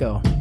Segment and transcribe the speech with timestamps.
[0.00, 0.39] go.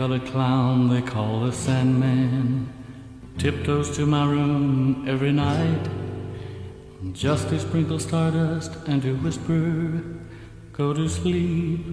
[0.00, 2.66] Colored clown they call the Sandman
[3.36, 5.84] tiptoes to my room every night
[7.12, 10.02] just to sprinkle stardust and to whisper,
[10.72, 11.84] Go to sleep,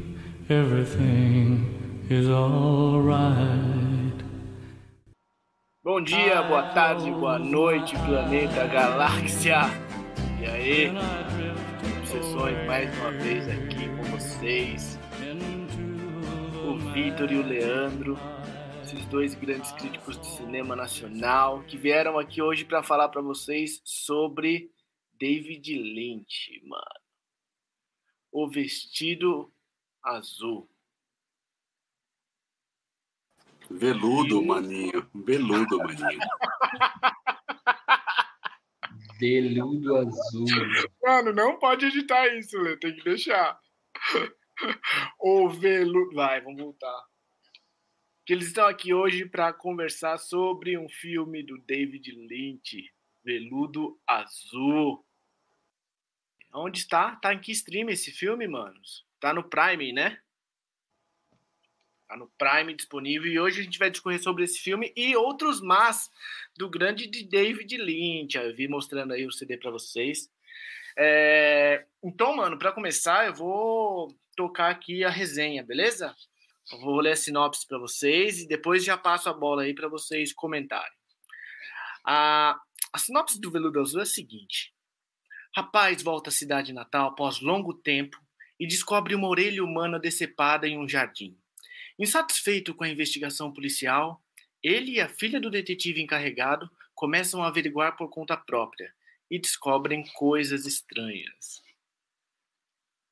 [0.48, 4.18] everything is alright.
[5.84, 9.70] Bom dia, boa tarde, boa noite, planeta, galáxia.
[10.40, 10.94] E aí,
[12.00, 14.97] obsessões mais uma vez aqui com vocês.
[16.98, 18.18] Vitor e o Leandro,
[18.82, 23.80] esses dois grandes críticos de cinema nacional que vieram aqui hoje para falar para vocês
[23.86, 24.72] sobre
[25.14, 26.82] David Lynch, mano.
[28.32, 29.54] O vestido
[30.02, 30.68] azul.
[33.70, 35.08] Veludo, maninho.
[35.14, 36.20] Veludo, maninho.
[39.22, 40.48] Veludo azul.
[41.04, 43.62] Mano, não pode editar isso, Lê, tem que deixar.
[45.20, 46.16] O veludo.
[46.16, 47.06] Vai, vamos voltar.
[48.26, 55.06] Que eles estão aqui hoje para conversar sobre um filme do David Lynch, Veludo Azul.
[56.54, 57.16] Onde está?
[57.18, 59.06] Tá em que stream esse filme, manos?
[59.20, 60.20] Tá no Prime, né?
[62.08, 65.62] Tá no Prime disponível e hoje a gente vai discorrer sobre esse filme e outros
[65.62, 66.10] más
[66.58, 68.38] do grande de David Lynch.
[68.38, 70.32] Eu vi mostrando aí o CD para vocês.
[70.98, 71.86] É...
[72.02, 76.16] Então, mano, para começar, eu vou tocar aqui a resenha, beleza?
[76.72, 79.90] Eu vou ler a sinopse para vocês e depois já passo a bola aí para
[79.90, 80.96] vocês comentarem.
[82.06, 82.58] A...
[82.94, 84.74] a sinopse do Veludo Azul é a seguinte:
[85.56, 88.18] Rapaz volta à cidade natal após longo tempo
[88.60, 91.36] e descobre uma orelha humana decepada em um jardim.
[91.98, 94.22] Insatisfeito com a investigação policial,
[94.62, 98.94] ele e a filha do detetive encarregado começam a averiguar por conta própria
[99.32, 101.62] e descobrem coisas estranhas.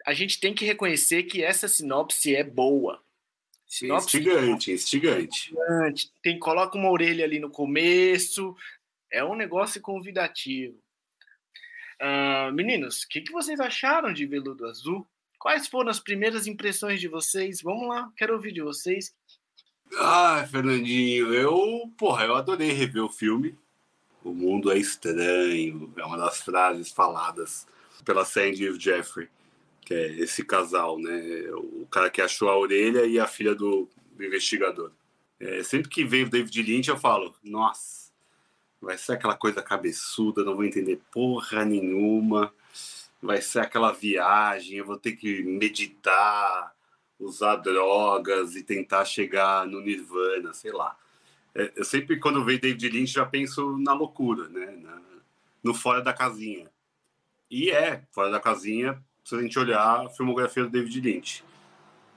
[0.05, 3.01] A gente tem que reconhecer que essa sinopse é boa.
[3.67, 5.55] Sinopse instigante, instigante.
[6.21, 8.55] Tem, coloca uma orelha ali no começo,
[9.11, 10.77] é um negócio convidativo.
[12.01, 15.07] Uh, meninos, o que, que vocês acharam de Veludo Azul?
[15.39, 17.61] Quais foram as primeiras impressões de vocês?
[17.61, 19.13] Vamos lá, quero ouvir de vocês.
[19.97, 23.57] Ah, Fernandinho, eu, porra, eu adorei rever o filme.
[24.23, 27.67] O mundo é estranho, é uma das frases faladas
[28.03, 29.29] pela Sandy e o Jeffrey,
[29.85, 31.21] que é esse casal, né?
[31.53, 34.91] O cara que achou a orelha e a filha do, do investigador.
[35.39, 38.11] É, sempre que vem o David Lynch, eu falo, nossa,
[38.81, 42.51] vai ser aquela coisa cabeçuda, não vou entender porra nenhuma
[43.25, 46.73] vai ser aquela viagem, eu vou ter que meditar,
[47.19, 50.95] usar drogas e tentar chegar no nirvana, sei lá.
[51.53, 54.77] É, eu sempre, quando vejo David Lynch, já penso na loucura, né?
[54.81, 55.01] Na,
[55.63, 56.69] no fora da casinha.
[57.49, 61.43] E é, fora da casinha, se a gente olhar a filmografia do David Lynch.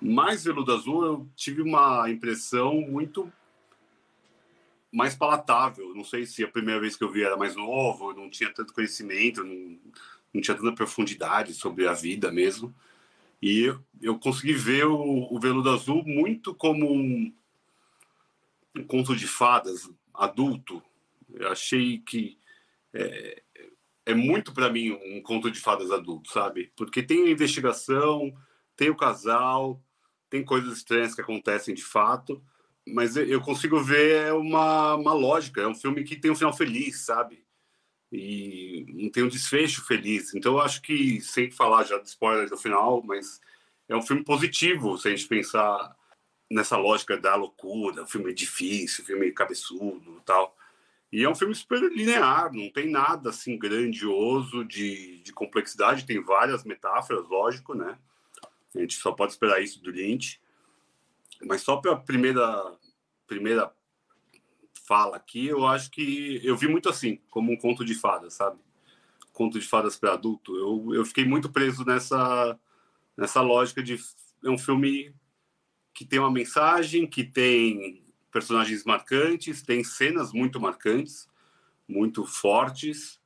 [0.00, 3.32] Mas Veludo Azul, eu tive uma impressão muito
[4.92, 5.94] mais palatável.
[5.94, 8.74] Não sei se a primeira vez que eu vi era mais novo, não tinha tanto
[8.74, 9.78] conhecimento, não,
[10.34, 12.74] não tinha tanta profundidade sobre a vida mesmo.
[13.40, 17.32] E eu consegui ver o, o Veludo Azul muito como um,
[18.76, 20.82] um conto de fadas adulto.
[21.32, 22.36] Eu achei que
[22.92, 23.42] é,
[24.08, 26.72] é muito para mim um conto de fadas adulto, sabe?
[26.76, 28.32] Porque tem a investigação,
[28.76, 29.82] tem o casal,
[30.30, 32.42] tem coisas estranhas que acontecem de fato,
[32.86, 35.60] mas eu consigo ver uma, uma lógica.
[35.60, 37.46] É um filme que tem um final feliz, sabe?
[38.10, 40.34] e não tem um desfecho feliz.
[40.34, 43.40] Então eu acho que, sem falar já de spoiler do final, mas
[43.88, 45.96] é um filme positivo se a gente pensar
[46.50, 50.56] nessa lógica da loucura, um filme difícil, um filme cabeçudo tal.
[51.10, 56.22] E é um filme super linear, não tem nada assim grandioso de, de complexidade, tem
[56.22, 57.98] várias metáforas, lógico, né?
[58.74, 60.40] A gente só pode esperar isso do Lynch.
[61.42, 62.76] Mas só para a primeira,
[63.26, 63.72] primeira
[64.86, 68.58] fala aqui, eu acho que eu vi muito assim, como um conto de fadas, sabe?
[69.32, 70.56] Conto de fadas para adulto.
[70.56, 72.58] Eu, eu fiquei muito preso nessa,
[73.16, 73.98] nessa lógica de
[74.44, 75.14] é um filme
[75.92, 81.28] que tem uma mensagem, que tem personagens marcantes, tem cenas muito marcantes,
[81.88, 83.18] muito fortes,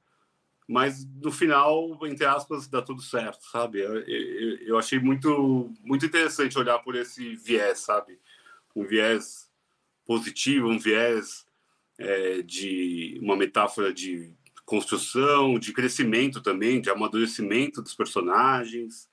[0.67, 3.81] mas no final, entre aspas, dá tudo certo, sabe?
[3.81, 8.19] Eu, eu, eu, achei muito, muito interessante olhar por esse viés, sabe?
[8.75, 9.51] Um viés
[10.07, 11.47] positivo, um viés
[11.99, 14.33] é, de uma metáfora de
[14.65, 19.11] construção, de crescimento também, de amadurecimento dos personagens,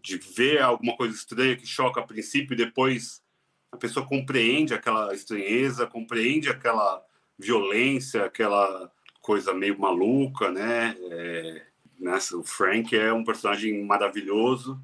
[0.00, 3.22] de ver alguma coisa estranha que choca a princípio e depois
[3.70, 7.04] a pessoa compreende aquela estranheza, compreende aquela
[7.38, 8.90] violência, aquela
[9.20, 10.96] coisa meio maluca, né?
[11.10, 11.62] É,
[11.98, 14.80] nessa, o Frank é um personagem maravilhoso.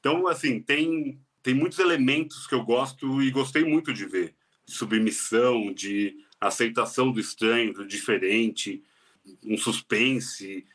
[0.00, 4.34] Então, assim, tem, tem muitos elementos que eu gosto e gostei muito de ver.
[4.66, 8.82] Submissão, de aceitação do estranho, do diferente,
[9.44, 10.66] um suspense,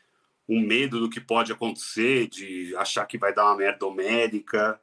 [0.48, 4.80] um medo do que pode acontecer, de achar que vai dar uma merda homérica,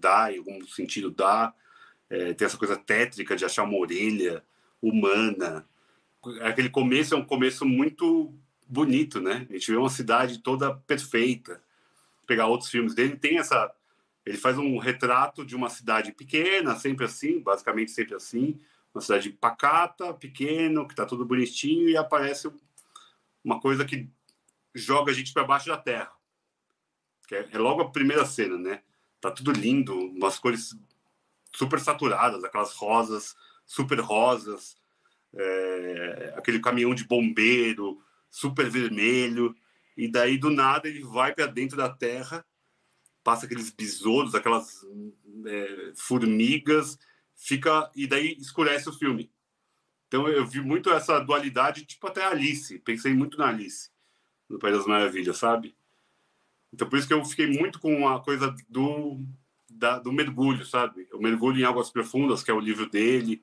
[0.00, 1.54] dá, em algum sentido dá.
[2.08, 4.44] É, tem essa coisa tétrica de achar uma orelha
[4.80, 5.66] humana.
[6.42, 8.32] Aquele começo é um começo muito
[8.66, 9.46] bonito, né?
[9.48, 11.62] A gente vê uma cidade toda perfeita.
[12.26, 13.72] Pegar outros filmes dele, tem essa.
[14.24, 18.58] Ele faz um retrato de uma cidade pequena, sempre assim, basicamente sempre assim.
[18.92, 22.50] Uma cidade pacata, pequeno, que tá tudo bonitinho, e aparece
[23.44, 24.08] uma coisa que
[24.74, 26.10] joga a gente para baixo da terra.
[27.30, 28.82] É, é, logo a primeira cena, né?
[29.20, 30.76] Tá tudo lindo, umas cores
[31.56, 33.34] super saturadas, aquelas rosas
[33.66, 34.76] super rosas,
[35.34, 38.00] é, aquele caminhão de bombeiro
[38.30, 39.54] super vermelho,
[39.96, 42.46] e daí do nada ele vai para dentro da terra,
[43.24, 44.84] passa aqueles besouros, aquelas
[45.46, 46.98] é, formigas,
[47.34, 49.32] fica e daí escurece o filme.
[50.06, 53.90] Então eu vi muito essa dualidade, tipo até Alice, pensei muito na Alice
[54.48, 55.76] no País das Maravilhas, sabe?
[56.72, 59.18] Então por isso que eu fiquei muito com a coisa do
[59.76, 61.06] da, do mergulho, sabe?
[61.12, 63.42] O mergulho em águas profundas, que é o livro dele.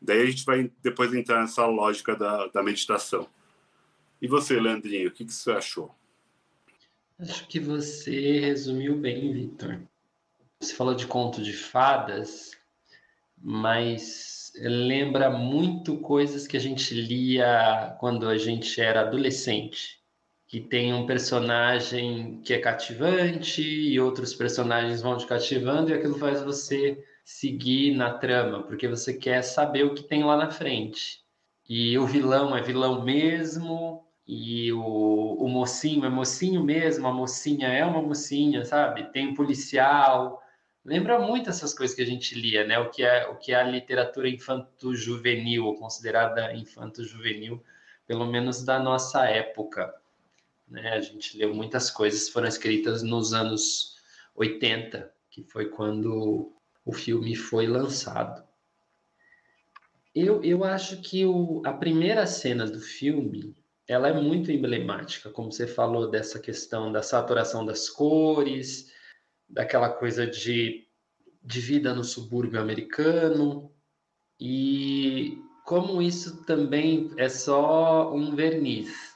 [0.00, 3.28] Daí a gente vai depois entrar nessa lógica da, da meditação.
[4.20, 5.94] E você, Leandrinho, o que, que você achou?
[7.18, 9.80] Acho que você resumiu bem, Victor.
[10.60, 12.52] Você falou de conto de fadas,
[13.36, 19.97] mas lembra muito coisas que a gente lia quando a gente era adolescente
[20.48, 26.18] que tem um personagem que é cativante e outros personagens vão te cativando e aquilo
[26.18, 31.20] faz você seguir na trama, porque você quer saber o que tem lá na frente.
[31.68, 37.68] E o vilão é vilão mesmo, e o, o mocinho é mocinho mesmo, a mocinha
[37.68, 39.12] é uma mocinha, sabe?
[39.12, 40.42] Tem um policial.
[40.82, 42.78] Lembra muito essas coisas que a gente lia, né?
[42.78, 47.62] O que é, o que é a literatura infanto-juvenil, ou considerada infanto-juvenil,
[48.06, 49.94] pelo menos da nossa época.
[50.70, 50.90] Né?
[50.90, 53.96] A gente leu muitas coisas que foram escritas nos anos
[54.34, 56.52] 80, que foi quando
[56.84, 58.46] o filme foi lançado.
[60.14, 63.54] Eu, eu acho que o, a primeira cena do filme
[63.86, 68.92] ela é muito emblemática, como você falou dessa questão da saturação das cores,
[69.48, 70.86] daquela coisa de,
[71.42, 73.72] de vida no subúrbio americano,
[74.38, 79.07] e como isso também é só um verniz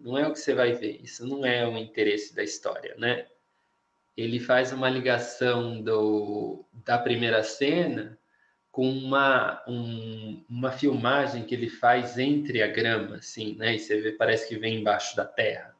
[0.00, 3.26] não é o que você vai ver, isso não é o interesse da história, né?
[4.16, 8.18] Ele faz uma ligação do, da primeira cena
[8.70, 13.74] com uma, um, uma filmagem que ele faz entre a grama, assim, né?
[13.74, 15.74] E você vê, parece que vem embaixo da terra.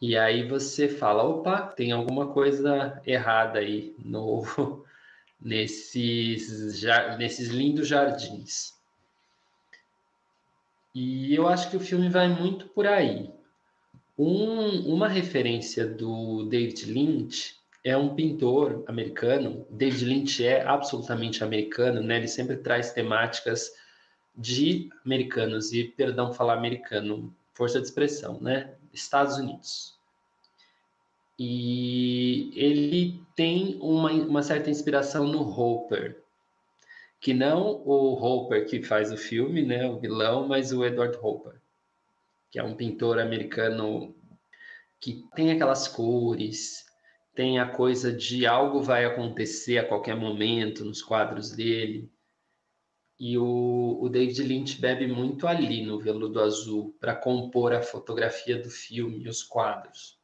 [0.00, 4.44] E aí você fala, opa, tem alguma coisa errada aí no,
[5.40, 6.82] nesses,
[7.18, 8.75] nesses lindos jardins.
[10.98, 13.30] E eu acho que o filme vai muito por aí.
[14.18, 19.66] Um, uma referência do David Lynch é um pintor americano.
[19.68, 22.16] David Lynch é absolutamente americano, né?
[22.16, 23.74] Ele sempre traz temáticas
[24.34, 28.72] de americanos e, perdão, falar americano, força de expressão, né?
[28.90, 29.98] Estados Unidos.
[31.38, 36.24] E ele tem uma, uma certa inspiração no Hopper,
[37.26, 41.60] que não o Hopper que faz o filme, né, o vilão, mas o Edward Hopper,
[42.52, 44.14] que é um pintor americano
[45.00, 46.86] que tem aquelas cores,
[47.34, 52.08] tem a coisa de algo vai acontecer a qualquer momento nos quadros dele.
[53.18, 58.56] E o, o David Lynch bebe muito ali no Veludo Azul para compor a fotografia
[58.56, 60.16] do filme os quadros.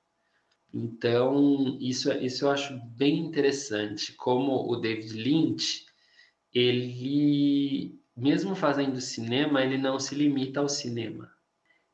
[0.73, 5.91] Então, isso, isso eu acho bem interessante, como o David Lynch
[6.55, 11.31] ele, mesmo fazendo cinema, ele não se limita ao cinema.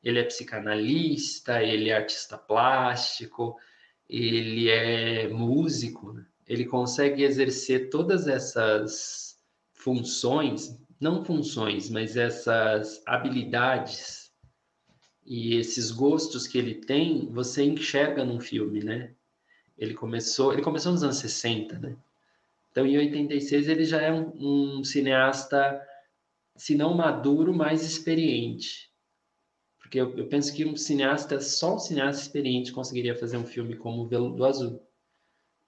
[0.03, 3.57] Ele é psicanalista, ele é artista plástico,
[4.09, 6.25] ele é músico, né?
[6.47, 9.37] ele consegue exercer todas essas
[9.71, 14.19] funções, não funções, mas essas habilidades
[15.25, 19.13] E esses gostos que ele tem, você enxerga num filme, né?
[19.77, 21.95] Ele começou, ele começou nos anos 60, né?
[22.71, 25.81] Então, em 86, ele já é um, um cineasta,
[26.55, 28.91] se não maduro, mais experiente.
[29.79, 33.75] Porque eu, eu, penso que um cineasta, só um cineasta experiente conseguiria fazer um filme
[33.75, 34.81] como O Veludo Azul,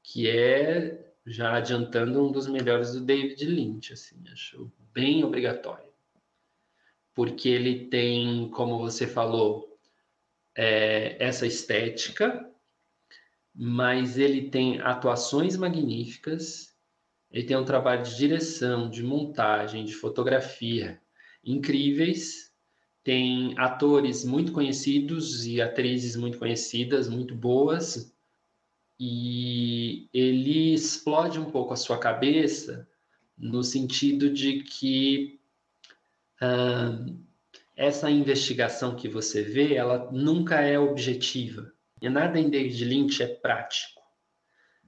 [0.04, 5.92] que é, já adiantando, um dos melhores do David Lynch, assim, acho bem obrigatório
[7.14, 9.78] porque ele tem, como você falou,
[10.56, 12.50] é, essa estética,
[13.54, 16.71] mas ele tem atuações magníficas,
[17.32, 21.02] ele tem um trabalho de direção, de montagem, de fotografia
[21.44, 22.52] incríveis,
[23.04, 28.14] tem atores muito conhecidos e atrizes muito conhecidas, muito boas,
[29.00, 32.88] e ele explode um pouco a sua cabeça
[33.36, 35.40] no sentido de que
[37.76, 41.72] essa investigação que você vê, ela nunca é objetiva.
[42.02, 44.02] E nada em David Lynch é prático.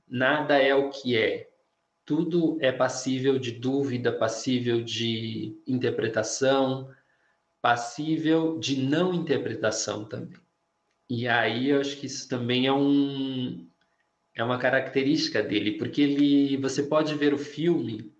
[0.07, 1.52] Nada é o que é.
[2.15, 6.87] Tudo é passível de dúvida, passível de interpretação,
[7.59, 10.39] passível de não interpretação também.
[11.09, 13.67] E aí eu acho que isso também é um
[14.35, 18.13] é uma característica dele, porque ele você pode ver o filme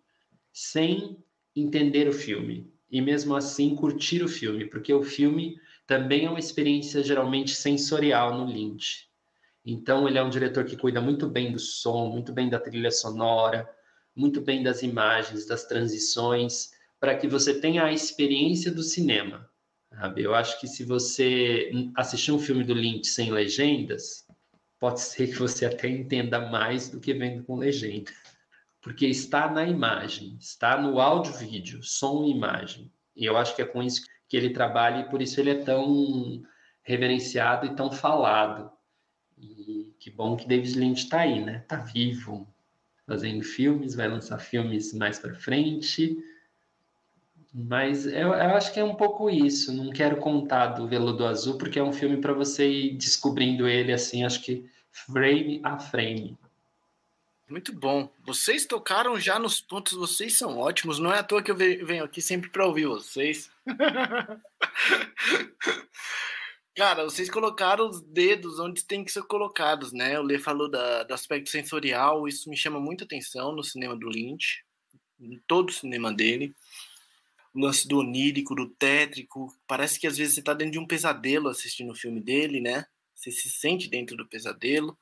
[0.52, 1.24] sem
[1.56, 6.40] entender o filme e mesmo assim curtir o filme, porque o filme também é uma
[6.40, 9.08] experiência geralmente sensorial no Lynch.
[9.64, 12.90] Então ele é um diretor que cuida muito bem do som, muito bem da trilha
[12.90, 13.70] sonora,
[14.16, 19.50] muito bem das imagens, das transições, para que você tenha a experiência do cinema.
[19.90, 20.24] Sabe?
[20.24, 24.26] Eu acho que se você assistir um filme do Lynch sem legendas,
[24.80, 28.12] pode ser que você até entenda mais do que vendo com legenda
[28.84, 32.92] porque está na imagem, está no áudio-vídeo, som e imagem.
[33.16, 35.64] E eu acho que é com isso que ele trabalha e por isso ele é
[35.64, 36.44] tão
[36.84, 38.70] reverenciado e tão falado.
[39.38, 41.60] E que bom que David Lynch está aí, né?
[41.60, 42.53] Está vivo,
[43.06, 46.18] fazendo filmes, vai lançar filmes mais para frente.
[47.54, 49.72] Mas eu, eu, acho que é um pouco isso.
[49.72, 53.94] Não quero contar do Veludo Azul, porque é um filme para você ir descobrindo ele
[53.94, 56.38] assim, acho que frame a frame.
[57.48, 58.10] Muito bom.
[58.26, 60.98] Vocês tocaram já nos pontos, vocês são ótimos.
[60.98, 63.52] Não é à toa que eu venho aqui sempre para ouvir vocês.
[66.76, 70.20] Cara, vocês colocaram os dedos onde tem que ser colocados, né?
[70.20, 74.10] O Lê falou da, do aspecto sensorial, isso me chama muita atenção no cinema do
[74.10, 74.64] Lynch,
[75.20, 76.56] em todo o cinema dele.
[77.54, 80.88] O lance do onírico, do tétrico, parece que às vezes você está dentro de um
[80.88, 82.86] pesadelo assistindo o filme dele, né?
[83.16, 84.98] Você se sente dentro do pesadelo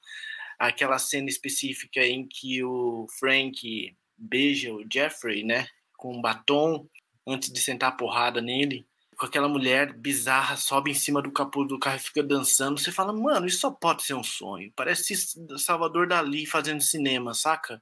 [0.60, 6.88] aquela cena específica em que o Frank beija o Jeffrey, né, com um batom
[7.28, 8.86] antes de sentar a porrada nele,
[9.26, 12.80] aquela mulher bizarra sobe em cima do capô do carro e fica dançando.
[12.80, 14.72] Você fala, mano, isso só pode ser um sonho.
[14.76, 15.16] Parece
[15.58, 17.82] Salvador Dali fazendo cinema, saca?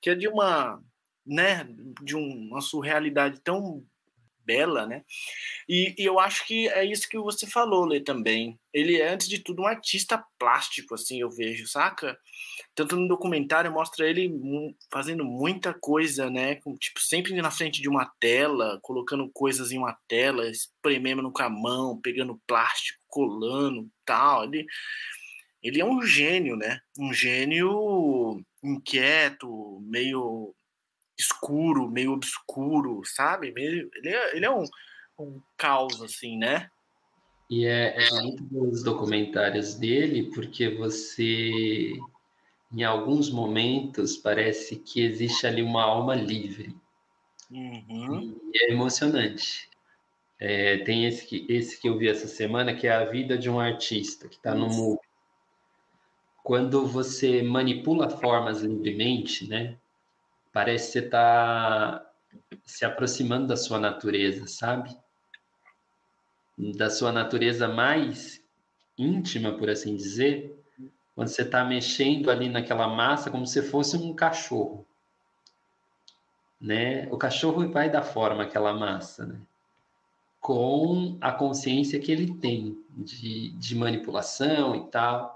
[0.00, 0.82] Que é de uma,
[1.26, 1.66] né,
[2.02, 3.84] de uma surrealidade tão
[4.46, 5.02] bela, né?
[5.68, 8.58] E, e, eu acho que é isso que você falou, Lê, também.
[8.72, 12.16] Ele é, antes de tudo, um artista plástico, assim, eu vejo, saca?
[12.74, 14.30] Tanto no documentário mostra ele
[14.92, 16.56] fazendo muita coisa, né?
[16.78, 21.50] Tipo, sempre na frente de uma tela, colocando coisas em uma tela, espremendo com a
[21.50, 24.44] mão, pegando plástico, colando, tal.
[24.44, 24.66] Ele,
[25.62, 26.78] ele é um gênio, né?
[26.98, 30.54] Um gênio inquieto, meio
[31.18, 33.52] escuro, meio obscuro, sabe?
[33.52, 34.64] Meio, ele, é, ele é um,
[35.18, 36.70] um caos, assim, né?
[37.48, 41.92] E é, é muito bom os documentários dele, porque você,
[42.72, 46.74] em alguns momentos, parece que existe ali uma alma livre.
[47.50, 48.36] Uhum.
[48.52, 49.68] E é emocionante.
[50.38, 53.48] É, tem esse que, esse que eu vi essa semana, que é a vida de
[53.48, 55.00] um artista, que está no MUBI.
[56.42, 59.76] Quando você manipula formas livremente, né?
[60.56, 62.10] Parece que você está
[62.64, 64.96] se aproximando da sua natureza, sabe?
[66.56, 68.42] Da sua natureza mais
[68.96, 70.58] íntima, por assim dizer,
[71.14, 74.86] quando você está mexendo ali naquela massa como se fosse um cachorro,
[76.58, 77.06] né?
[77.10, 79.38] O cachorro vai dar forma àquela massa, né?
[80.40, 85.35] Com a consciência que ele tem de, de manipulação e tal.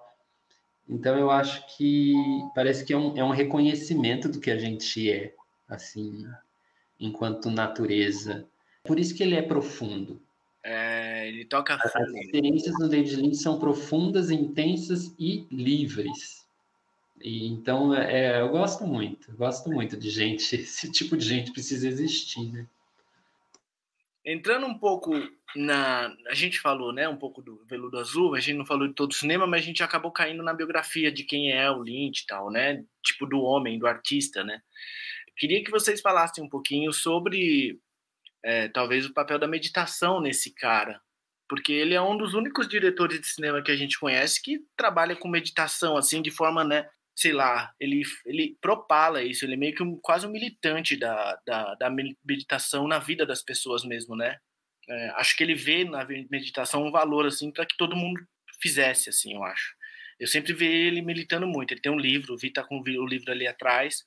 [0.90, 2.12] Então eu acho que
[2.52, 5.32] parece que é um, é um reconhecimento do que a gente é,
[5.68, 6.26] assim,
[6.98, 8.44] enquanto natureza.
[8.82, 10.20] Por isso que ele é profundo.
[10.64, 16.44] É, ele toca As experiências do David Lynch são profundas, intensas e livres.
[17.22, 21.86] E, então, é, eu gosto muito, gosto muito de gente, esse tipo de gente precisa
[21.86, 22.66] existir, né?
[24.24, 25.12] Entrando um pouco
[25.56, 26.14] na.
[26.28, 29.12] A gente falou, né, um pouco do Veludo Azul, a gente não falou de todo
[29.12, 32.26] o cinema, mas a gente acabou caindo na biografia de quem é o Lynch e
[32.26, 32.84] tal, né?
[33.02, 34.60] Tipo, do homem, do artista, né?
[35.36, 37.80] Queria que vocês falassem um pouquinho sobre,
[38.44, 41.00] é, talvez, o papel da meditação nesse cara,
[41.48, 45.16] porque ele é um dos únicos diretores de cinema que a gente conhece que trabalha
[45.16, 49.74] com meditação, assim, de forma, né, sei lá, ele, ele propala isso, ele é meio
[49.74, 51.90] que um, quase um militante da, da, da
[52.24, 54.38] meditação na vida das pessoas mesmo, né?
[54.88, 58.20] É, acho que ele vê na meditação um valor, assim, para que todo mundo
[58.60, 59.74] fizesse, assim, eu acho.
[60.18, 61.72] Eu sempre vi ele militando muito.
[61.72, 64.04] Ele tem um livro, o Vi tá com o livro ali atrás,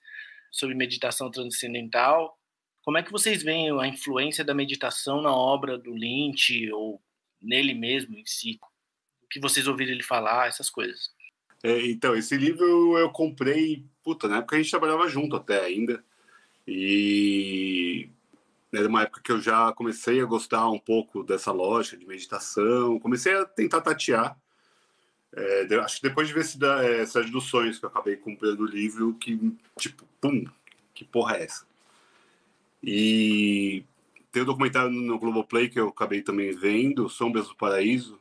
[0.51, 2.37] sobre meditação transcendental.
[2.83, 7.01] Como é que vocês veem a influência da meditação na obra do Lynch ou
[7.41, 8.59] nele mesmo em si?
[9.23, 11.09] O que vocês ouviram ele falar, essas coisas.
[11.63, 16.03] É, então, esse livro eu comprei, puta, na época a gente trabalhava junto até ainda.
[16.67, 18.09] E
[18.73, 22.99] era uma época que eu já comecei a gostar um pouco dessa lógica de meditação,
[22.99, 24.37] comecei a tentar tatear.
[25.35, 28.61] É, acho que depois de ver esse da, é, dos Sonhos, que eu acabei comprando
[28.61, 29.39] o livro, que,
[29.77, 30.45] tipo, pum,
[30.93, 31.65] que porra é essa?
[32.83, 33.83] E
[34.31, 38.19] tem um documentário no Globoplay que eu acabei também vendo, Sombras do Paraíso,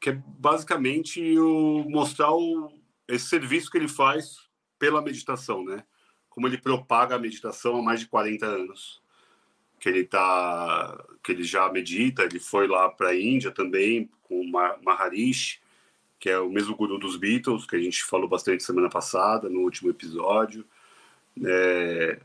[0.00, 2.72] que é basicamente o, mostrar o,
[3.06, 5.84] esse serviço que ele faz pela meditação, né?
[6.30, 9.02] Como ele propaga a meditação há mais de 40 anos.
[9.78, 14.40] Que ele tá, que ele já medita, ele foi lá para a Índia também com
[14.40, 14.50] o
[14.82, 15.60] Maharishi,
[16.18, 19.60] que é o mesmo guru dos Beatles, que a gente falou bastante semana passada, no
[19.60, 20.64] último episódio.
[21.44, 22.20] É...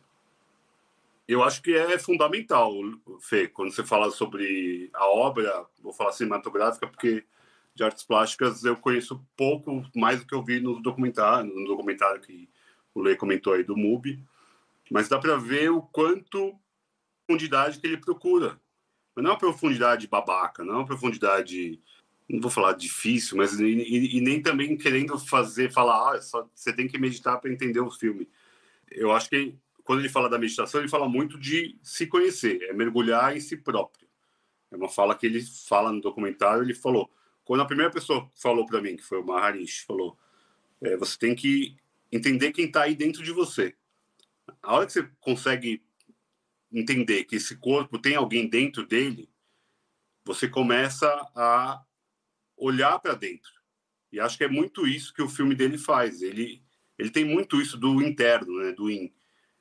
[1.27, 2.71] Eu acho que é fundamental,
[3.19, 7.25] Fê, quando você fala sobre a obra, vou falar cinematográfica, porque
[7.75, 12.21] de artes plásticas eu conheço pouco mais do que eu vi no documentário, no documentário
[12.21, 12.49] que
[12.93, 14.23] o Lê comentou aí do MUBI,
[14.89, 16.57] mas dá para ver o quanto
[17.25, 18.59] profundidade que ele procura.
[19.13, 21.81] Mas não é uma profundidade babaca, não é uma profundidade,
[22.29, 26.47] não vou falar difícil, mas e, e, e nem também querendo fazer, falar, ah, só,
[26.53, 28.29] você tem que meditar para entender o filme.
[28.89, 32.73] Eu acho que quando ele fala da meditação, ele fala muito de se conhecer, é
[32.73, 34.07] mergulhar em si próprio.
[34.71, 37.09] É uma fala que ele fala no documentário, ele falou,
[37.45, 40.17] quando a primeira pessoa falou para mim, que foi o Maharishi, falou:
[40.81, 41.77] é, você tem que
[42.11, 43.75] entender quem está aí dentro de você.
[44.61, 45.81] A hora que você consegue
[46.71, 49.29] entender que esse corpo tem alguém dentro dele,
[50.25, 51.83] você começa a
[52.57, 53.51] olhar para dentro.
[54.11, 56.21] E acho que é muito isso que o filme dele faz.
[56.21, 56.63] Ele,
[56.97, 59.13] ele tem muito isso do interno, né, do in.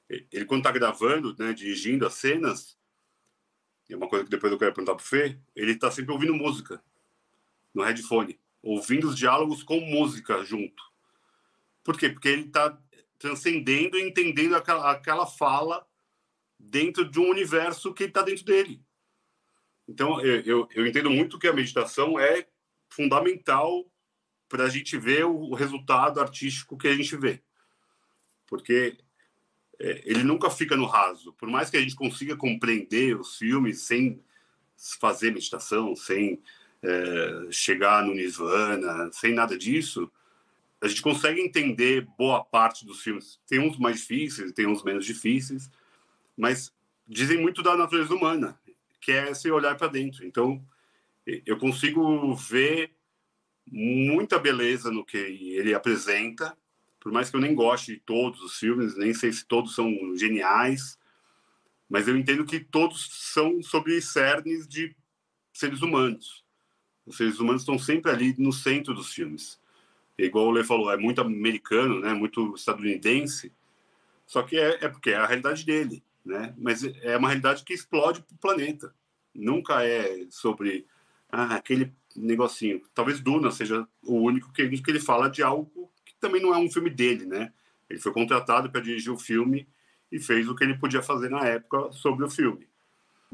[0.08, 2.78] Ele, quando está gravando, né, dirigindo as cenas,
[3.90, 6.34] é uma coisa que depois eu quero perguntar para o Fê, ele está sempre ouvindo
[6.34, 6.82] música
[7.74, 10.82] no headphone, ouvindo os diálogos com música junto.
[11.82, 12.08] Por quê?
[12.08, 12.78] Porque ele está
[13.18, 15.87] transcendendo e entendendo aquela, aquela fala
[16.58, 18.82] dentro de um universo que está dentro dele.
[19.87, 22.46] Então, eu, eu, eu, entendo muito que a meditação é
[22.88, 23.84] fundamental
[24.48, 27.42] para a gente ver o, o, resultado artístico que a gente vê.
[28.46, 28.96] Porque
[29.78, 31.32] é, ele nunca fica no raso.
[31.34, 34.24] Por mais que a gente consiga compreender os filmes sem
[35.00, 36.42] fazer meditação, sem
[36.84, 40.10] é, chegar no Nirvana, sem nada disso,
[40.80, 43.40] a gente consegue entender boa parte dos filmes.
[43.46, 45.70] Tem uns mais difíceis, tem uns menos difíceis,
[46.36, 46.74] mas
[47.08, 48.58] dizem muito da natureza humana,
[49.00, 50.26] que é esse olhar para dentro.
[50.26, 50.62] Então,
[51.26, 52.94] eu consigo ver
[53.66, 56.54] muita beleza no que ele apresenta,
[57.00, 59.90] por mais que eu nem goste de todos os filmes, nem sei se todos são
[60.16, 60.98] geniais,
[61.88, 64.94] mas eu entendo que todos são sobre cernes de
[65.50, 66.43] seres humanos.
[67.06, 69.60] Os seres humanos estão sempre ali no centro dos filmes.
[70.18, 72.12] E, igual o Lê falou, é muito americano, né?
[72.14, 73.52] Muito estadunidense.
[74.26, 76.54] Só que é, é porque é a realidade dele, né?
[76.56, 78.94] Mas é uma realidade que explode para o planeta.
[79.34, 80.86] Nunca é sobre
[81.30, 82.80] ah, aquele negocinho.
[82.94, 86.58] Talvez Duna seja o único que, que ele fala de algo que também não é
[86.58, 87.52] um filme dele, né?
[87.90, 89.68] Ele foi contratado para dirigir o filme
[90.10, 92.68] e fez o que ele podia fazer na época sobre o filme.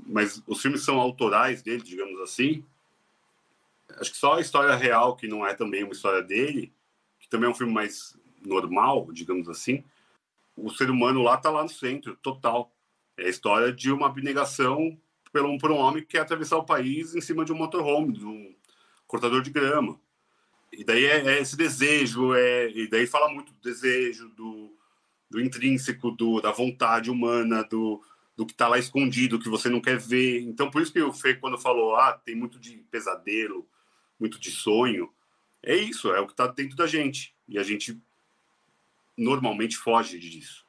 [0.06, 2.64] Mas os filmes são autorais dele, digamos assim,
[3.98, 6.72] acho que só a história real, que não é também uma história dele,
[7.18, 9.85] que também é um filme mais normal, digamos assim,
[10.57, 12.74] o ser humano lá está lá no centro, total.
[13.16, 14.98] É a história de uma abnegação
[15.33, 18.12] por um, por um homem que quer atravessar o país em cima de um motorhome,
[18.12, 18.55] de um
[19.07, 19.98] cortador de grama.
[20.72, 24.76] E daí é, é esse desejo, é, e daí fala muito do desejo, do,
[25.29, 28.03] do intrínseco, do, da vontade humana, do,
[28.37, 30.42] do que está lá escondido, que você não quer ver.
[30.42, 33.68] Então, por isso que o Fê, quando falou, ah, tem muito de pesadelo,
[34.20, 35.12] muito de sonho.
[35.62, 37.35] É isso, é o que está dentro da gente.
[37.48, 38.00] E a gente
[39.16, 40.64] normalmente foge disso.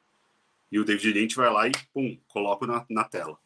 [0.70, 3.38] E o David Lynch vai lá e, pum, coloca na, na tela.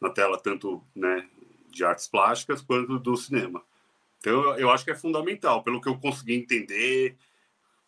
[0.00, 1.28] na tela, tanto né,
[1.70, 3.62] de artes plásticas quanto do cinema.
[4.18, 5.62] Então, eu acho que é fundamental.
[5.62, 7.16] Pelo que eu consegui entender,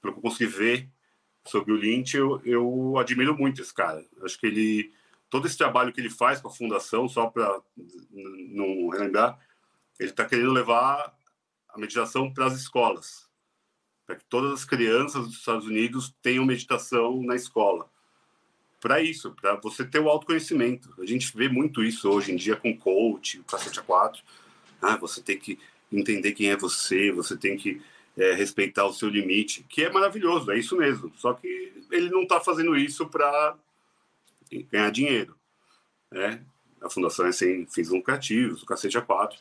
[0.01, 0.89] pelo que eu consegui ver
[1.45, 4.05] sobre o Lynch, eu, eu admiro muito esse cara.
[4.23, 4.93] Acho que ele
[5.29, 7.61] todo esse trabalho que ele faz com a fundação, só para
[8.11, 9.39] não relembrar,
[9.99, 11.15] ele está querendo levar
[11.77, 13.29] a meditação para as escolas,
[14.07, 17.89] para que todas as crianças dos Estados Unidos tenham meditação na escola.
[18.81, 20.95] Para isso, para você ter o autoconhecimento.
[21.01, 24.23] A gente vê muito isso hoje em dia com coach, cacete a quatro.
[24.81, 25.59] Ah, você tem que
[25.91, 27.83] entender quem é você, você tem que
[28.17, 31.13] é, respeitar o seu limite, que é maravilhoso, é isso mesmo.
[31.17, 33.57] Só que ele não está fazendo isso para
[34.71, 35.37] ganhar dinheiro.
[36.11, 36.43] Né?
[36.81, 39.39] A fundação é sem fins lucrativos, o cacete a quatro,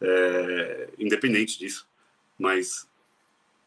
[0.00, 1.88] é, independente disso.
[2.38, 2.88] Mas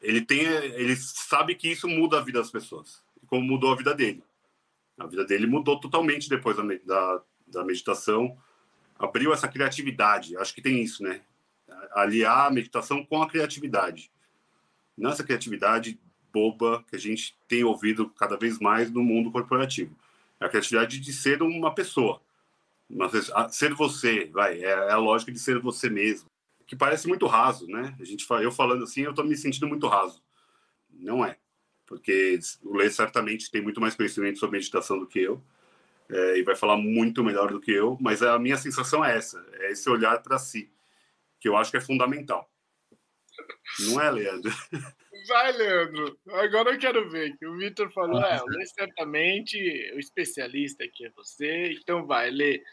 [0.01, 3.93] ele tem, ele sabe que isso muda a vida das pessoas, como mudou a vida
[3.93, 4.23] dele.
[4.97, 8.37] A vida dele mudou totalmente depois da, da, da meditação,
[8.97, 10.35] abriu essa criatividade.
[10.37, 11.21] Acho que tem isso, né?
[11.93, 14.11] Aliar a meditação com a criatividade.
[14.97, 15.99] Nessa criatividade
[16.31, 19.95] boba que a gente tem ouvido cada vez mais no mundo corporativo.
[20.39, 22.21] É a criatividade de ser uma pessoa.
[22.89, 26.27] Mas, ser você, vai, é, é a lógica de ser você mesmo.
[26.65, 27.95] Que parece muito raso, né?
[27.99, 30.23] A gente, eu falando assim, eu estou me sentindo muito raso.
[30.89, 31.37] Não é.
[31.85, 35.43] Porque o Lê certamente tem muito mais conhecimento sobre meditação do que eu.
[36.09, 39.45] É, e vai falar muito melhor do que eu, mas a minha sensação é essa,
[39.59, 40.71] é esse olhar para si,
[41.39, 42.51] que eu acho que é fundamental.
[43.81, 44.51] Não é, Leandro?
[45.27, 46.17] Vai, Leandro.
[46.31, 47.35] Agora eu quero ver.
[47.37, 49.57] Que o Vitor falou, é, Lê certamente
[49.95, 51.73] o especialista aqui é você.
[51.73, 52.63] Então vai, Lê.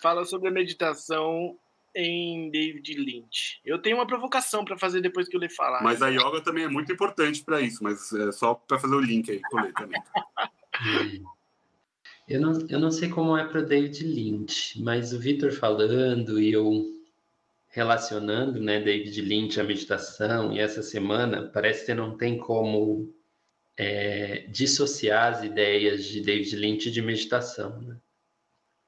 [0.00, 1.58] Fala sobre a meditação
[1.94, 3.60] em David Lynch.
[3.64, 5.82] Eu tenho uma provocação para fazer depois que o Lê falar.
[5.82, 9.00] Mas a yoga também é muito importante para isso, mas é só para fazer o
[9.00, 10.02] link aí com o Lê também.
[12.28, 16.52] eu, não, eu não sei como é para David Lynch, mas o Vitor falando e
[16.52, 16.99] eu
[17.70, 23.14] relacionando, né, David Lynch, a meditação, e essa semana parece que não tem como
[23.76, 27.80] é, dissociar as ideias de David Lynch de meditação.
[27.80, 27.96] Né?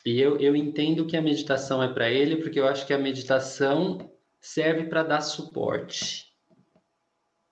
[0.05, 2.99] E eu, eu entendo que a meditação é para ele, porque eu acho que a
[2.99, 6.33] meditação serve para dar suporte.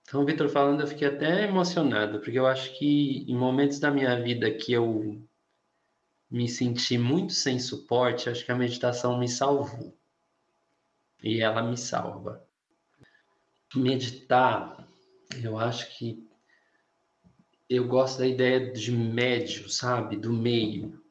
[0.01, 4.21] Então, Vitor falando, eu fiquei até emocionado, porque eu acho que em momentos da minha
[4.21, 5.25] vida que eu
[6.29, 9.97] me senti muito sem suporte, acho que a meditação me salvou
[11.21, 12.45] e ela me salva.
[13.75, 14.87] Meditar,
[15.43, 16.27] eu acho que
[17.69, 20.17] eu gosto da ideia de médio, sabe?
[20.17, 21.01] Do meio,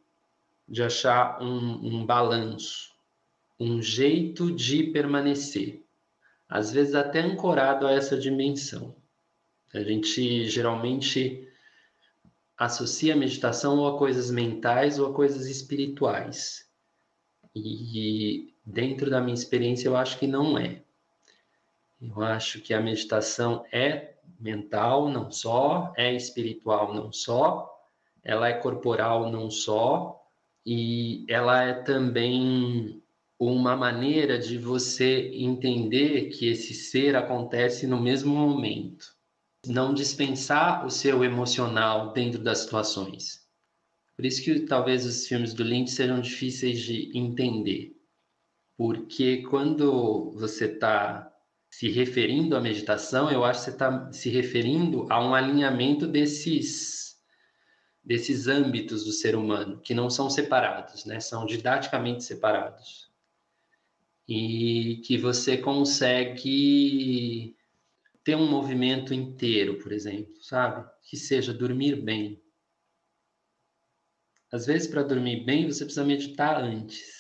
[0.68, 2.90] de achar um, um balanço,
[3.58, 5.82] um jeito de permanecer,
[6.48, 8.94] às vezes até ancorado a essa dimensão.
[9.72, 11.48] A gente geralmente
[12.58, 16.68] associa a meditação ou a coisas mentais ou a coisas espirituais.
[17.54, 20.82] E dentro da minha experiência, eu acho que não é.
[22.00, 27.68] Eu acho que a meditação é mental, não só, é espiritual, não só,
[28.24, 30.18] ela é corporal, não só,
[30.64, 33.02] e ela é também
[33.38, 39.14] uma maneira de você entender que esse ser acontece no mesmo momento.
[39.66, 43.46] Não dispensar o seu emocional dentro das situações.
[44.16, 47.99] Por isso que talvez os filmes do Lynch sejam difíceis de entender
[48.80, 51.30] porque quando você está
[51.68, 57.20] se referindo à meditação, eu acho que você está se referindo a um alinhamento desses
[58.02, 61.20] desses âmbitos do ser humano que não são separados, né?
[61.20, 63.12] São didaticamente separados
[64.26, 67.54] e que você consegue
[68.24, 70.90] ter um movimento inteiro, por exemplo, sabe?
[71.02, 72.42] Que seja dormir bem.
[74.50, 77.19] Às vezes, para dormir bem, você precisa meditar antes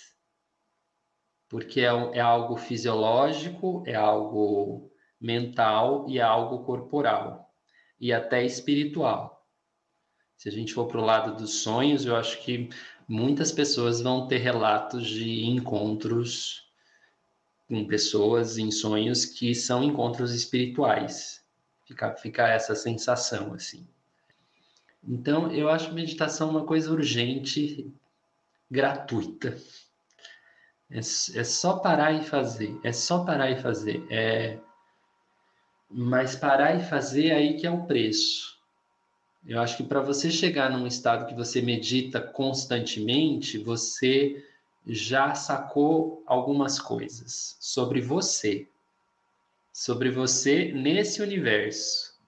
[1.50, 4.88] porque é, é algo fisiológico, é algo
[5.20, 7.52] mental e é algo corporal
[8.00, 9.44] e até espiritual.
[10.36, 12.70] Se a gente for para o lado dos sonhos, eu acho que
[13.06, 16.70] muitas pessoas vão ter relatos de encontros
[17.68, 21.44] com pessoas em sonhos que são encontros espirituais.
[21.84, 23.86] Fica, fica essa sensação assim.
[25.02, 27.92] Então, eu acho meditação uma coisa urgente,
[28.70, 29.58] gratuita.
[30.90, 32.78] É, é só parar e fazer.
[32.82, 34.04] É só parar e fazer.
[34.10, 34.58] É...
[35.88, 38.58] Mas parar e fazer é aí que é o preço.
[39.46, 44.44] Eu acho que para você chegar num estado que você medita constantemente, você
[44.86, 48.68] já sacou algumas coisas sobre você,
[49.72, 52.18] sobre você nesse universo.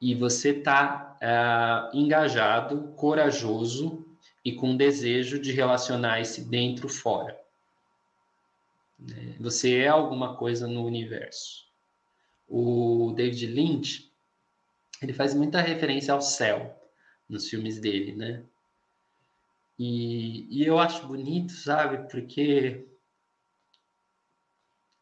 [0.00, 4.04] E você está uh, engajado, corajoso
[4.44, 7.38] e com desejo de relacionar esse dentro fora.
[8.98, 9.36] Né?
[9.40, 11.66] Você é alguma coisa no universo.
[12.48, 14.12] O David Lynch,
[15.00, 16.78] ele faz muita referência ao céu
[17.28, 18.44] nos filmes dele, né?
[19.78, 22.08] E, e eu acho bonito, sabe?
[22.10, 22.86] Porque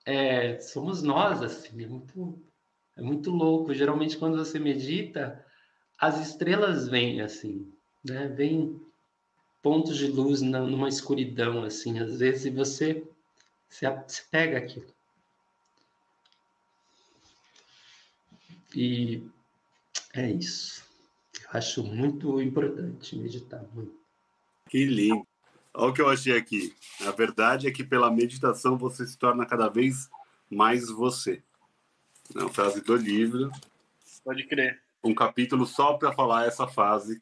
[0.06, 2.40] é, somos nós, assim, é muito,
[2.96, 3.74] é muito louco.
[3.74, 5.44] Geralmente, quando você medita,
[5.98, 7.70] as estrelas vêm, assim,
[8.04, 8.28] né?
[8.28, 8.80] Vem
[9.62, 13.04] pontos de luz na, numa escuridão, assim, às vezes você,
[13.68, 14.86] você, você pega aquilo.
[18.74, 19.22] E
[20.14, 20.84] é isso.
[21.42, 23.98] Eu acho muito importante meditar muito.
[24.68, 25.26] Que lindo.
[25.74, 26.74] Olha o que eu achei aqui.
[27.06, 30.08] A verdade é que pela meditação você se torna cada vez
[30.48, 31.42] mais você.
[32.34, 33.50] É uma frase do livro.
[34.24, 34.80] Pode crer.
[35.02, 37.20] Um capítulo só para falar essa frase.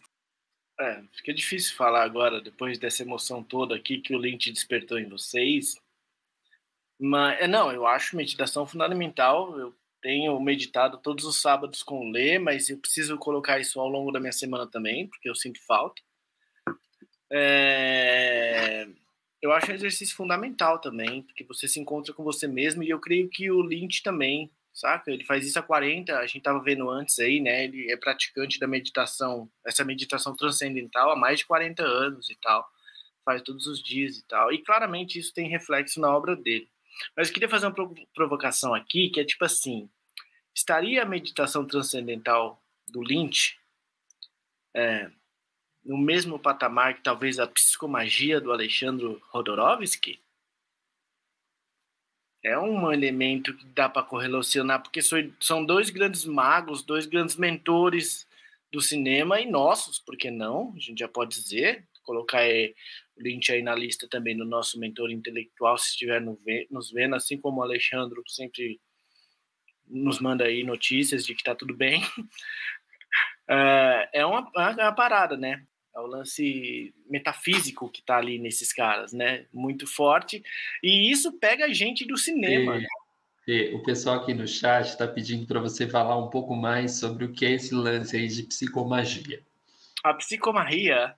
[0.81, 5.09] É, fica difícil falar agora, depois dessa emoção toda aqui que o Lynch despertou em
[5.09, 5.77] vocês.
[7.01, 9.59] Mas, é, não, eu acho meditação fundamental.
[9.59, 13.89] Eu tenho meditado todos os sábados com o Lê, mas eu preciso colocar isso ao
[13.89, 16.01] longo da minha semana também, porque eu sinto falta.
[17.31, 18.89] É...
[19.41, 22.99] Eu acho um exercício fundamental também, porque você se encontra com você mesmo, e eu
[22.99, 25.11] creio que o Lynch também, saca?
[25.11, 27.65] Ele faz isso há 40, a gente estava vendo antes aí, né?
[27.65, 32.69] Ele é praticante da meditação, essa meditação transcendental há mais de 40 anos e tal,
[33.25, 36.69] faz todos os dias e tal, e claramente isso tem reflexo na obra dele.
[37.17, 39.89] Mas eu queria fazer uma provocação aqui, que é tipo assim:
[40.55, 43.59] estaria a meditação transcendental do Lynch
[44.75, 45.11] é,
[45.85, 50.21] no mesmo patamar que talvez a psicomagia do Alexandre Rodorovsky?
[52.49, 58.27] É um elemento que dá para correlacionar, porque são dois grandes magos, dois grandes mentores
[58.73, 60.73] do cinema e nossos, por que não?
[60.77, 65.11] A gente já pode dizer, colocar o Lynch aí na lista também do nosso mentor
[65.11, 68.81] intelectual, se estiver nos vendo, assim como o Alexandre sempre
[69.87, 72.03] nos manda aí notícias de que está tudo bem.
[73.47, 75.65] É, é uma, é uma parada, né?
[75.95, 79.47] É o lance metafísico que está ali nesses caras, né?
[79.53, 80.43] Muito forte.
[80.83, 82.77] E isso pega a gente do cinema.
[82.77, 82.87] E, né?
[83.47, 87.25] e, o pessoal aqui no chat está pedindo para você falar um pouco mais sobre
[87.25, 89.43] o que é esse lance aí de psicomagia.
[90.05, 91.15] A psicomagia,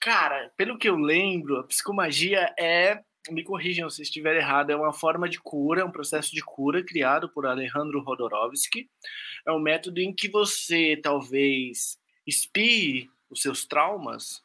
[0.00, 4.92] cara, pelo que eu lembro, a psicomagia é me corrijam se estiver errado, é uma
[4.92, 8.88] forma de cura, um processo de cura criado por Alejandro Rodorovsky.
[9.46, 14.42] É um método em que você talvez espie os seus traumas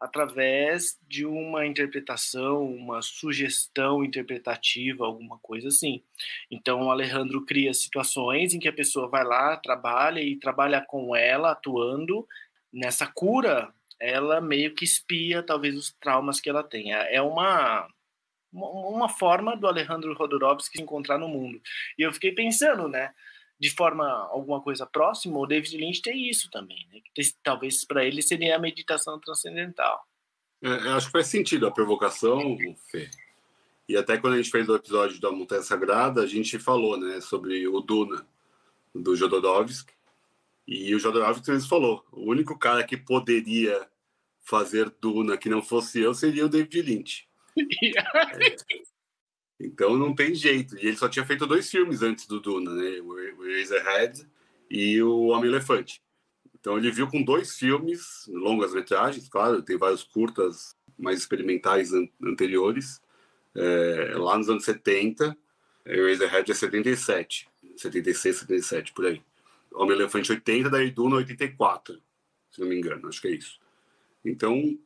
[0.00, 6.02] através de uma interpretação, uma sugestão interpretativa, alguma coisa assim.
[6.50, 11.16] Então, o Alejandro cria situações em que a pessoa vai lá, trabalha e trabalha com
[11.16, 12.26] ela, atuando
[12.72, 16.92] nessa cura, ela meio que espia talvez os traumas que ela tem.
[16.92, 17.88] É uma
[18.50, 21.60] uma forma do Alejandro Rodorovsky se encontrar no mundo.
[21.98, 23.12] E eu fiquei pensando, né?
[23.58, 27.00] De forma alguma coisa próxima, o David Lynch tem isso também, né?
[27.42, 30.06] Talvez para ele seria a meditação transcendental.
[30.62, 32.56] É, acho que faz sentido a provocação,
[32.90, 33.10] Fê.
[33.88, 37.20] E até quando a gente fez o episódio da Montanha Sagrada, a gente falou, né,
[37.20, 38.26] sobre o Duna
[38.94, 39.94] do Jodorowsky.
[40.66, 43.88] E o Jodorowsky falou: o único cara que poderia
[44.42, 47.28] fazer Duna que não fosse eu seria o David Lynch.
[49.60, 50.76] Então não tem jeito.
[50.76, 53.00] E ele só tinha feito dois filmes antes do Duna, né?
[53.00, 54.26] O Razorhead
[54.70, 56.02] e o Homem-Elefante.
[56.60, 62.08] Então ele viu com dois filmes, longas metragens, claro, tem vários curtas mais experimentais an
[62.22, 63.00] anteriores,
[63.54, 65.36] é, lá nos anos 70.
[65.86, 69.22] O Razorhead é 77, 76, 77, por aí.
[69.72, 72.00] Homem-Elefante 80, daí Duna 84,
[72.50, 73.60] se não me engano, acho que é isso.
[74.24, 74.78] Então,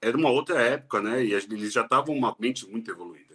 [0.00, 1.24] era uma outra época, né?
[1.24, 3.25] E eles já estavam uma mente muito evoluída.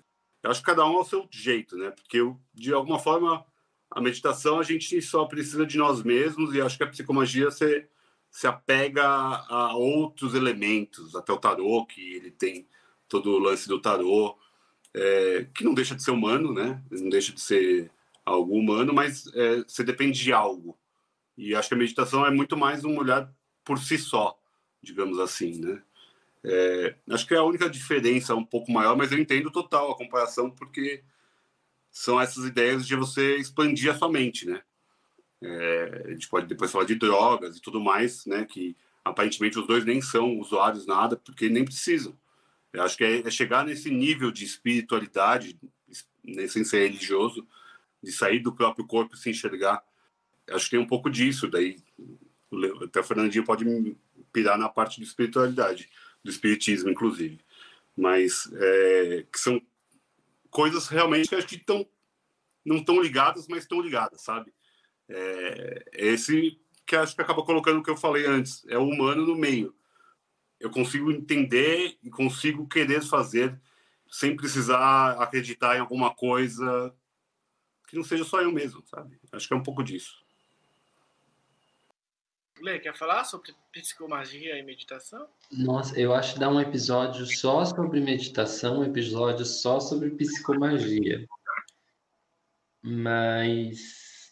[0.43, 1.91] Eu acho que cada um ao seu jeito, né?
[1.91, 2.19] Porque
[2.53, 3.45] de alguma forma
[3.89, 7.87] a meditação a gente só precisa de nós mesmos e acho que a psicomagia se,
[8.29, 12.67] se apega a outros elementos, até o tarô que ele tem
[13.07, 14.37] todo o lance do tarô,
[14.93, 16.81] é, que não deixa de ser humano, né?
[16.89, 17.91] Não deixa de ser
[18.25, 20.77] algo humano, mas é, você depende de algo.
[21.37, 23.29] E acho que a meditação é muito mais um olhar
[23.63, 24.39] por si só,
[24.81, 25.81] digamos assim, né?
[26.43, 29.97] É, acho que é a única diferença um pouco maior, mas eu entendo total a
[29.97, 31.03] comparação, porque
[31.91, 34.61] são essas ideias de você expandir a sua mente, né?
[35.41, 38.45] É, a gente pode depois falar de drogas e tudo mais, né?
[38.45, 42.17] Que aparentemente os dois nem são usuários nada, porque nem precisam.
[42.71, 45.59] Eu acho que é, é chegar nesse nível de espiritualidade,
[46.47, 47.45] sem ser religioso,
[48.01, 49.83] de sair do próprio corpo e se enxergar.
[50.47, 51.47] Eu acho que tem um pouco disso.
[51.47, 51.77] Daí
[52.83, 53.65] Até o Fernandinho pode
[54.31, 55.89] pirar na parte de espiritualidade,
[56.23, 57.39] do espiritismo, inclusive.
[57.95, 59.61] Mas é, que são
[60.49, 61.63] coisas realmente que acho que
[62.65, 64.53] não estão ligadas, mas estão ligadas, sabe?
[65.09, 69.25] É, esse que acho que acaba colocando o que eu falei antes, é o humano
[69.25, 69.73] no meio.
[70.59, 73.59] Eu consigo entender e consigo querer fazer
[74.09, 76.93] sem precisar acreditar em alguma coisa
[77.87, 79.17] que não seja só eu mesmo, sabe?
[79.31, 80.21] Acho que é um pouco disso.
[82.61, 85.27] Lê, quer falar sobre psicomagia e meditação?
[85.51, 91.27] Nossa, eu acho que dá um episódio só sobre meditação, um episódio só sobre psicomagia.
[92.83, 94.31] Mas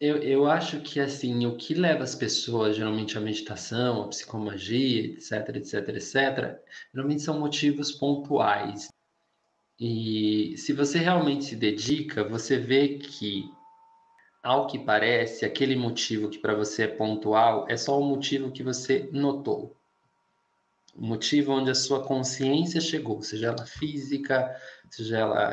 [0.00, 5.04] eu, eu acho que assim, o que leva as pessoas geralmente à meditação, à psicomagia,
[5.04, 6.58] etc, etc, etc,
[6.94, 8.88] geralmente são motivos pontuais.
[9.78, 13.50] E se você realmente se dedica, você vê que
[14.42, 18.62] ao que parece, aquele motivo que para você é pontual é só o motivo que
[18.62, 19.76] você notou.
[20.94, 24.54] O motivo onde a sua consciência chegou, seja ela física,
[24.90, 25.52] seja ela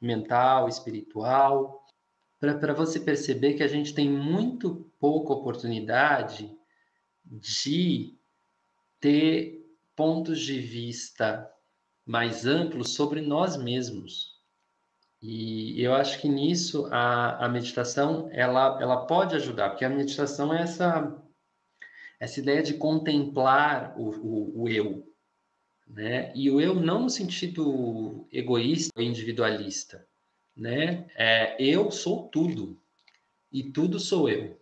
[0.00, 1.84] mental, espiritual,
[2.40, 6.54] para você perceber que a gente tem muito pouca oportunidade
[7.24, 8.14] de
[9.00, 9.64] ter
[9.96, 11.50] pontos de vista
[12.04, 14.33] mais amplos sobre nós mesmos.
[15.26, 20.52] E eu acho que nisso a, a meditação ela, ela pode ajudar, porque a meditação
[20.52, 21.16] é essa,
[22.20, 25.10] essa ideia de contemplar o, o, o eu.
[25.88, 26.30] Né?
[26.34, 30.06] E o eu não no sentido egoísta ou individualista.
[30.54, 31.06] Né?
[31.14, 32.78] É, eu sou tudo
[33.50, 34.60] e tudo sou eu.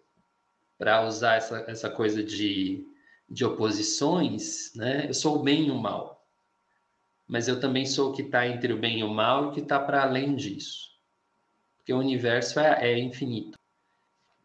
[0.78, 2.86] Para usar essa, essa coisa de,
[3.28, 5.08] de oposições, né?
[5.08, 6.21] eu sou o bem e o mal
[7.26, 9.52] mas eu também sou o que está entre o bem e o mal e o
[9.52, 10.90] que está para além disso.
[11.78, 13.58] Porque o universo é, é infinito.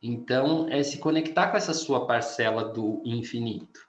[0.02, 3.80] Então, é se conectar com essa sua parcela do infinito.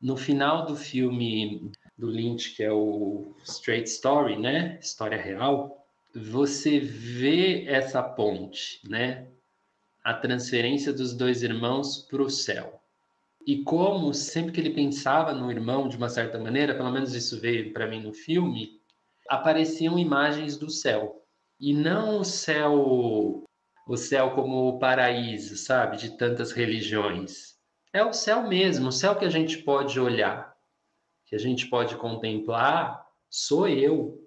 [0.00, 4.78] No final do filme do Lynch, que é o Straight Story, né?
[4.80, 9.28] História real, você vê essa ponte, né?
[10.02, 12.83] A transferência dos dois irmãos para o céu
[13.46, 17.40] e como sempre que ele pensava no irmão de uma certa maneira, pelo menos isso
[17.40, 18.80] veio para mim no filme,
[19.28, 21.22] apareciam imagens do céu
[21.60, 23.44] e não o céu
[23.86, 27.54] o céu como o paraíso, sabe, de tantas religiões.
[27.92, 30.54] É o céu mesmo, o céu que a gente pode olhar,
[31.26, 34.26] que a gente pode contemplar, sou eu.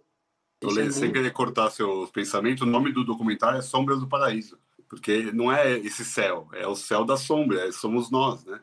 [0.62, 1.14] Eu é sem muito...
[1.14, 5.78] querer cortar seu pensamento, o nome do documentário é Sombras do Paraíso, porque não é
[5.80, 8.62] esse céu, é o céu da sombra, somos nós, né?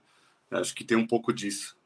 [0.54, 1.76] Acho que tem um pouco disso.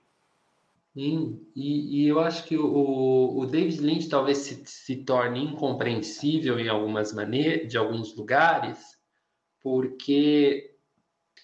[0.95, 6.59] Sim, e, e eu acho que o, o David Lynch talvez se, se torne incompreensível
[6.59, 8.99] em algumas maneiras, de alguns lugares,
[9.61, 10.75] porque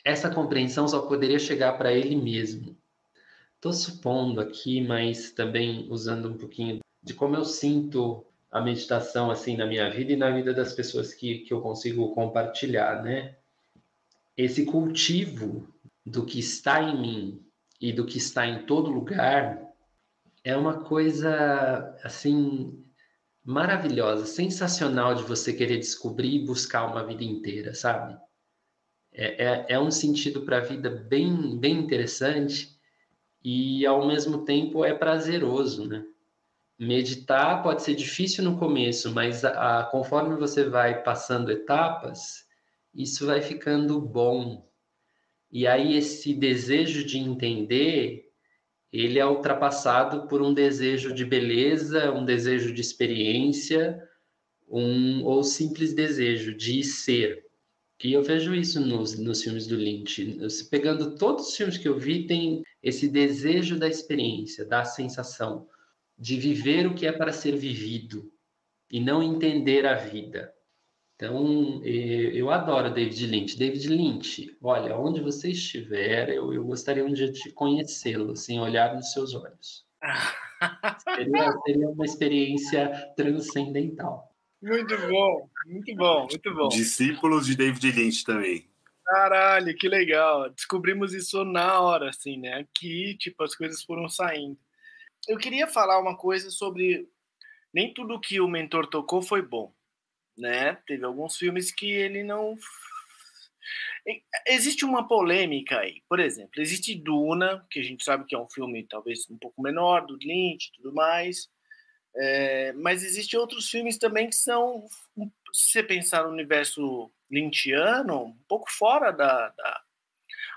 [0.04, 2.76] essa compreensão só poderia chegar para ele mesmo.
[3.54, 9.56] Estou supondo aqui, mas também usando um pouquinho de como eu sinto a meditação assim
[9.56, 13.36] na minha vida e na vida das pessoas que, que eu consigo compartilhar, né?
[14.36, 15.73] Esse cultivo
[16.04, 17.46] do que está em mim
[17.80, 19.62] e do que está em todo lugar
[20.42, 22.84] é uma coisa assim
[23.42, 28.16] maravilhosa, sensacional de você querer descobrir e buscar uma vida inteira, sabe?
[29.12, 32.78] É, é, é um sentido para a vida bem, bem interessante
[33.42, 36.04] e ao mesmo tempo é prazeroso, né?
[36.78, 42.46] Meditar pode ser difícil no começo, mas a, a, conforme você vai passando etapas,
[42.92, 44.68] isso vai ficando bom,
[45.54, 48.28] e aí esse desejo de entender,
[48.92, 54.02] ele é ultrapassado por um desejo de beleza, um desejo de experiência,
[54.68, 57.44] um ou simples desejo de ser.
[58.02, 60.38] E eu vejo isso nos, nos filmes do Lynch.
[60.70, 65.68] Pegando todos os filmes que eu vi, tem esse desejo da experiência, da sensação,
[66.18, 68.30] de viver o que é para ser vivido
[68.90, 70.53] e não entender a vida.
[71.24, 73.56] Então, eu adoro David Lynch.
[73.56, 78.94] David Lynch, olha, onde você estiver, eu, eu gostaria um dia de conhecê-lo, assim, olhar
[78.94, 79.86] nos seus olhos.
[81.02, 84.36] seria, seria uma experiência transcendental.
[84.60, 86.68] Muito bom, muito bom, muito bom.
[86.68, 88.68] Discípulos de David Lynch também.
[89.06, 90.50] Caralho, que legal.
[90.50, 92.58] Descobrimos isso na hora, assim, né?
[92.58, 94.58] Aqui, tipo, as coisas foram saindo.
[95.26, 97.08] Eu queria falar uma coisa sobre.
[97.72, 99.72] Nem tudo que o mentor tocou foi bom
[100.36, 100.74] né?
[100.86, 102.56] Teve alguns filmes que ele não.
[104.46, 108.48] Existe uma polêmica aí, por exemplo, existe Duna, que a gente sabe que é um
[108.48, 111.48] filme talvez um pouco menor, do Lynch e tudo mais,
[112.16, 114.86] é, mas existe outros filmes também que são,
[115.52, 119.82] se você pensar no universo lynchiano, um pouco fora da, da...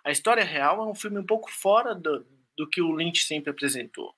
[0.04, 2.26] A história real é um filme um pouco fora do,
[2.56, 4.14] do que o Lynch sempre apresentou.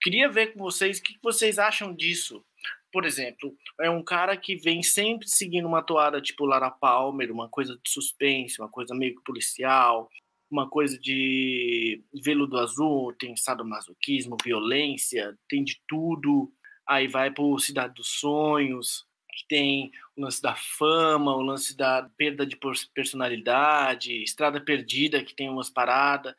[0.00, 2.44] Queria ver com vocês o que vocês acham disso.
[2.92, 7.48] Por exemplo, é um cara que vem sempre seguindo uma toada tipo Lara Palmer, uma
[7.48, 10.08] coisa de suspense, uma coisa meio policial,
[10.50, 16.50] uma coisa de veludo azul, tem sadomasoquismo, violência, tem de tudo.
[16.88, 19.04] Aí vai pro Cidade dos Sonhos,
[19.36, 22.56] que tem o lance da fama, o lance da perda de
[22.94, 26.34] personalidade, Estrada Perdida, que tem umas paradas,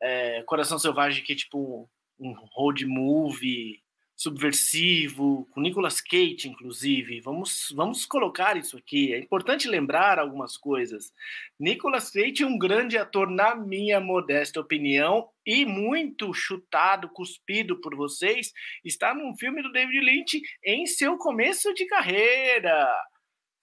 [0.00, 3.81] é, Coração Selvagem, que é tipo um road movie,
[4.22, 7.20] subversivo, com Nicolas Cage, inclusive.
[7.20, 9.12] Vamos, vamos colocar isso aqui.
[9.12, 11.12] É importante lembrar algumas coisas.
[11.58, 17.96] Nicolas Cage é um grande ator, na minha modesta opinião, e muito chutado, cuspido por
[17.96, 18.52] vocês.
[18.84, 22.88] Está num filme do David Lynch em seu começo de carreira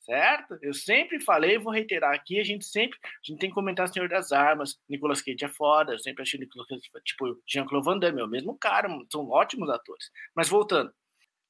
[0.10, 0.58] certo?
[0.64, 4.10] Eu sempre falei, vou reiterar aqui, a gente sempre, a gente tem que comentar Senhor
[4.10, 8.20] das Armas, Nicolas Cage é foda, eu sempre achei Nicolas Cage, tipo, Jean-Claude Van Damme,
[8.20, 10.10] é o mesmo cara, são ótimos atores.
[10.36, 10.92] Mas voltando,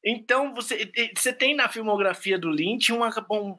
[0.04, 3.10] então você, você tem na filmografia do Lynch uma,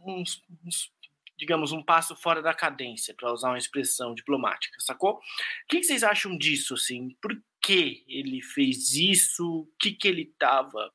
[0.06, 0.92] uns, uns,
[1.38, 5.14] digamos, um passo fora da cadência, para usar uma expressão diplomática, sacou?
[5.14, 5.20] O
[5.66, 7.16] que, vocês acham disso, assim?
[7.22, 9.60] Por que ele fez isso?
[9.60, 10.92] O que, que ele estava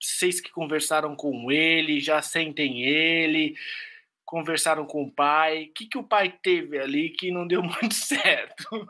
[0.00, 3.56] vocês que conversaram com ele, já sentem ele,
[4.24, 5.64] conversaram com o pai.
[5.64, 8.88] O que, que o pai teve ali que não deu muito certo?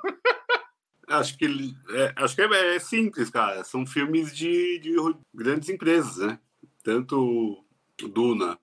[1.06, 3.64] Acho que, é, acho que é, é, simples, cara.
[3.64, 4.94] São filmes de, de
[5.34, 6.38] grandes empresas, né?
[6.82, 7.64] Tanto
[7.96, 8.58] Duna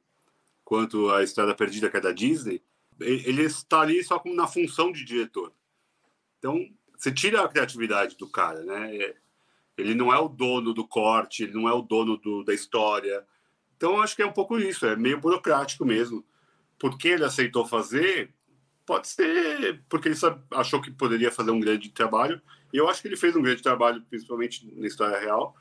[0.64, 2.62] quanto a Estrada Perdida, que é da Disney,
[3.00, 5.54] ele está ali só na função de diretor.
[6.40, 6.68] Então,
[6.98, 9.14] você tira a criatividade do cara, né?
[9.78, 13.26] Ele não é o dono do corte, ele não é o dono do, da história.
[13.76, 16.24] Então, acho que é um pouco isso, é meio burocrático mesmo.
[16.80, 18.34] Porque ele aceitou fazer,
[18.86, 20.18] pode ser porque ele
[20.52, 22.42] achou que poderia fazer um grande trabalho.
[22.72, 25.56] E eu acho que ele fez um grande trabalho, principalmente na história real.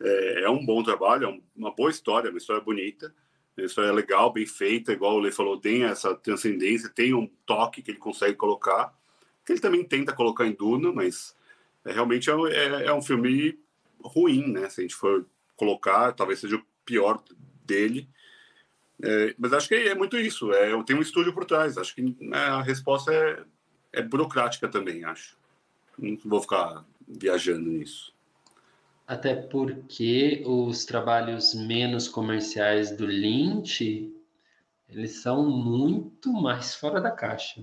[0.00, 3.14] É, é um bom trabalho, é uma boa história, uma história bonita,
[3.56, 7.82] uma história legal, bem feita, igual o Lê falou, tem essa transcendência, tem um toque
[7.82, 8.92] que ele consegue colocar,
[9.44, 11.36] que ele também tenta colocar em Duna, mas
[11.84, 13.58] é, realmente é, é, é, um filme
[14.02, 14.68] ruim, né?
[14.68, 15.26] Se a gente for
[15.56, 17.22] colocar, talvez seja o pior
[17.64, 18.08] dele.
[19.02, 20.52] É, mas acho que é muito isso.
[20.52, 21.76] É, eu tenho um estúdio por trás.
[21.76, 23.42] Acho que né, a resposta é,
[23.92, 25.36] é burocrática também, acho.
[25.98, 28.14] Não vou ficar viajando nisso.
[29.06, 34.10] Até porque os trabalhos menos comerciais do Lynch,
[34.88, 37.62] eles são muito mais fora da caixa.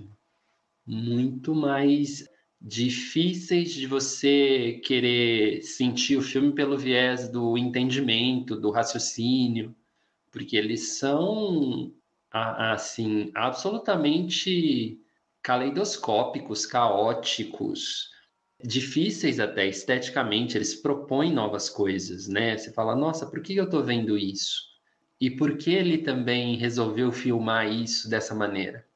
[0.86, 2.28] Muito mais
[2.64, 9.74] difíceis de você querer sentir o filme pelo viés do entendimento, do raciocínio,
[10.30, 11.92] porque eles são
[12.30, 15.00] assim absolutamente
[15.42, 18.10] caleidoscópicos, caóticos,
[18.64, 22.56] difíceis até esteticamente, eles propõem novas coisas, né?
[22.56, 24.62] Você fala, nossa, por que eu estou vendo isso?
[25.20, 28.86] E por que ele também resolveu filmar isso dessa maneira?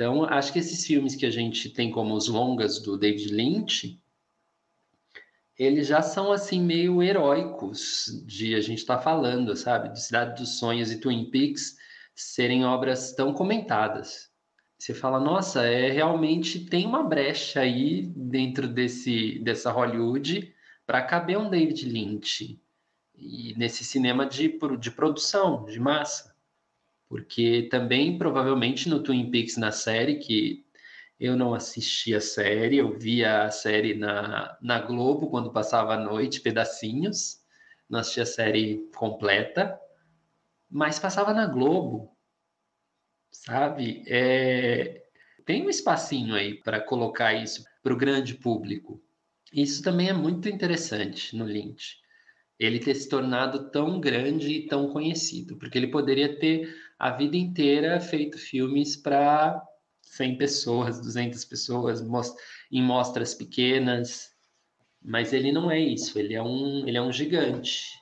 [0.00, 4.02] Então, acho que esses filmes que a gente tem como os longas do David Lynch,
[5.58, 10.40] eles já são assim meio heróicos de a gente estar tá falando, sabe, de Cidade
[10.40, 11.76] dos Sonhos e Twin Peaks
[12.14, 14.30] serem obras tão comentadas.
[14.78, 20.50] Você fala, nossa, é realmente tem uma brecha aí dentro desse dessa Hollywood
[20.86, 22.58] para caber um David Lynch
[23.14, 26.29] e nesse cinema de, de produção, de massa
[27.10, 30.64] porque também provavelmente no Twin Peaks na série, que
[31.18, 35.98] eu não assisti a série, eu via a série na, na Globo quando passava a
[35.98, 37.40] noite, pedacinhos,
[37.88, 39.76] não assistia a série completa,
[40.70, 42.16] mas passava na Globo,
[43.32, 44.04] sabe?
[44.06, 45.02] É,
[45.44, 49.02] tem um espacinho aí para colocar isso para o grande público.
[49.52, 51.98] Isso também é muito interessante no Lynch.
[52.56, 57.34] Ele ter se tornado tão grande e tão conhecido, porque ele poderia ter a vida
[57.34, 59.58] inteira feito filmes para
[60.02, 62.02] 100 pessoas, 200 pessoas,
[62.70, 64.28] em mostras pequenas,
[65.00, 67.98] mas ele não é isso, ele é um, ele é um gigante.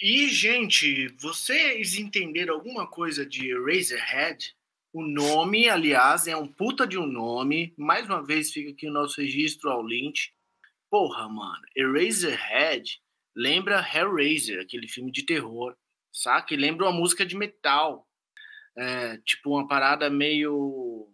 [0.00, 4.56] E, gente, vocês entenderam alguma coisa de Razorhead?
[4.94, 7.74] O nome, aliás, é um puta de um nome.
[7.76, 10.32] Mais uma vez fica aqui o nosso registro ao Lynch.
[10.90, 12.98] Porra, mano, Eraserhead
[13.36, 15.76] lembra Hellraiser, aquele filme de terror,
[16.10, 16.54] saca?
[16.54, 18.06] E lembra uma música de metal
[18.76, 21.08] é, tipo uma parada meio.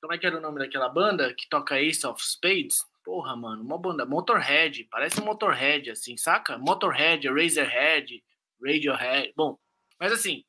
[0.00, 2.76] Como é que era o nome daquela banda que toca Ace of Spades?
[3.04, 4.04] Porra, mano, uma banda.
[4.04, 6.58] Motorhead, parece um Motorhead, assim, saca?
[6.58, 8.22] Motorhead, Razorhead,
[8.62, 9.32] Radiohead.
[9.36, 9.58] Bom,
[9.98, 10.44] mas assim,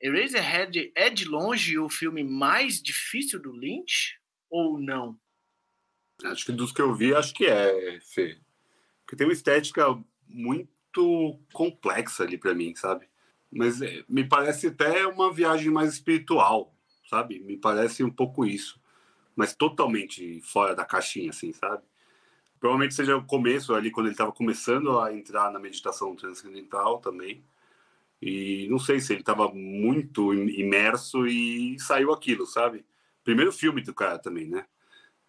[0.00, 4.16] Eraserhead é de longe o filme mais difícil do Lynch
[4.48, 5.18] ou não?
[6.24, 8.38] Acho que dos que eu vi, acho que é, Fê.
[9.04, 9.84] Porque tem uma estética
[10.26, 13.08] muito complexa ali para mim, sabe?
[13.50, 16.74] Mas é, me parece até uma viagem mais espiritual,
[17.08, 17.40] sabe?
[17.40, 18.80] Me parece um pouco isso.
[19.34, 21.82] Mas totalmente fora da caixinha, assim, sabe?
[22.60, 27.42] Provavelmente seja o começo ali, quando ele estava começando a entrar na meditação transcendental também.
[28.20, 32.84] E não sei se ele estava muito imerso e saiu aquilo, sabe?
[33.22, 34.66] Primeiro filme do cara também, né?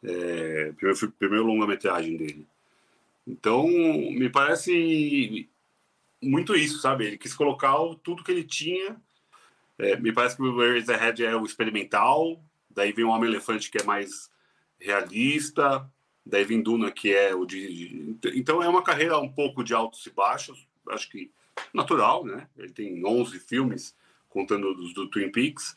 [0.02, 2.48] É, primeiro, primeiro longa-metragem dele.
[3.28, 5.48] Então, me parece
[6.22, 7.06] muito isso, sabe?
[7.06, 8.98] Ele quis colocar tudo que ele tinha.
[9.78, 13.84] É, me parece que o Eraserhead é o experimental, daí vem o Homem-Elefante, que é
[13.84, 14.30] mais
[14.80, 15.90] realista,
[16.26, 18.18] daí vem Duna, que é o de.
[18.36, 21.32] Então, é uma carreira um pouco de altos e baixos, acho que
[21.74, 22.48] natural, né?
[22.58, 23.96] Ele tem 11 filmes,
[24.30, 25.76] contando os do Twin Peaks.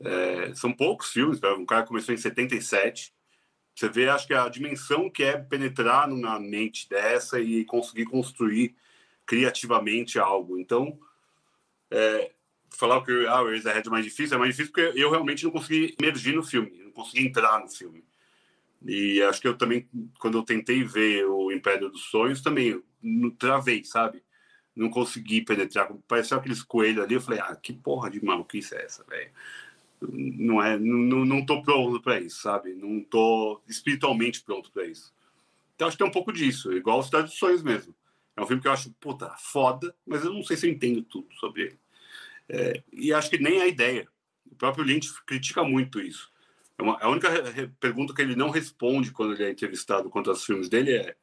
[0.00, 3.12] É, são poucos filmes, um cara começou em 77.
[3.74, 8.74] Você vê, acho que a dimensão que é penetrar numa mente dessa e conseguir construir
[9.28, 10.58] criativamente algo.
[10.58, 10.98] Então,
[11.90, 12.32] é,
[12.70, 15.52] falar que ah, o Eraserhead é mais difícil, é mais difícil porque eu realmente não
[15.52, 18.02] consegui emergir no filme, não consegui entrar no filme.
[18.84, 22.82] E acho que eu também, quando eu tentei ver o Império dos Sonhos, também
[23.38, 24.22] travei, sabe?
[24.78, 25.92] não consegui penetrar.
[26.06, 27.14] Parecia aqueles coelhos ali.
[27.14, 29.30] Eu falei, ah, que porra de maluquice é essa, velho?
[30.00, 32.72] Não é, não, não tô pronto para isso, sabe?
[32.74, 35.12] Não tô espiritualmente pronto para isso.
[35.74, 37.92] Então acho que tem um pouco disso, igual Cidade dos Sonhos mesmo.
[38.38, 41.02] É um filme que eu acho, puta, foda, mas eu não sei se eu entendo
[41.02, 41.80] tudo sobre ele.
[42.48, 44.08] É, e acho que nem a ideia.
[44.46, 46.30] O próprio Lynch critica muito isso.
[46.78, 47.28] É uma, a única
[47.80, 51.16] pergunta que ele não responde quando ele é entrevistado quanto aos filmes dele é: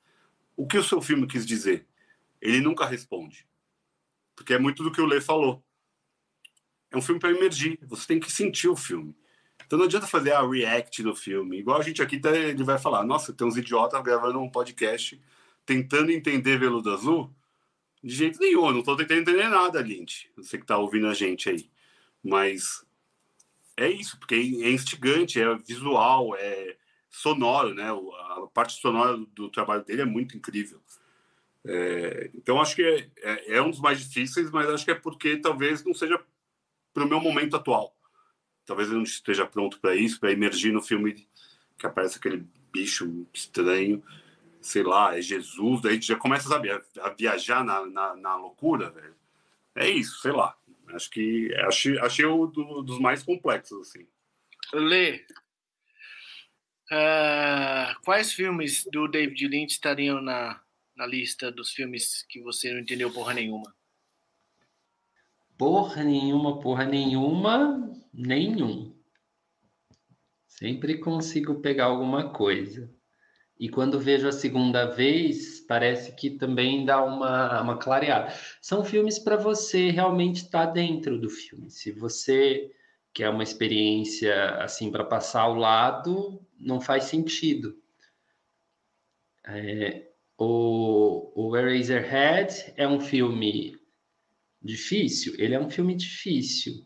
[0.57, 1.88] o que o seu filme quis dizer?
[2.41, 3.47] ele nunca responde.
[4.36, 5.63] Porque é muito do que o Lê falou.
[6.91, 9.16] É um filme para emergir, você tem que sentir o filme.
[9.66, 11.57] Então não adianta fazer a react do filme.
[11.57, 15.20] Igual a gente aqui ele vai falar: nossa, tem uns idiotas gravando um podcast
[15.66, 17.34] tentando entender Veludo Azul.
[18.03, 20.30] De jeito nenhum, eu não estou tentando entender nada, Lynch.
[20.38, 21.70] Você que está ouvindo a gente aí.
[22.24, 22.86] Mas
[23.78, 26.78] é isso, porque é instigante, é visual, é
[27.09, 27.89] sonoro, né?
[27.89, 30.82] A parte sonora do trabalho dele é muito incrível.
[31.68, 34.95] É, então, acho que é, é, é, um dos mais difíceis, mas acho que é
[34.95, 36.24] porque talvez não seja
[36.93, 37.95] para o meu momento atual.
[38.66, 41.28] Talvez eu não esteja pronto para isso, para emergir no filme
[41.78, 44.03] que aparece aquele bicho estranho,
[44.66, 48.89] sei lá, é Jesus, daí já começa sabe, a, a viajar na, na, na, loucura,
[48.89, 49.16] velho.
[49.76, 50.57] É isso, sei lá.
[50.89, 54.07] Acho que achei, achei o do, dos mais complexos, assim.
[54.74, 55.26] Lê,
[56.91, 60.59] uh, quais filmes do David Lynch estariam na,
[60.95, 63.76] na lista dos filmes que você não entendeu porra nenhuma?
[65.57, 68.95] Porra nenhuma, porra nenhuma, nenhum.
[70.47, 72.95] Sempre consigo pegar alguma coisa.
[73.58, 78.34] E quando vejo a segunda vez, parece que também dá uma, uma clareada.
[78.62, 81.72] São filmes para você realmente estar tá dentro do filme.
[81.72, 82.70] Se você
[83.14, 87.78] quer uma experiência assim para passar ao lado, não faz sentido.
[89.47, 93.80] É, o, o Eraserhead é um filme
[94.62, 95.34] difícil?
[95.38, 96.86] Ele é um filme difícil,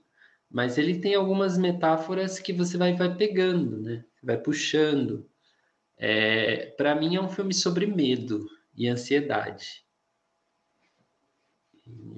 [0.52, 4.06] mas ele tem algumas metáforas que você vai, vai pegando, né?
[4.22, 5.28] Vai puxando.
[6.00, 9.86] É, Para mim é um filme sobre medo e ansiedade.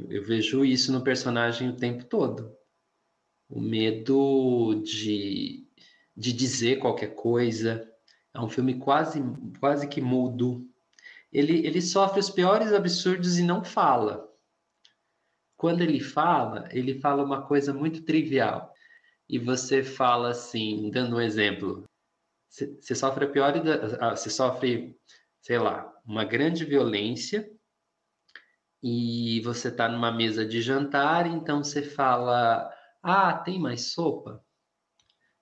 [0.09, 2.55] Eu vejo isso no personagem o tempo todo.
[3.49, 5.67] O medo de,
[6.15, 7.89] de dizer qualquer coisa.
[8.33, 9.21] É um filme quase,
[9.59, 10.71] quase que mudo
[11.31, 14.29] ele, ele sofre os piores absurdos e não fala.
[15.55, 18.73] Quando ele fala, ele fala uma coisa muito trivial.
[19.29, 21.85] E você fala assim, dando um exemplo,
[22.51, 23.53] você sofre a pior,
[24.11, 24.95] você sofre,
[25.41, 27.49] sei lá, uma grande violência
[28.83, 32.69] e você está numa mesa de jantar, então você fala,
[33.01, 34.43] ah, tem mais sopa?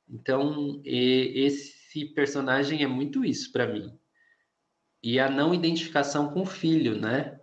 [0.07, 3.99] Então, esse personagem é muito isso para mim
[5.01, 7.39] e a não identificação com o filho, né?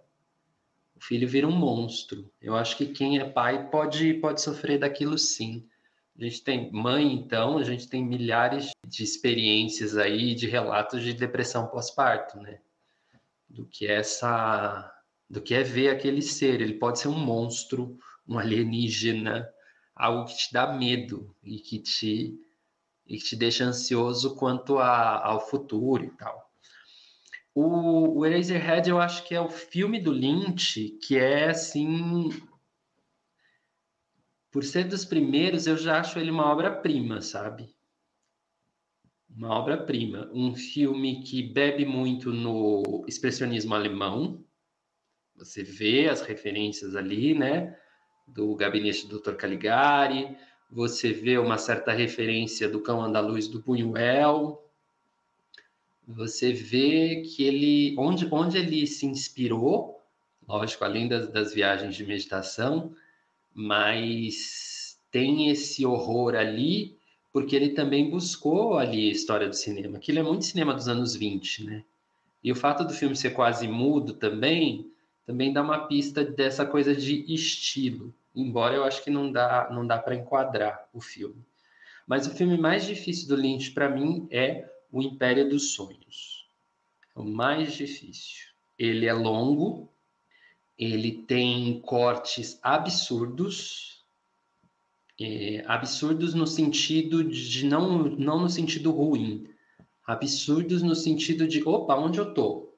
[0.95, 2.31] O filho vira um monstro.
[2.41, 5.67] Eu acho que quem é pai pode, pode sofrer daquilo sim.
[6.19, 11.13] A gente tem mãe, então, a gente tem milhares de experiências aí, de relatos de
[11.13, 12.59] depressão pós-parto, né?
[13.49, 14.93] Do que é essa,
[15.29, 16.61] do que é ver aquele ser.
[16.61, 19.47] Ele pode ser um monstro, um alienígena,
[19.95, 22.41] algo que te dá medo e que te,
[23.07, 26.51] e que te deixa ansioso quanto a, ao futuro e tal.
[27.55, 32.31] O, o Eraserhead eu acho que é o filme do Lynch que é assim.
[34.57, 37.77] Por ser dos primeiros, eu já acho ele uma obra-prima, sabe?
[39.29, 40.31] uma obra-prima.
[40.33, 44.43] Um filme que bebe muito no expressionismo alemão.
[45.37, 47.79] Você vê as referências ali, né?
[48.27, 49.35] Do gabinete do Dr.
[49.35, 50.35] Caligari.
[50.71, 54.67] Você vê uma certa referência do Cão Andaluz do Buñuel.
[56.09, 60.03] Você vê que ele, onde, onde ele se inspirou,
[60.49, 62.97] lógico, além das, das viagens de meditação,
[63.59, 66.99] mas tem esse horror ali
[67.33, 69.97] porque ele também buscou ali a história do cinema.
[69.97, 71.85] Aquilo é muito cinema dos anos 20, né?
[72.45, 74.91] E o fato do filme ser quase mudo também,
[75.25, 79.87] também dá uma pista dessa coisa de estilo, embora eu acho que não dá, não
[79.87, 81.43] dá para enquadrar o filme.
[82.07, 86.47] Mas o filme mais difícil do Lynch para mim é O Império dos Sonhos.
[87.17, 88.47] É o mais difícil.
[88.79, 89.91] Ele é longo,
[90.79, 94.05] ele tem cortes absurdos,
[95.21, 99.49] é, absurdos no sentido de não, não no sentido ruim,
[100.07, 102.75] absurdos no sentido de opa, onde eu tô?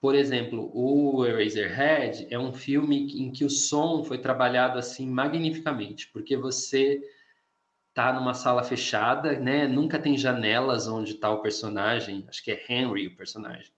[0.00, 6.08] Por exemplo, o Eraserhead é um filme em que o som foi trabalhado assim magnificamente,
[6.12, 7.02] porque você
[7.92, 9.66] tá numa sala fechada, né?
[9.66, 13.72] Nunca tem janelas onde está o personagem, acho que é Henry o personagem.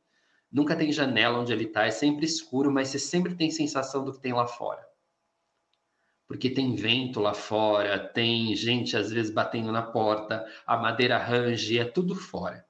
[0.51, 4.13] Nunca tem janela onde ele está, é sempre escuro, mas você sempre tem sensação do
[4.13, 4.91] que tem lá fora
[6.31, 11.77] porque tem vento lá fora, tem gente às vezes batendo na porta, a madeira range,
[11.77, 12.65] é tudo fora.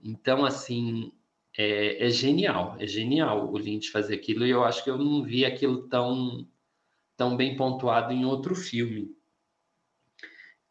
[0.00, 1.12] Então, assim,
[1.58, 5.22] é, é, genial, é genial o Lynch fazer aquilo, e eu acho que eu não
[5.22, 6.48] vi aquilo tão,
[7.18, 9.15] tão bem pontuado em outro filme.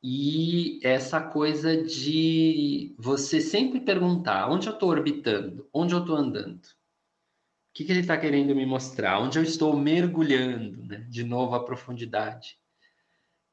[0.07, 6.61] E essa coisa de você sempre perguntar onde eu estou orbitando, onde eu estou andando
[7.75, 9.19] que, que ele está querendo me mostrar?
[9.19, 11.05] Onde eu estou mergulhando, né?
[11.09, 12.57] de novo, a profundidade.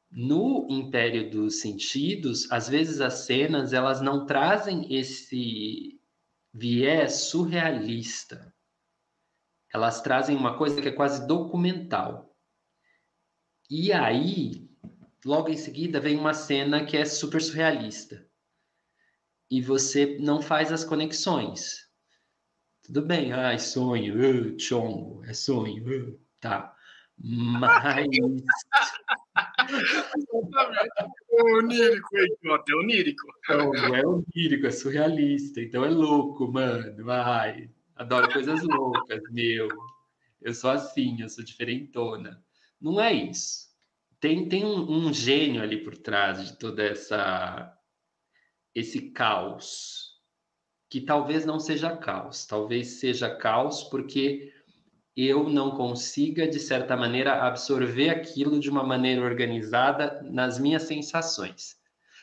[0.09, 6.01] No Império dos Sentidos, às vezes as cenas elas não trazem esse
[6.55, 8.55] viés surrealista.
[9.75, 12.33] Elas trazem uma coisa que é quase documental.
[13.69, 14.71] E aí,
[15.25, 18.27] logo em seguida, vem uma cena que é super surrealista.
[19.51, 21.89] E você não faz as conexões.
[22.83, 26.75] Tudo bem, ai, sonho, uh, chongo, é sonho, uh, tá.
[27.19, 28.03] Mas.
[31.31, 33.27] é onírico, idiota, é onírico.
[33.49, 37.11] Não, não é onírico, é surrealista, então é louco, mano.
[37.11, 39.69] Ai, adoro coisas loucas, meu.
[40.41, 42.43] Eu sou assim, eu sou diferentona.
[42.81, 43.72] Não é isso.
[44.23, 47.77] Tem, tem um, um gênio ali por trás de toda essa
[48.73, 50.13] esse caos
[50.89, 54.53] que talvez não seja caos, talvez seja caos porque
[55.17, 61.77] eu não consiga, de certa maneira, absorver aquilo de uma maneira organizada nas minhas sensações.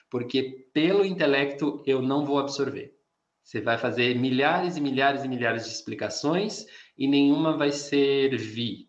[0.10, 2.96] Porque pelo intelecto eu não vou absorver.
[3.44, 6.66] Você vai fazer milhares e milhares e milhares de explicações
[6.98, 8.88] e nenhuma vai servir,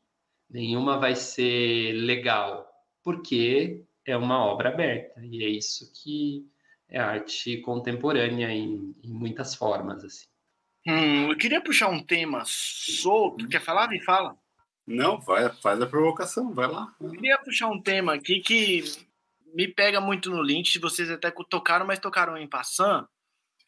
[0.48, 2.69] nenhuma vai ser legal,
[3.10, 5.20] porque é uma obra aberta.
[5.24, 6.46] E é isso que
[6.88, 10.26] é arte contemporânea em, em muitas formas, assim.
[10.86, 13.48] Hum, eu queria puxar um tema solto.
[13.48, 13.88] Quer falar?
[13.88, 14.36] Me fala.
[14.86, 16.94] Não, vai, faz a provocação, vai lá.
[17.00, 18.84] Eu queria puxar um tema aqui que
[19.52, 20.78] me pega muito no Lynch.
[20.78, 23.06] Vocês até tocaram, mas tocaram em passant.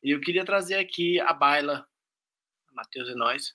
[0.03, 1.85] E eu queria trazer aqui a baila,
[2.73, 3.55] Matheus e nós,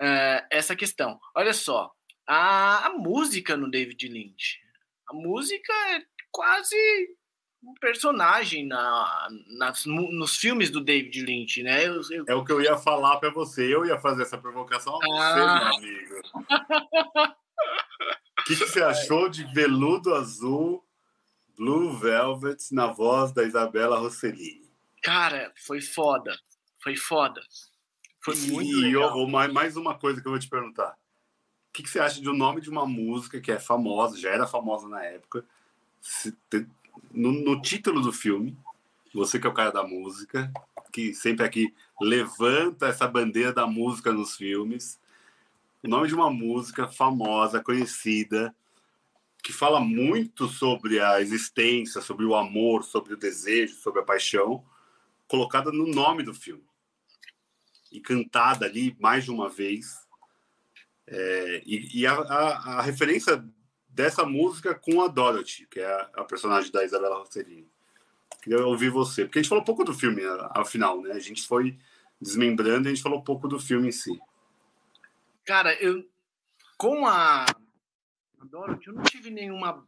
[0.00, 1.18] é, essa questão.
[1.34, 1.92] Olha só,
[2.26, 4.65] a, a música no David Lynch.
[5.08, 6.76] A música é quase
[7.62, 9.28] um personagem na,
[9.58, 11.86] nas, nos filmes do David Lynch, né?
[11.86, 12.24] Eu, eu...
[12.28, 13.74] É o que eu ia falar para você.
[13.74, 15.58] Eu ia fazer essa provocação a você, ah.
[15.58, 16.14] meu amigo.
[18.38, 20.84] O que, que, você achou de Veludo Azul,
[21.56, 24.70] Blue Velvet, na voz da Isabela Rossellini?
[25.02, 26.38] Cara, foi foda.
[26.78, 27.40] Foi foda.
[28.20, 29.18] Foi e, muito legal.
[29.18, 30.96] E mais uma coisa que eu vou te perguntar.
[31.76, 34.88] Que, que você acha do nome de uma música que é famosa, já era famosa
[34.88, 35.44] na época,
[37.12, 38.56] no, no, título do filme,
[39.12, 40.50] você que é o cara da música,
[40.90, 44.98] que sempre aqui levanta essa bandeira da música nos filmes,
[45.84, 48.56] o nome de uma música famosa, conhecida,
[49.42, 54.64] que fala muito sobre a existência, sobre o amor, sobre o desejo, sobre a paixão,
[55.28, 56.64] colocada no nome do filme.
[57.92, 60.05] E cantada ali mais de uma vez.
[61.06, 63.44] É, e, e a, a, a, referência
[63.88, 67.70] dessa música com a Dorothy, que é a, a personagem da Isabela Rossellini.
[68.42, 71.12] Queria ouvir você, porque a gente falou pouco do filme, afinal, né?
[71.12, 71.78] A gente foi
[72.20, 74.20] desmembrando e a gente falou pouco do filme em si.
[75.44, 76.04] Cara, eu
[76.76, 79.86] com a, a Dorothy, eu não tive nenhuma,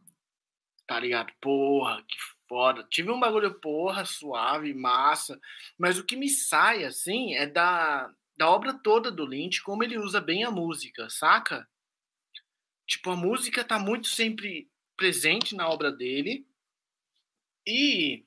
[0.87, 1.31] tá ligado?
[1.39, 2.17] Porra, que
[2.47, 2.83] foda.
[2.89, 5.39] Tive um bagulho, porra, suave, massa.
[5.77, 9.97] Mas o que me sai, assim, é da, da obra toda do Lynch, como ele
[9.97, 11.67] usa bem a música, saca?
[12.87, 16.47] Tipo, a música tá muito sempre presente na obra dele.
[17.67, 18.23] E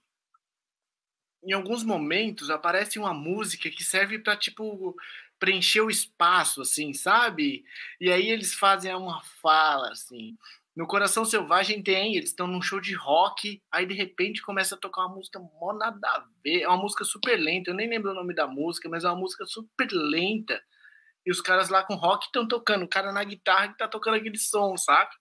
[1.42, 4.94] em alguns momentos aparece uma música que serve para tipo
[5.38, 7.64] preencher o espaço assim, sabe?
[7.98, 10.36] E aí eles fazem uma fala assim.
[10.74, 14.78] No Coração Selvagem tem, eles estão num show de rock, aí de repente começa a
[14.78, 18.10] tocar uma música mó nada a ver, é uma música super lenta, eu nem lembro
[18.10, 20.58] o nome da música, mas é uma música super lenta.
[21.26, 24.16] E os caras lá com rock estão tocando, o cara na guitarra que tá tocando
[24.16, 25.14] aquele som, saca?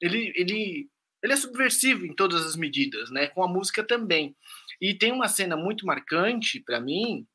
[0.00, 0.90] Ele, ele,
[1.22, 3.28] ele é subversivo em todas as medidas, né?
[3.28, 4.36] Com a música também.
[4.80, 7.26] E tem uma cena muito marcante para mim,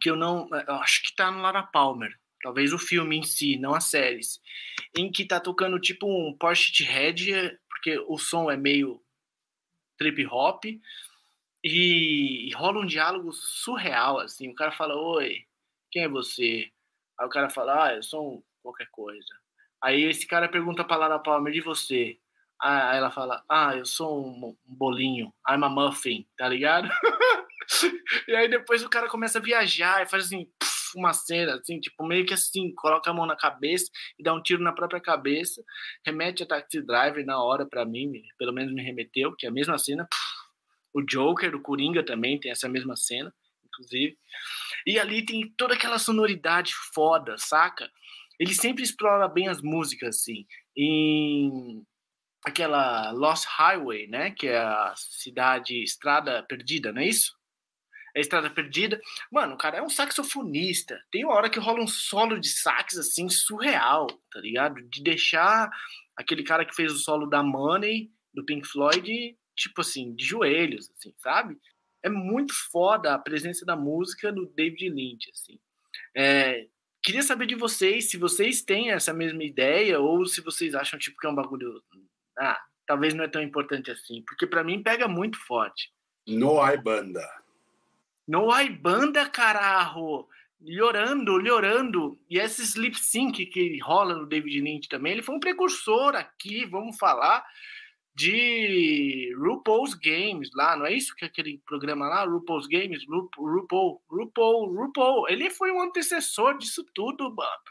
[0.00, 0.48] que eu não.
[0.66, 4.40] Eu acho que tá no Lara Palmer, talvez o filme em si, não as séries,
[4.96, 9.02] em que tá tocando tipo um Porsche Head, porque o som é meio
[9.98, 10.80] trip hop, e,
[11.64, 14.48] e, rola um diálogo surreal, assim.
[14.48, 15.44] O cara fala: Oi,
[15.90, 16.70] quem é você?
[17.18, 19.34] Aí o cara fala: Ah, eu sou um qualquer coisa.
[19.82, 22.18] Aí esse cara pergunta pra Lara Palmer de você.
[22.60, 26.88] Aí ela fala, ah, eu sou um, bolinho, I'm a muffin, tá ligado?
[28.26, 30.77] e aí depois o cara começa a viajar e faz assim, uma
[31.12, 34.62] cena, assim, tipo, meio que assim, coloca a mão na cabeça e dá um tiro
[34.62, 35.62] na própria cabeça,
[36.04, 39.52] remete a Taxi Driver na hora para mim, pelo menos me remeteu, que é a
[39.52, 40.08] mesma cena.
[40.94, 43.32] O Joker, o Coringa também tem essa mesma cena,
[43.66, 44.16] inclusive.
[44.86, 47.90] E ali tem toda aquela sonoridade foda, saca?
[48.40, 50.46] Ele sempre explora bem as músicas, assim.
[50.76, 51.84] Em
[52.44, 54.30] aquela Lost Highway, né?
[54.30, 57.37] Que é a cidade Estrada Perdida, não é isso?
[58.18, 59.00] É Estrada Perdida.
[59.30, 61.00] Mano, o cara é um saxofonista.
[61.08, 64.82] Tem uma hora que rola um solo de sax, assim, surreal, tá ligado?
[64.88, 65.70] De deixar
[66.16, 70.90] aquele cara que fez o solo da Money, do Pink Floyd, tipo assim, de joelhos,
[70.90, 71.56] assim, sabe?
[72.02, 75.56] É muito foda a presença da música no David Lynch, assim.
[76.12, 76.66] É,
[77.00, 81.16] queria saber de vocês se vocês têm essa mesma ideia ou se vocês acham tipo
[81.18, 81.80] que é um bagulho
[82.36, 85.92] ah, talvez não é tão importante assim, porque para mim pega muito forte.
[86.26, 87.24] No hay banda.
[88.28, 90.28] No hay banda, carajo!
[90.60, 92.20] Llorando, llorando.
[92.28, 96.66] E esse lip sync que rola no David Lynch também, ele foi um precursor aqui,
[96.66, 97.42] vamos falar,
[98.14, 103.30] de RuPaul's Games lá, não é isso que é aquele programa lá, RuPaul's Games, Ru,
[103.38, 107.62] RuPaul, RuPaul, RuPaul, ele foi um antecessor disso tudo, mano.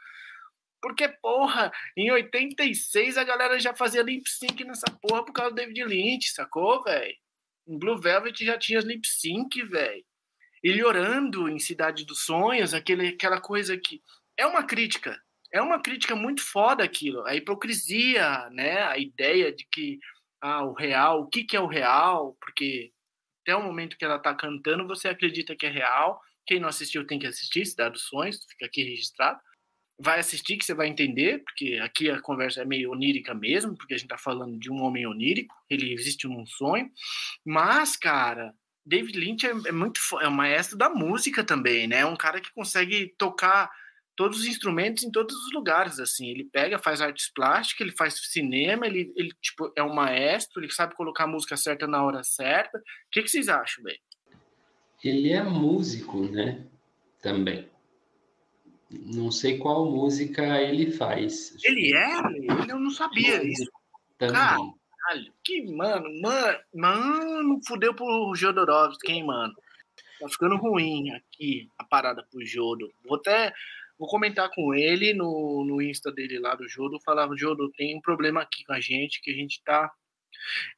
[0.82, 5.56] Porque, porra, em 86 a galera já fazia lip sync nessa porra por causa do
[5.56, 7.16] David Lynch, sacou, velho?
[7.68, 10.04] Blue Velvet já tinha lip sync, velho.
[10.64, 14.02] Ele orando em Cidade dos Sonhos, aquele, aquela coisa que.
[14.38, 15.20] É uma crítica.
[15.52, 17.26] É uma crítica muito foda aquilo.
[17.26, 18.84] A hipocrisia, né?
[18.84, 20.00] A ideia de que
[20.42, 22.92] ah, o real, o que, que é o real, porque
[23.42, 26.22] até o momento que ela tá cantando, você acredita que é real.
[26.46, 29.40] Quem não assistiu tem que assistir, Cidade dos Sonhos, fica aqui registrado
[30.00, 33.96] vai assistir que você vai entender, porque aqui a conversa é meio onírica mesmo, porque
[33.96, 36.90] a gente tá falando de um homem onírico, ele existe num sonho.
[37.44, 38.54] Mas, cara,
[38.88, 42.00] David Lynch é, é muito é um maestro da música também, né?
[42.00, 43.70] É um cara que consegue tocar
[44.16, 46.30] todos os instrumentos em todos os lugares, assim.
[46.30, 50.72] Ele pega, faz artes plásticas, ele faz cinema, ele, ele tipo, é um maestro, ele
[50.72, 52.78] sabe colocar a música certa na hora certa.
[52.78, 52.82] O
[53.12, 54.00] que, que vocês acham, bem?
[55.04, 56.66] Ele é músico, né?
[57.22, 57.70] Também.
[58.90, 61.54] Não sei qual música ele faz.
[61.62, 62.72] Ele é?
[62.72, 63.70] Eu não sabia isso.
[64.18, 64.74] Também.
[65.08, 69.54] Caralho, que mano, mano, mano, fudeu pro Jodorowsky, hein, mano?
[70.20, 72.92] Tá ficando ruim aqui a parada pro Jodo.
[73.06, 73.54] Vou até
[73.98, 77.00] vou comentar com ele no, no Insta dele lá do Jodo.
[77.00, 79.90] Falava, Jodo, tem um problema aqui com a gente, que a gente tá.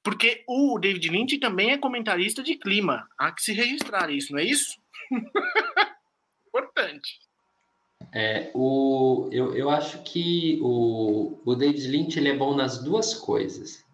[0.03, 3.07] Porque o David Lynch também é comentarista de clima.
[3.17, 4.80] Há que se registrar isso, não é isso?
[6.47, 7.19] Importante.
[8.13, 13.13] É, o, eu, eu acho que o, o David Lynch ele é bom nas duas
[13.15, 13.89] coisas.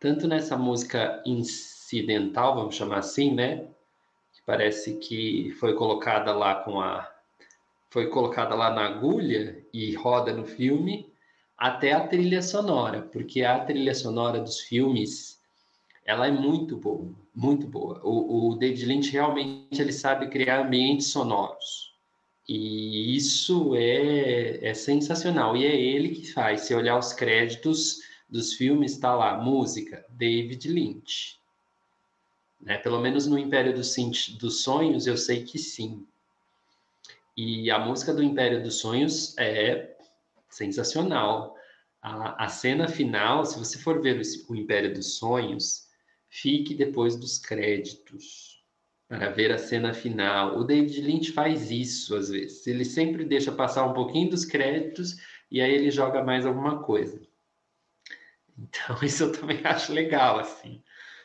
[0.00, 3.68] Tanto nessa música incidental, vamos chamar assim, né?
[4.32, 7.08] Que parece que foi colocada lá com a.
[7.90, 11.12] Foi colocada lá na agulha e roda no filme,
[11.58, 15.40] até a trilha sonora, porque a trilha sonora dos filmes
[16.06, 18.00] ela é muito boa, muito boa.
[18.02, 21.90] O, o David Lynch realmente ele sabe criar ambientes sonoros
[22.52, 25.56] e isso é, é sensacional.
[25.56, 26.62] E é ele que faz.
[26.62, 28.00] Se olhar os créditos
[28.30, 31.40] dos filmes, está lá, música, David Lynch.
[32.60, 32.78] Né?
[32.78, 33.94] Pelo menos no Império dos,
[34.38, 36.06] dos Sonhos, eu sei que sim.
[37.36, 39.96] E a música do Império dos Sonhos é
[40.48, 41.56] sensacional.
[42.02, 45.88] A, a cena final, se você for ver o, o Império dos Sonhos,
[46.28, 48.62] fique depois dos créditos
[49.08, 50.58] para ver a cena final.
[50.58, 52.66] O David Lynch faz isso às vezes.
[52.66, 55.16] Ele sempre deixa passar um pouquinho dos créditos
[55.50, 57.20] e aí ele joga mais alguma coisa.
[58.60, 60.82] Então, isso eu também acho legal, assim.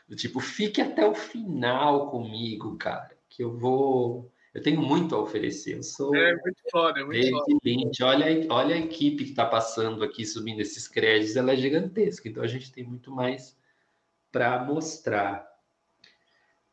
[0.08, 4.32] Do tipo, fique até o final comigo, cara, que eu vou.
[4.54, 5.78] Eu tenho muito a oferecer.
[5.78, 6.16] Eu sou.
[6.16, 7.60] É muito foda, é muito David foda.
[7.64, 8.04] Lynch.
[8.04, 12.30] Olha, olha a equipe que está passando aqui, subindo esses créditos, ela é gigantesca.
[12.30, 13.58] Então a gente tem muito mais
[14.32, 15.46] para mostrar.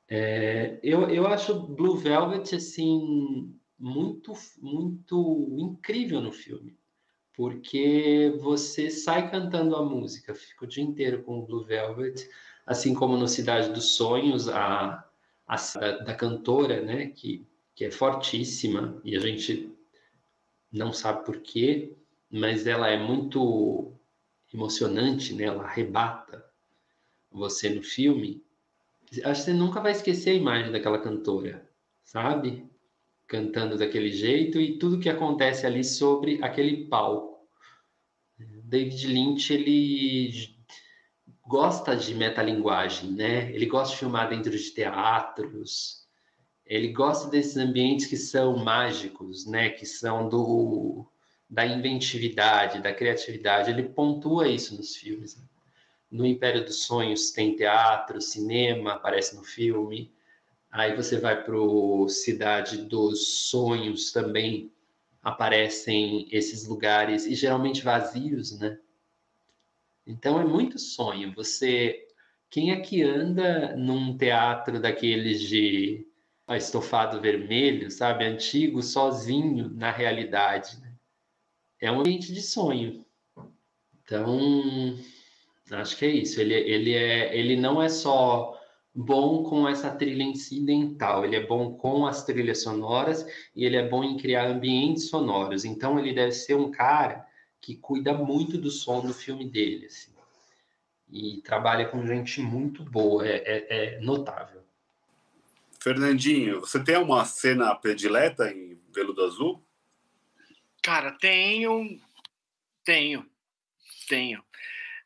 [0.09, 6.77] É, eu, eu acho Blue Velvet assim muito muito incrível no filme
[7.35, 12.29] porque você sai cantando a música, fica o dia inteiro com o Blue Velvet,
[12.67, 15.05] assim como no Cidade dos Sonhos, a,
[15.47, 15.57] a
[16.05, 19.73] da, cantora, né, que, que é fortíssima e a gente
[20.71, 21.97] não sabe por quê,
[22.31, 23.93] mas ela é muito
[24.53, 25.45] emocionante, né?
[25.45, 26.45] Ela arrebata
[27.31, 28.43] você no filme.
[29.25, 31.69] Acho que você nunca vai esquecer a imagem daquela cantora,
[32.03, 32.67] sabe?
[33.33, 37.49] Cantando daquele jeito e tudo que acontece ali sobre aquele palco.
[38.39, 40.55] David Lynch, ele
[41.49, 43.51] gosta de metalinguagem, né?
[43.55, 46.07] Ele gosta de filmar dentro de teatros,
[46.67, 49.71] ele gosta desses ambientes que são mágicos, né?
[49.71, 51.07] Que são do
[51.49, 53.71] da inventividade, da criatividade.
[53.71, 55.37] Ele pontua isso nos filmes.
[55.39, 55.45] Né?
[56.11, 60.13] No Império dos Sonhos tem teatro, cinema, aparece no filme.
[60.73, 64.73] Aí você vai para o Cidade dos Sonhos também
[65.23, 68.79] aparecem esses lugares e geralmente vazios, né?
[70.07, 71.33] Então é muito sonho.
[71.35, 72.09] Você,
[72.49, 76.07] quem é que anda num teatro daqueles de
[76.49, 80.81] estofado vermelho, sabe, antigo, sozinho na realidade?
[80.81, 80.93] Né?
[81.81, 83.05] É um ambiente de sonho.
[84.03, 84.99] Então,
[85.71, 86.41] acho que é isso.
[86.41, 88.59] Ele, ele é, ele não é só
[88.95, 93.27] bom com essa trilha incidental, ele é bom com as trilhas sonoras
[93.57, 95.65] e ele é bom em criar ambientes sonoros.
[95.65, 97.27] Então ele deve ser um cara
[97.61, 100.13] que cuida muito do som do filme dele, assim.
[101.11, 104.63] E trabalha com gente muito boa, é, é, é notável.
[105.79, 109.63] Fernandinho, você tem uma cena predileta em Veludo Azul?
[110.83, 112.01] Cara, tenho,
[112.85, 113.27] tenho,
[114.09, 114.43] tenho.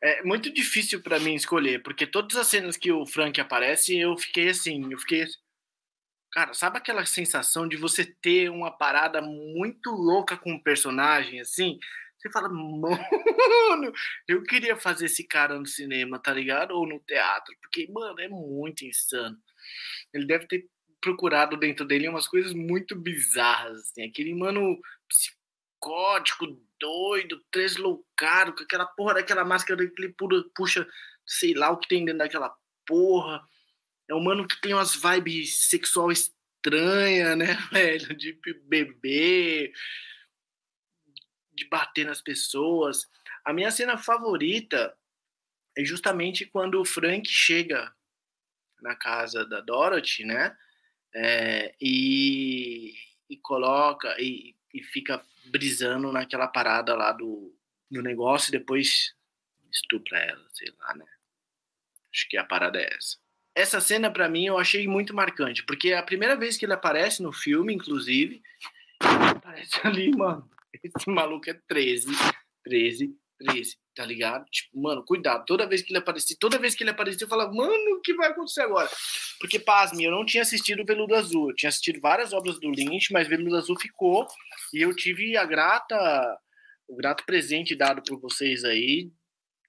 [0.01, 4.15] É muito difícil para mim escolher, porque todas as cenas que o Frank aparece, eu
[4.17, 5.25] fiquei assim, eu fiquei.
[6.31, 11.39] Cara, sabe aquela sensação de você ter uma parada muito louca com o um personagem,
[11.39, 11.79] assim?
[12.19, 13.91] Você fala, mano,
[14.27, 16.71] eu queria fazer esse cara no cinema, tá ligado?
[16.71, 19.37] Ou no teatro, porque, mano, é muito insano.
[20.13, 20.67] Ele deve ter
[20.99, 24.03] procurado dentro dele umas coisas muito bizarras, assim.
[24.03, 30.15] Aquele mano psicótico, doido, tresloucado, com aquela porra daquela máscara que ele
[30.55, 30.87] puxa,
[31.25, 32.55] sei lá o que tem dentro daquela
[32.85, 33.41] porra.
[34.09, 38.15] É um mano que tem umas vibes sexual estranha, né, velho?
[38.15, 39.71] De beber,
[41.51, 43.07] de bater nas pessoas.
[43.43, 44.97] A minha cena favorita
[45.77, 47.93] é justamente quando o Frank chega
[48.81, 50.55] na casa da Dorothy, né?
[51.13, 52.93] É, e,
[53.29, 57.53] e coloca e, e fica brisando naquela parada lá do,
[57.89, 59.15] do negócio e depois
[59.71, 61.05] estupra ela, sei lá, né?
[62.13, 63.17] Acho que a parada é essa.
[63.55, 66.73] Essa cena, para mim, eu achei muito marcante, porque é a primeira vez que ele
[66.73, 68.41] aparece no filme, inclusive,
[68.99, 70.49] aparece ali, mano.
[70.83, 72.07] Esse maluco é 13,
[72.63, 74.45] 13, 13, tá ligado?
[74.51, 75.43] Tipo, mano, cuidado.
[75.45, 78.13] Toda vez que ele aparecia, toda vez que ele aparecia, eu falava, mano, o que
[78.13, 78.87] vai acontecer agora?
[79.39, 81.49] Porque, pasme, eu não tinha assistido Veludo Azul.
[81.49, 84.27] Eu tinha assistido várias obras do Lynch, mas Veludo Azul ficou.
[84.71, 85.97] E eu tive a grata,
[86.87, 89.11] o grato presente dado por vocês aí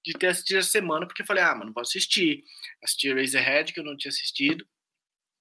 [0.04, 2.44] de ter assistido essa semana, porque eu falei, ah, mano, vou assistir.
[2.84, 4.66] Assisti Razorhead, que eu não tinha assistido,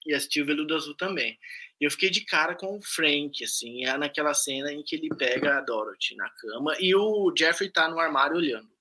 [0.05, 1.37] e assisti o Veludo Azul também.
[1.79, 5.09] E eu fiquei de cara com o Frank, assim, é naquela cena em que ele
[5.09, 8.76] pega a Dorothy na cama e o Jeffrey tá no armário olhando.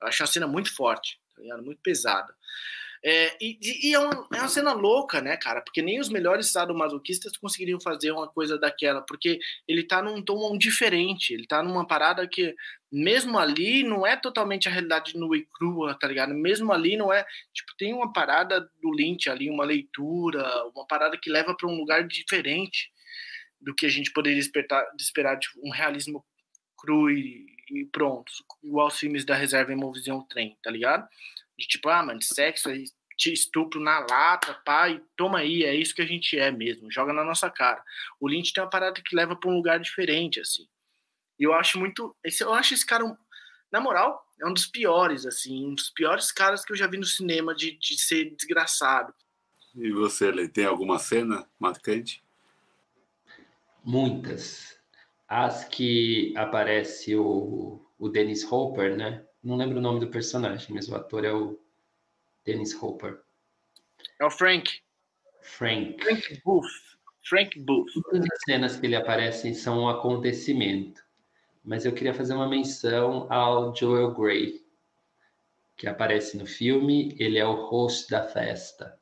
[0.00, 1.56] Eu acho uma cena muito forte, tá?
[1.58, 2.34] Muito pesada.
[3.04, 5.60] É, e, e é, uma, é, uma, cena louca, né, cara?
[5.60, 9.38] Porque nem os melhores sadomasoquistas conseguiriam fazer uma coisa daquela, porque
[9.68, 12.54] ele tá num tom diferente, ele tá numa parada que,
[12.90, 16.34] mesmo ali, não é totalmente a realidade nua e crua, tá ligado?
[16.34, 17.24] Mesmo ali não é.
[17.54, 20.44] Tipo, tem uma parada do Lynch ali, uma leitura,
[20.74, 22.90] uma parada que leva para um lugar diferente
[23.60, 26.24] do que a gente poderia esperar, esperar de um realismo
[26.76, 28.30] cru e, e pronto,
[28.62, 31.08] igual os filmes da Reserva Imovisão Trem, tá ligado?
[31.58, 32.84] De tipo, ah, mano, sexo aí,
[33.16, 37.12] te estupro na lata, pai, toma aí, é isso que a gente é mesmo, joga
[37.12, 37.82] na nossa cara.
[38.20, 40.66] O Lynch tem uma parada que leva para um lugar diferente, assim.
[41.38, 43.04] E eu acho muito, eu acho esse cara,
[43.72, 46.98] na moral, é um dos piores, assim, um dos piores caras que eu já vi
[46.98, 49.14] no cinema de, de ser desgraçado.
[49.74, 52.22] E você, Lê, tem alguma cena marcante?
[53.84, 54.75] Muitas.
[55.28, 59.24] As que aparece o, o Dennis Hopper, né?
[59.42, 61.58] Não lembro o nome do personagem, mas o ator é o
[62.44, 63.20] Dennis Hopper.
[64.20, 64.80] É o Frank.
[65.42, 66.02] Frank.
[66.02, 66.96] Frank Booth.
[67.28, 67.92] Frank Booth.
[67.92, 71.02] Todas as cenas que ele aparece são um acontecimento.
[71.64, 74.64] Mas eu queria fazer uma menção ao Joel Grey,
[75.76, 77.16] que aparece no filme.
[77.18, 78.96] Ele é o host da festa,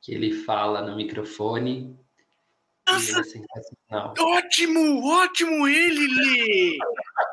[0.00, 1.98] que ele fala no microfone.
[2.92, 3.22] Nossa,
[3.90, 6.78] é ótimo, ótimo ele, Lê!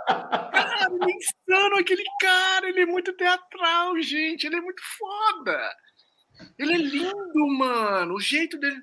[0.07, 5.75] Cara, ele é insano aquele cara, ele é muito teatral, gente, ele é muito foda.
[6.57, 8.81] Ele é lindo, mano, o jeito dele...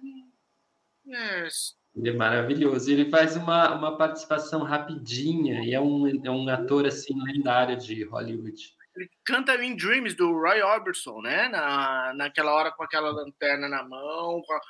[1.07, 1.77] Yes.
[1.97, 2.91] Ele é maravilhoso.
[2.91, 8.05] Ele faz uma, uma participação rapidinha e é um, é um ator assim lendário de
[8.05, 8.77] Hollywood.
[8.95, 11.49] Ele canta In Dreams do Roy Orbison, né?
[11.49, 14.61] Na, naquela hora com aquela lanterna na mão, a...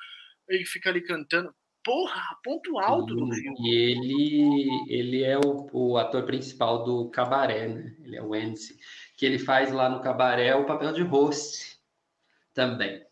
[0.49, 1.53] ele fica ali cantando.
[1.87, 3.57] Porra, ponto alto do filme.
[3.61, 7.95] E ele, ele é o, o ator principal do Cabaré, né?
[8.03, 8.77] Ele é o Ense,
[9.17, 11.79] que ele faz lá no Cabaré o papel de host
[12.53, 13.07] também.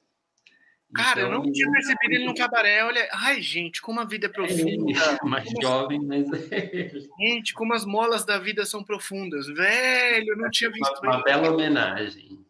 [0.93, 2.85] Cara, então, eu não tinha percebido ele no cabaré.
[2.85, 4.93] Olha, ai, gente, como a vida é profunda.
[4.93, 6.27] É, mais como jovem, mas.
[7.19, 9.47] gente, como as molas da vida são profundas.
[9.49, 11.01] Velho, eu não tinha visto.
[11.03, 12.45] Uma, uma bela homenagem.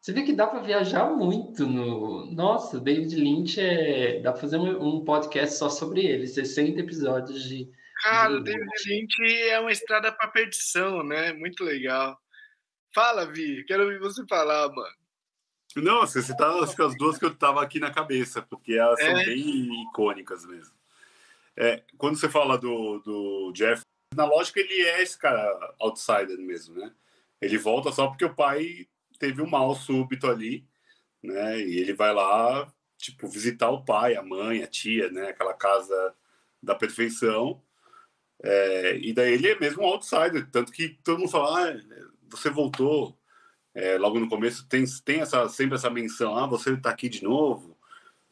[0.00, 2.24] Você vê que dá para viajar muito no.
[2.32, 4.20] Nossa, David Lynch é.
[4.20, 7.70] Dá para fazer um podcast só sobre ele, 60 episódios de.
[8.02, 11.34] Cara, o David Lynch é uma estrada para perdição, né?
[11.34, 12.18] Muito legal.
[12.94, 14.96] Fala, Vi, quero ouvir você falar, mano.
[15.76, 18.98] Não, você citava acho que as duas que eu tava aqui na cabeça, porque elas
[19.00, 19.04] é.
[19.04, 20.74] são bem icônicas mesmo.
[21.56, 23.82] É, quando você fala do, do Jeff,
[24.14, 26.90] na lógica ele é esse cara outsider mesmo, né?
[27.40, 28.88] Ele volta só porque o pai
[29.20, 30.66] teve um mal súbito ali,
[31.22, 31.60] né?
[31.60, 35.28] E ele vai lá, tipo, visitar o pai, a mãe, a tia, né?
[35.28, 36.14] Aquela casa
[36.62, 37.62] da perfeição.
[38.42, 41.80] É, e daí ele é mesmo um outsider, tanto que todo mundo fala, ah,
[42.30, 43.18] você voltou,
[43.74, 47.22] é, logo no começo tem, tem essa, sempre essa menção, ah, você está aqui de
[47.22, 47.78] novo.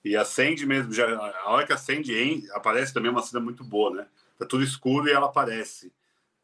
[0.05, 3.41] E a Sandy mesmo, já, a hora que a Sandy em, aparece também uma cena
[3.45, 4.07] muito boa, né?
[4.39, 5.93] Tá tudo escuro e ela aparece,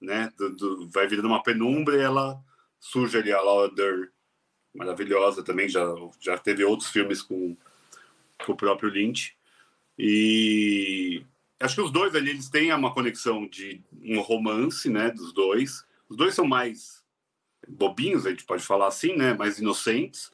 [0.01, 0.31] né?
[0.37, 2.39] Do, do, vai virando uma penumbra e ela
[2.79, 4.09] surge ali, a Laura Dern,
[4.75, 5.85] maravilhosa também, já,
[6.21, 7.57] já teve outros filmes com,
[8.45, 9.37] com o próprio Lynch.
[9.99, 11.25] E
[11.61, 15.85] acho que os dois ali, eles têm uma conexão de um romance, né, dos dois.
[16.09, 17.05] Os dois são mais
[17.69, 19.35] bobinhos, a gente pode falar assim, né?
[19.35, 20.31] Mais inocentes.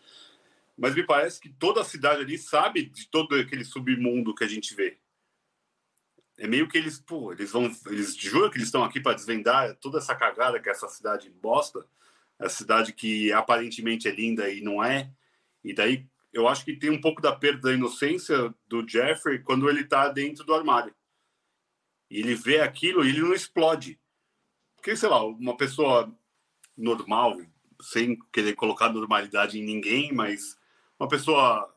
[0.77, 4.49] Mas me parece que toda a cidade ali sabe de todo aquele submundo que a
[4.49, 4.99] gente vê.
[6.39, 9.77] É meio que eles, pô, eles vão, eles juram que eles estão aqui para desvendar
[9.77, 11.87] toda essa cagada que é essa cidade bosta,
[12.41, 15.13] a cidade que aparentemente é linda e não é.
[15.63, 19.69] E daí eu acho que tem um pouco da perda da inocência do Jeffrey quando
[19.69, 20.95] ele está dentro do armário.
[22.11, 24.01] E ele vê aquilo e ele não explode.
[24.77, 26.13] Porque, sei lá, uma pessoa
[26.77, 27.39] normal,
[27.83, 30.59] sem querer colocar normalidade em ninguém, mas
[30.99, 31.73] uma pessoa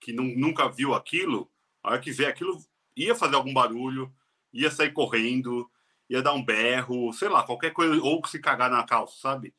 [0.00, 1.50] que não, nunca viu aquilo,
[1.82, 2.58] a hora que vê aquilo,
[2.96, 4.12] ia fazer algum barulho,
[4.52, 5.70] ia sair correndo,
[6.08, 9.54] ia dar um berro, sei lá, qualquer coisa, ou se cagar na calça, sabe?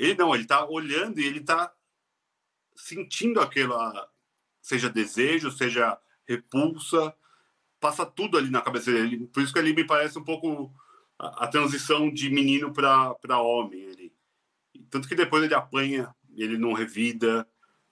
[0.00, 1.70] Ele não, ele tá olhando e ele tá
[2.74, 4.08] sentindo aquela,
[4.62, 7.14] seja desejo, seja repulsa,
[7.78, 9.26] passa tudo ali na cabeça dele.
[9.26, 10.72] Por isso que ele me parece um pouco
[11.18, 14.12] a, transição de menino para homem ali.
[14.88, 17.46] Tanto que depois ele apanha, ele não revida.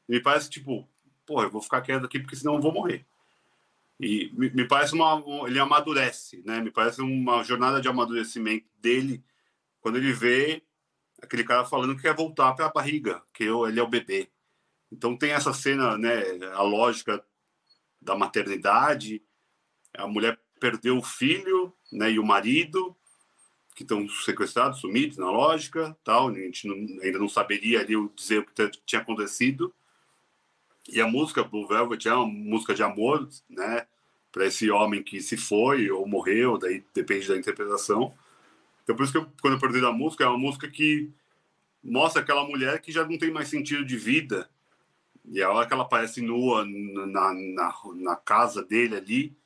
[0.09, 0.89] Me parece tipo,
[1.27, 3.07] porra, eu vou ficar quieto aqui porque senão eu vou morrer.
[4.01, 5.23] E me, me parece uma.
[5.47, 6.59] Ele amadurece, né?
[6.61, 9.23] Me parece uma jornada de amadurecimento dele
[9.81, 10.63] quando ele vê
[11.23, 14.29] aquele cara falando que quer voltar para a barriga, que eu, ele é o bebê.
[14.91, 16.23] Então tem essa cena, né?
[16.55, 17.23] A lógica
[18.01, 19.23] da maternidade.
[19.97, 22.11] A mulher perdeu o filho, né?
[22.13, 22.97] E o marido
[23.75, 26.29] que estão sequestrados, sumidos na lógica, tal.
[26.29, 29.73] A gente não, ainda não saberia ali dizer o que tinha acontecido.
[30.89, 33.87] E a música Blue Velvet é uma música de amor, né?
[34.33, 38.15] Para esse homem que se foi ou morreu, daí depende da interpretação.
[38.89, 41.13] Então, por isso que eu, quando eu perdi a música, é uma música que
[41.85, 44.49] mostra aquela mulher que já não tem mais sentido de vida.
[45.27, 49.37] E a hora que ela aparece nua na, na, na casa dele ali,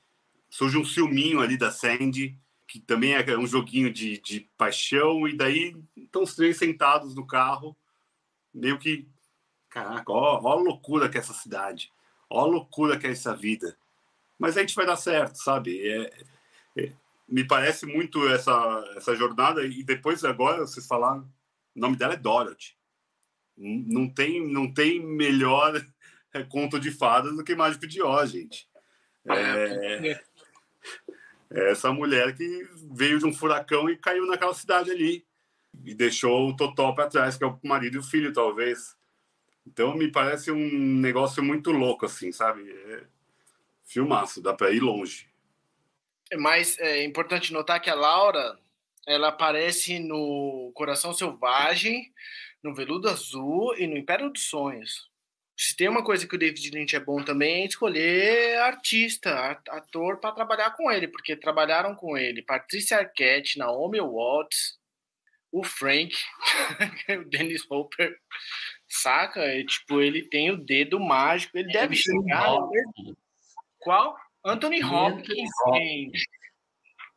[0.49, 2.38] surge um ciúminho ali da Sandy,
[2.68, 7.26] que também é um joguinho de, de paixão, e daí estão os três sentados no
[7.26, 7.76] carro,
[8.55, 9.09] meio que,
[9.68, 11.90] caraca, ó, ó a loucura que é essa cidade,
[12.30, 13.76] ó a loucura que é essa vida.
[14.38, 15.84] Mas a gente vai dar certo, sabe?
[15.84, 16.12] É,
[16.76, 16.93] é,
[17.33, 18.53] me parece muito essa,
[18.95, 19.64] essa jornada.
[19.64, 21.22] E depois, agora, vocês falaram,
[21.74, 22.76] o nome dela é Dorothy.
[23.57, 25.83] Não tem, não tem melhor
[26.51, 28.68] conto de fadas do que Mágico de Oz, gente.
[29.26, 30.20] É, é,
[31.53, 35.24] é essa mulher que veio de um furacão e caiu naquela cidade ali
[35.85, 38.95] e deixou o Totó para trás, que é o marido e o filho, talvez.
[39.66, 42.70] Então me parece um negócio muito louco, assim, sabe?
[42.70, 43.05] É
[43.85, 45.32] filmaço, dá para ir longe.
[46.33, 48.59] É Mas é importante notar que a Laura
[49.07, 52.11] ela aparece no Coração Selvagem,
[52.62, 55.11] no Veludo Azul e no Império dos Sonhos.
[55.55, 60.18] Se tem uma coisa que o David Lynch é bom também é escolher artista, ator
[60.20, 64.78] para trabalhar com ele, porque trabalharam com ele Patrícia Arquette, Naomi Watts,
[65.53, 66.16] o Frank,
[67.20, 68.16] o Dennis Hopper,
[68.89, 69.41] saca?
[69.41, 72.57] É, tipo, ele tem o dedo mágico, ele deve chegar.
[73.78, 74.16] Qual?
[74.45, 76.24] Anthony Hopkins, gente.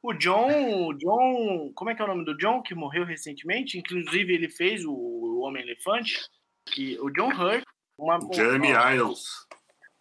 [0.02, 3.80] O John, John, como é que é o nome do John que morreu recentemente?
[3.80, 6.20] Inclusive ele fez o, o Homem Elefante,
[6.68, 7.64] que o John Hurt,
[7.98, 9.24] uma, Jeremy uma, Irons.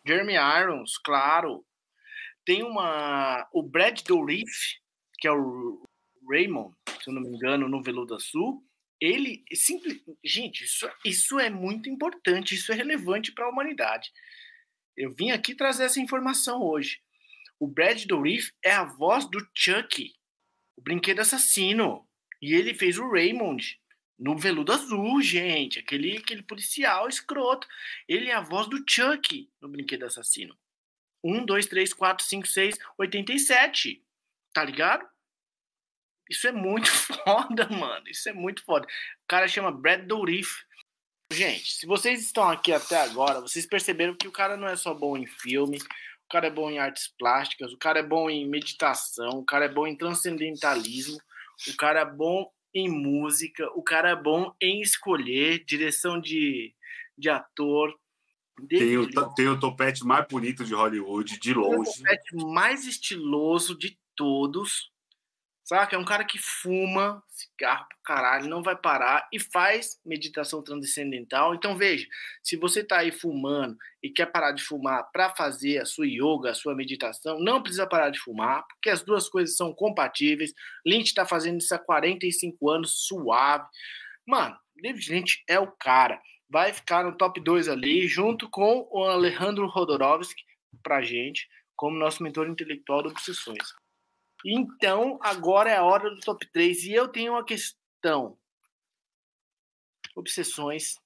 [0.06, 1.64] Jeremy Irons, claro.
[2.44, 4.76] Tem uma o Brad Dourif,
[5.18, 5.82] que é o
[6.28, 8.62] Raymond, se eu não me engano, no Veludo Sul.
[9.00, 14.10] Ele simples, gente, isso, isso é muito importante, isso é relevante para a humanidade.
[14.96, 17.00] Eu vim aqui trazer essa informação hoje.
[17.64, 20.14] O Brad Dourif é a voz do Chuck,
[20.76, 22.06] o brinquedo assassino.
[22.42, 23.80] E ele fez o Raymond
[24.18, 25.78] no Veludo Azul, gente.
[25.78, 27.66] Aquele, aquele policial escroto.
[28.06, 30.54] Ele é a voz do Chuck no brinquedo assassino.
[31.24, 34.04] 1, 2, 3, 4, 5, 6, 87.
[34.52, 35.08] Tá ligado?
[36.28, 36.90] Isso é muito
[37.24, 38.06] foda, mano.
[38.10, 38.86] Isso é muito foda.
[38.86, 40.66] O cara chama Brad Dourif.
[41.32, 44.92] Gente, se vocês estão aqui até agora, vocês perceberam que o cara não é só
[44.92, 45.78] bom em filme,
[46.34, 49.68] cara é bom em artes plásticas, o cara é bom em meditação, o cara é
[49.68, 51.16] bom em transcendentalismo,
[51.68, 56.74] o cara é bom em música, o cara é bom em escolher direção de,
[57.16, 57.94] de ator.
[58.68, 61.88] Tem o, tem o topete mais bonito de Hollywood, de longe.
[61.88, 64.90] o topete mais estiloso de todos.
[65.74, 65.96] Saca?
[65.96, 71.52] É um cara que fuma cigarro pro caralho, não vai parar e faz meditação transcendental.
[71.52, 72.06] Então veja,
[72.44, 76.50] se você tá aí fumando e quer parar de fumar para fazer a sua yoga,
[76.50, 80.54] a sua meditação, não precisa parar de fumar, porque as duas coisas são compatíveis.
[80.86, 83.66] Lynch tá fazendo isso há 45 anos, suave.
[84.24, 86.20] Mano, David Lynch é o cara.
[86.48, 90.40] Vai ficar no top 2 ali, junto com o Alejandro Rodorovsky,
[90.84, 93.83] pra gente, como nosso mentor intelectual do Obsessões.
[94.44, 96.84] Então, agora é a hora do top 3.
[96.84, 98.36] E eu tenho uma questão.
[100.14, 100.96] Obsessões.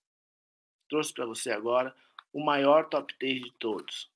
[0.88, 1.94] Trouxe para você agora
[2.32, 4.10] o maior top 3 de todos.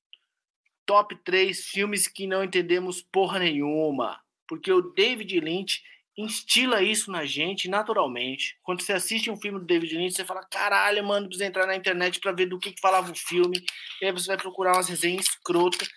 [0.85, 4.21] Top 3 filmes que não entendemos porra nenhuma.
[4.47, 5.81] Porque o David Lynch
[6.17, 8.57] instila isso na gente naturalmente.
[8.61, 11.75] Quando você assiste um filme do David Lynch, você fala: caralho, mano, precisa entrar na
[11.75, 13.63] internet para ver do que, que falava o filme.
[14.01, 15.89] E aí você vai procurar umas resenhas escrotas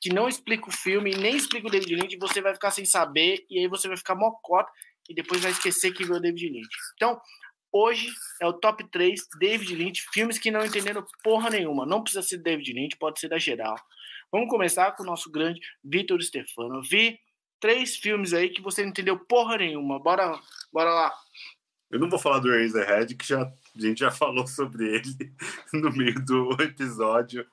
[0.00, 3.44] que não explica o filme, nem explica o David Lynch, você vai ficar sem saber,
[3.50, 4.70] e aí você vai ficar mocota,
[5.08, 6.68] e depois vai esquecer que viu o David Lynch.
[6.94, 7.18] Então,
[7.72, 8.08] hoje
[8.40, 11.86] é o top 3 David Lynch, filmes que não entenderam porra nenhuma.
[11.86, 13.76] Não precisa ser David Lynch, pode ser da geral.
[14.30, 16.82] Vamos começar com o nosso grande Vitor Stefano.
[16.82, 17.18] Vi
[17.58, 19.98] três filmes aí que você não entendeu porra nenhuma.
[19.98, 20.38] Bora,
[20.72, 21.12] bora lá.
[21.90, 25.34] Eu não vou falar do Razorhead, que já, a gente já falou sobre ele
[25.72, 27.46] no meio do episódio.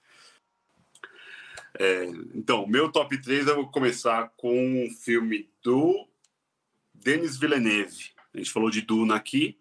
[1.78, 6.08] É, então, meu top 3 eu vou começar com um filme do
[6.93, 8.12] Denis Villeneuve.
[8.33, 9.58] A gente falou de Duna aqui,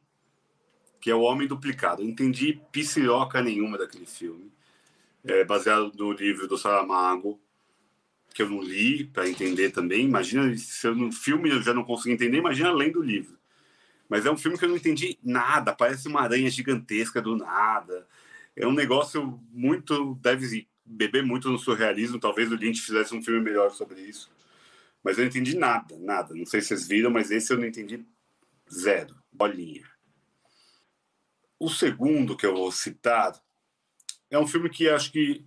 [1.01, 2.02] que é O Homem Duplicado.
[2.02, 4.52] Eu entendi pisciroca nenhuma daquele filme.
[5.24, 7.40] É baseado no livro do Saramago,
[8.32, 10.05] que eu não li para entender também.
[10.05, 13.36] Imagina se eu no filme eu já não consigo entender, imagina além do livro.
[14.09, 18.06] Mas é um filme que eu não entendi nada, parece uma aranha gigantesca do nada.
[18.55, 20.14] É um negócio muito.
[20.16, 22.20] Deve beber muito no surrealismo.
[22.20, 24.31] Talvez o Lynch fizesse um filme melhor sobre isso.
[25.02, 26.35] Mas eu não entendi nada, nada.
[26.35, 28.05] Não sei se vocês viram, mas esse eu não entendi
[28.73, 29.89] zero, bolinha.
[31.59, 33.40] O segundo que eu vou citar
[34.31, 35.44] é um filme que acho que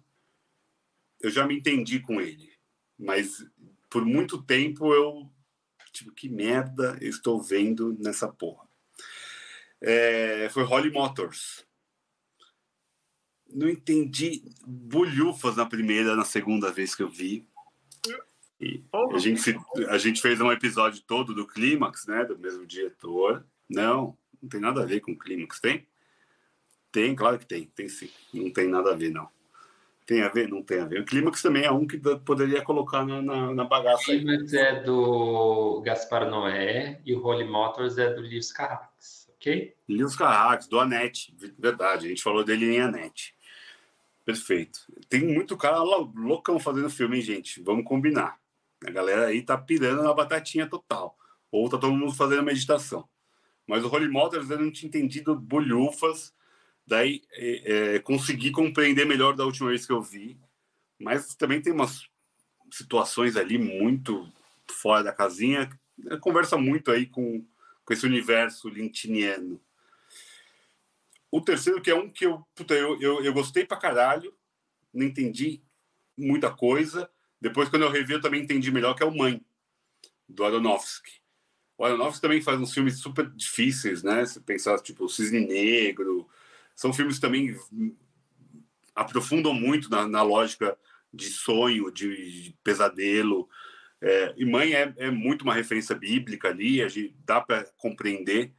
[1.19, 2.53] eu já me entendi com ele,
[2.97, 3.45] mas
[3.89, 5.29] por muito tempo eu
[5.91, 8.67] tipo que merda eu estou vendo nessa porra.
[9.81, 11.66] É, foi Holly Motors
[13.53, 17.47] não entendi bolhufas na primeira, na segunda vez que eu vi.
[18.59, 18.83] E
[19.13, 19.55] a, gente,
[19.87, 22.25] a gente fez um episódio todo do Clímax, né?
[22.25, 23.45] Do mesmo diretor.
[23.69, 25.87] Não, não tem nada a ver com o Clímax, tem?
[26.91, 28.09] Tem, claro que tem, tem sim.
[28.33, 29.29] Não tem nada a ver, não.
[30.07, 30.47] Tem a ver?
[30.47, 31.01] Não tem a ver.
[31.01, 34.03] O Clímax também é um que poderia colocar na, na, na bagaça.
[34.03, 39.75] O Clímax é do Gaspar Noé e o Holy Motors é do Lewis Carrax, ok?
[39.87, 42.07] Lewis Carrax, do Anete, verdade.
[42.07, 43.35] A gente falou dele em Anete.
[44.27, 44.79] Perfeito.
[45.09, 47.61] Tem muito cara loucão fazendo filme, hein, gente?
[47.61, 48.37] Vamos combinar.
[48.85, 51.17] A galera aí tá pirando na batatinha total.
[51.49, 53.07] Ou tá todo mundo fazendo meditação.
[53.65, 56.33] Mas o Holy Motors eu não tinha entendido bolhufas
[56.87, 60.39] Daí é, é, consegui compreender melhor da última vez que eu vi,
[60.97, 62.07] mas também tem umas
[62.71, 64.25] situações ali muito
[64.71, 65.69] fora da casinha.
[66.21, 67.45] Conversa muito aí com,
[67.83, 69.59] com esse universo lintiniano.
[71.37, 74.33] O terceiro, que é um que eu, puta, eu, eu, eu gostei pra caralho,
[74.91, 75.61] não entendi
[76.17, 77.07] muita coisa.
[77.39, 79.39] Depois, quando eu revi, eu também entendi melhor, que é o Mãe,
[80.27, 81.21] do Aronofsky.
[81.77, 84.25] O Aronofsky também faz uns filmes super difíceis, né?
[84.25, 86.27] Se pensar, tipo, o Cisne Negro,
[86.75, 87.55] são filmes que também
[88.95, 90.75] aprofundam muito na, na lógica
[91.13, 93.47] de sonho, de, de pesadelo.
[94.01, 98.55] É, e Mãe é, é, muito uma referência bíblica ali, a gente, dá para compreender,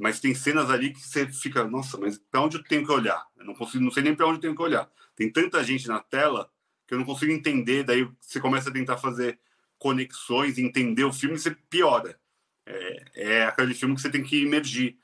[0.00, 3.22] mas tem cenas ali que você fica, nossa, mas para onde eu tenho que olhar?
[3.36, 4.90] Eu não consigo, não sei nem para onde eu tenho que olhar.
[5.14, 6.50] Tem tanta gente na tela
[6.88, 9.38] que eu não consigo entender, daí você começa a tentar fazer
[9.78, 12.18] conexões, entender o filme e você piora.
[12.64, 14.96] É, é aquele filme que você tem que emergir.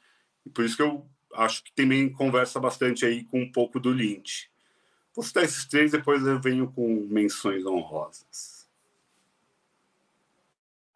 [0.47, 3.90] E por isso que eu acho que também conversa bastante aí com um pouco do
[3.90, 4.51] Lynch.
[5.14, 8.55] Vou citar esses três, depois eu venho com menções honrosas.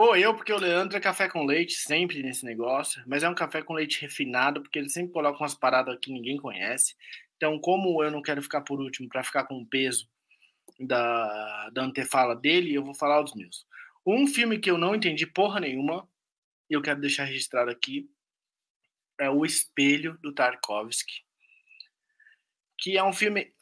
[0.00, 3.34] Pô, eu, porque o Leandro é café com leite sempre nesse negócio, mas é um
[3.34, 6.96] café com leite refinado, porque ele sempre coloca umas paradas que ninguém conhece.
[7.36, 10.08] Então, como eu não quero ficar por último para ficar com o peso
[10.80, 13.66] da, da antefala dele, eu vou falar dos meus.
[14.06, 16.08] Um filme que eu não entendi porra nenhuma,
[16.70, 18.08] e eu quero deixar registrado aqui,
[19.20, 21.26] é O Espelho, do Tarkovsky.
[22.78, 23.52] Que é um filme.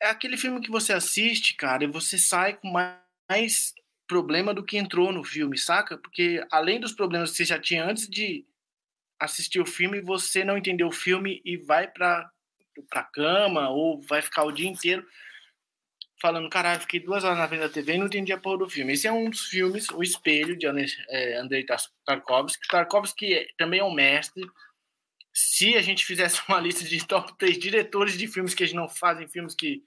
[0.00, 3.74] É aquele filme que você assiste, cara, e você sai com mais
[4.08, 5.96] problema do que entrou no filme, saca?
[5.96, 8.44] Porque além dos problemas que você já tinha antes de
[9.20, 12.28] assistir o filme, você não entendeu o filme e vai pra,
[12.90, 15.06] pra cama ou vai ficar o dia inteiro
[16.20, 18.68] falando, caralho, fiquei duas horas na frente da TV e não entendi a porra do
[18.68, 18.92] filme.
[18.92, 21.64] Esse é um dos filmes, O Espelho, de é, Andrei
[22.04, 22.66] Tarkovsky.
[22.68, 24.44] Tarkovsky também é um mestre
[25.32, 28.76] se a gente fizesse uma lista de top 3 diretores de filmes que a gente
[28.76, 29.84] não fazem filmes que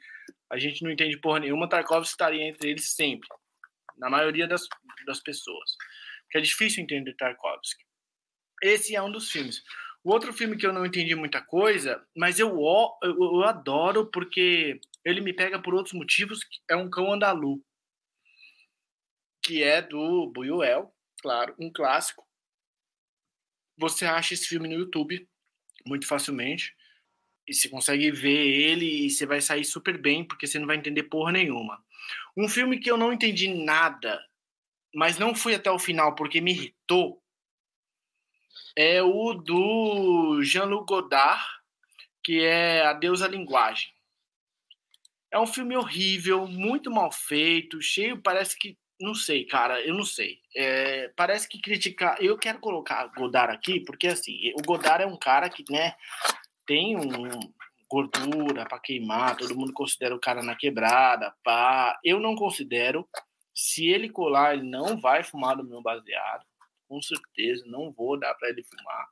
[0.50, 3.28] a gente não entende porra nenhuma, Tarkovsky estaria entre eles sempre,
[4.02, 4.68] na maioria das,
[5.06, 5.78] das pessoas.
[6.24, 7.86] Porque é difícil entender Tarkovsky.
[8.62, 9.62] Esse é um dos filmes.
[10.04, 12.50] O outro filme que eu não entendi muita coisa, mas eu,
[13.04, 17.64] eu, eu adoro porque ele me pega por outros motivos, é um cão andalu,
[19.44, 20.92] que é do Buñuel,
[21.22, 22.28] claro, um clássico.
[23.78, 25.28] Você acha esse filme no YouTube,
[25.86, 26.76] muito facilmente.
[27.48, 30.78] E você consegue ver ele e você vai sair super bem, porque você não vai
[30.78, 31.84] entender porra nenhuma.
[32.38, 34.24] Um filme que eu não entendi nada,
[34.94, 37.22] mas não fui até o final porque me irritou,
[38.76, 41.44] é o do Jean-Luc Godard,
[42.24, 43.92] que é Adeus à Linguagem.
[45.30, 50.06] É um filme horrível, muito mal feito, cheio, parece que não sei, cara, eu não
[50.06, 50.40] sei.
[50.56, 52.22] É, parece que criticar.
[52.22, 55.96] Eu quero colocar Godard aqui, porque assim, o Godard é um cara que, né,
[56.68, 57.30] tem um
[57.92, 62.00] gordura para queimar, todo mundo considera o cara na quebrada, pá.
[62.04, 63.08] Eu não considero.
[63.54, 66.46] Se ele colar, ele não vai fumar do meu baseado.
[66.88, 69.10] Com certeza, não vou dar para ele fumar.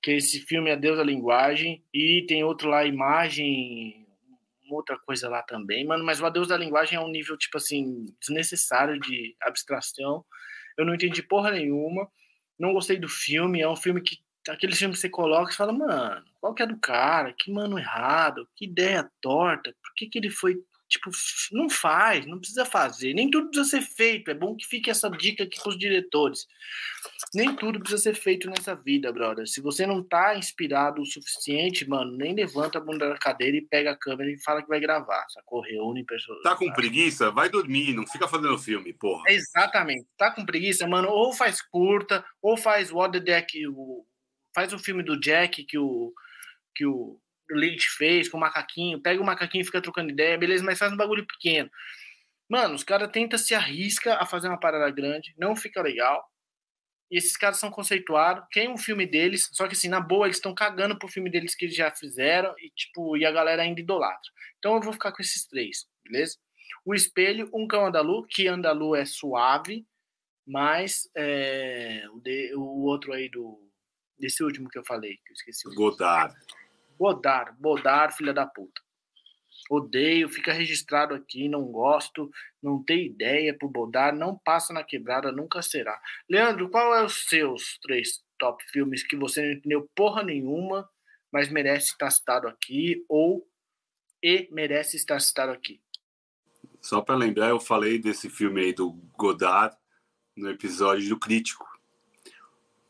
[0.00, 4.06] Que esse filme é Deus da Linguagem e tem outro lá, Imagem
[4.70, 8.04] outra coisa lá também, mano, mas o Adeus da Linguagem é um nível, tipo assim,
[8.20, 10.24] desnecessário de abstração.
[10.76, 12.06] Eu não entendi porra nenhuma,
[12.58, 14.18] não gostei do filme, é um filme que,
[14.48, 17.32] aquele filme que você coloca e fala, mano, qual que é do cara?
[17.32, 20.56] Que mano errado, que ideia torta, por que que ele foi
[20.88, 21.10] Tipo,
[21.52, 23.12] não faz, não precisa fazer.
[23.12, 24.30] Nem tudo precisa ser feito.
[24.30, 26.46] É bom que fique essa dica aqui para os diretores.
[27.34, 29.46] Nem tudo precisa ser feito nessa vida, brother.
[29.46, 33.60] Se você não tá inspirado o suficiente, mano, nem levanta a bunda da cadeira e
[33.60, 35.26] pega a câmera e fala que vai gravar.
[35.28, 35.60] Sacou?
[35.60, 36.42] Reúne pessoas.
[36.42, 37.30] Tá com preguiça?
[37.30, 39.24] Vai dormir, não fica fazendo filme, porra.
[39.28, 40.06] Exatamente.
[40.16, 41.08] Tá com preguiça, mano?
[41.10, 44.06] Ou faz curta, ou faz What the Deck, o...
[44.58, 46.12] faz o filme do Jack que o.
[46.74, 47.20] Que o
[47.50, 50.92] Lynch fez com o macaquinho, pega o macaquinho e fica trocando ideia, beleza, mas faz
[50.92, 51.70] um bagulho pequeno.
[52.46, 56.22] Mano, os caras tentam se arrisca a fazer uma parada grande, não fica legal.
[57.10, 60.36] E esses caras são conceituados, quem um filme deles, só que assim, na boa, eles
[60.36, 63.80] estão cagando pro filme deles que eles já fizeram e tipo, e a galera ainda
[63.80, 64.30] idolatra.
[64.58, 66.36] Então eu vou ficar com esses três, beleza?
[66.84, 69.86] O espelho, um cão andalu, que andalu é suave,
[70.46, 73.67] mas é, o, de, o outro aí do
[74.18, 75.74] desse último que eu falei, que eu esqueci.
[75.74, 76.34] Godard.
[76.98, 78.80] Bodar, Bodar, filha da puta.
[79.70, 82.30] Odeio, fica registrado aqui, não gosto,
[82.62, 86.00] não tem ideia por bodar, não passa na quebrada, nunca será.
[86.28, 90.88] Leandro, qual é os seus três top filmes que você não entendeu porra nenhuma,
[91.30, 93.46] mas merece estar citado aqui ou
[94.22, 95.80] e merece estar citado aqui?
[96.80, 99.76] Só para lembrar, eu falei desse filme aí do Godard
[100.34, 101.67] no episódio do Crítico,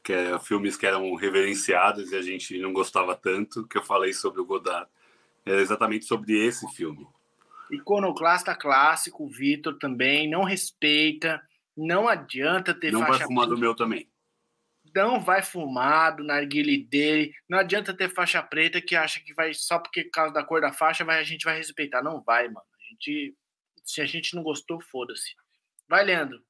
[0.09, 4.15] que é filmes que eram reverenciados e a gente não gostava tanto, que eu falei
[4.15, 4.89] sobre o Godard.
[5.45, 7.07] Era exatamente sobre esse filme.
[7.71, 11.43] Iconoclasta clássico, o Vitor também, não respeita,
[11.77, 14.11] não adianta ter Não vai fumar do meu também.
[14.95, 19.53] Não vai fumar do narguile dele, não adianta ter faixa preta que acha que vai,
[19.53, 22.03] só porque por causa da cor da faixa, vai, a gente vai respeitar.
[22.03, 22.65] Não vai, mano.
[22.81, 23.37] A gente,
[23.85, 25.35] se a gente não gostou, foda-se.
[25.87, 26.43] Vai, Leandro.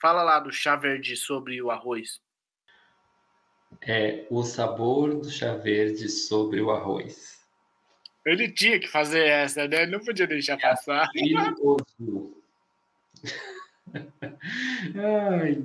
[0.00, 2.22] Fala lá do chá verde sobre o arroz.
[3.80, 7.40] É o sabor do chá verde sobre o arroz.
[8.24, 9.86] Ele tinha que fazer essa, né?
[9.86, 11.10] Não podia deixar passar.
[11.12, 12.36] Perigoso.
[14.94, 15.62] Ai,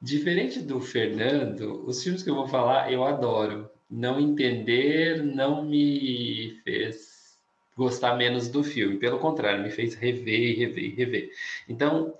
[0.00, 3.70] diferente do Fernando, os filmes que eu vou falar eu adoro.
[3.88, 7.36] Não entender não me fez
[7.76, 8.98] gostar menos do filme.
[8.98, 11.30] Pelo contrário, me fez rever, rever, rever.
[11.68, 12.14] Então,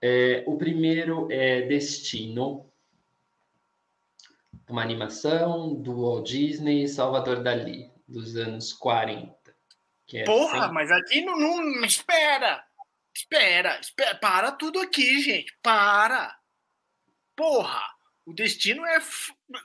[0.00, 2.64] é, o primeiro é Destino,
[4.68, 9.34] uma animação do Walt Disney Salvador Dali, dos anos 40.
[10.12, 10.72] É Porra, sempre...
[10.72, 11.84] mas aqui não, não.
[11.84, 12.64] Espera!
[13.14, 14.14] Espera, espera!
[14.16, 15.56] Para tudo aqui, gente!
[15.62, 16.36] Para!
[17.34, 17.96] Porra!
[18.26, 18.98] O destino é.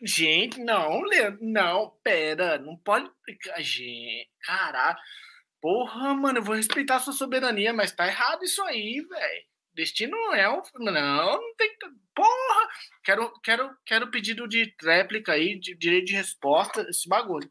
[0.04, 1.02] Gente, não,
[1.42, 3.10] não, pera, não pode.
[3.58, 4.98] Gente, caralho.
[5.60, 9.46] Porra, mano, eu vou respeitar a sua soberania, mas tá errado isso aí, velho.
[9.74, 10.62] Destino é um.
[10.80, 11.72] Não, não tem.
[12.14, 12.70] Porra!
[13.04, 17.50] Quero, quero, quero pedido de réplica aí, de direito de resposta, esse bagulho.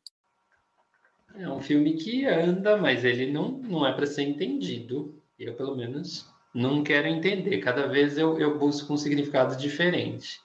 [1.35, 5.23] É um filme que anda, mas ele não, não é para ser entendido.
[5.39, 7.59] Eu, pelo menos, não quero entender.
[7.59, 10.41] Cada vez eu, eu busco um significado diferente.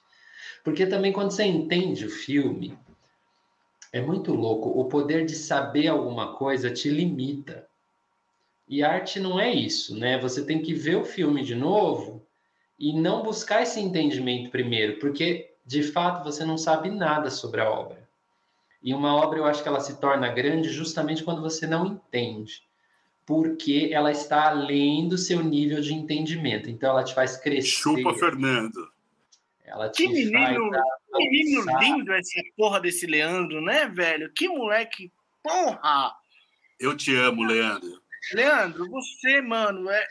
[0.64, 2.78] Porque também, quando você entende o filme,
[3.92, 4.68] é muito louco.
[4.70, 7.65] O poder de saber alguma coisa te limita.
[8.68, 10.18] E arte não é isso, né?
[10.18, 12.26] Você tem que ver o filme de novo
[12.78, 17.70] e não buscar esse entendimento primeiro, porque de fato você não sabe nada sobre a
[17.70, 18.06] obra.
[18.82, 22.62] E uma obra eu acho que ela se torna grande justamente quando você não entende,
[23.24, 26.68] porque ela está além do seu nível de entendimento.
[26.68, 27.68] Então ela te faz crescer.
[27.68, 28.90] Chupa, Fernando.
[29.64, 30.70] Ela te que menino,
[31.16, 34.30] que menino lindo essa porra desse Leandro, né, velho?
[34.32, 35.10] Que moleque,
[35.42, 36.12] porra!
[36.78, 38.00] Eu te amo, Leandro.
[38.34, 40.06] Leandro, você, mano, é.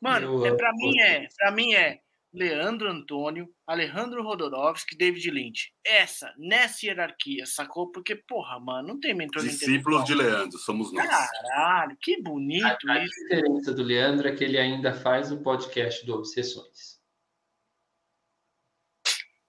[0.00, 1.28] Mano, é, pra mim é.
[1.36, 2.00] Pra mim é
[2.34, 5.72] Leandro Antônio, Alejandro Rodorovski, David Lynch.
[5.86, 7.92] Essa, nessa hierarquia, sacou?
[7.92, 11.06] Porque, porra, mano, não tem mentor Discípulos de Leandro, somos nós.
[11.06, 13.14] Caralho, que bonito a, a isso.
[13.20, 17.00] A diferença do Leandro é que ele ainda faz o podcast do Obsessões.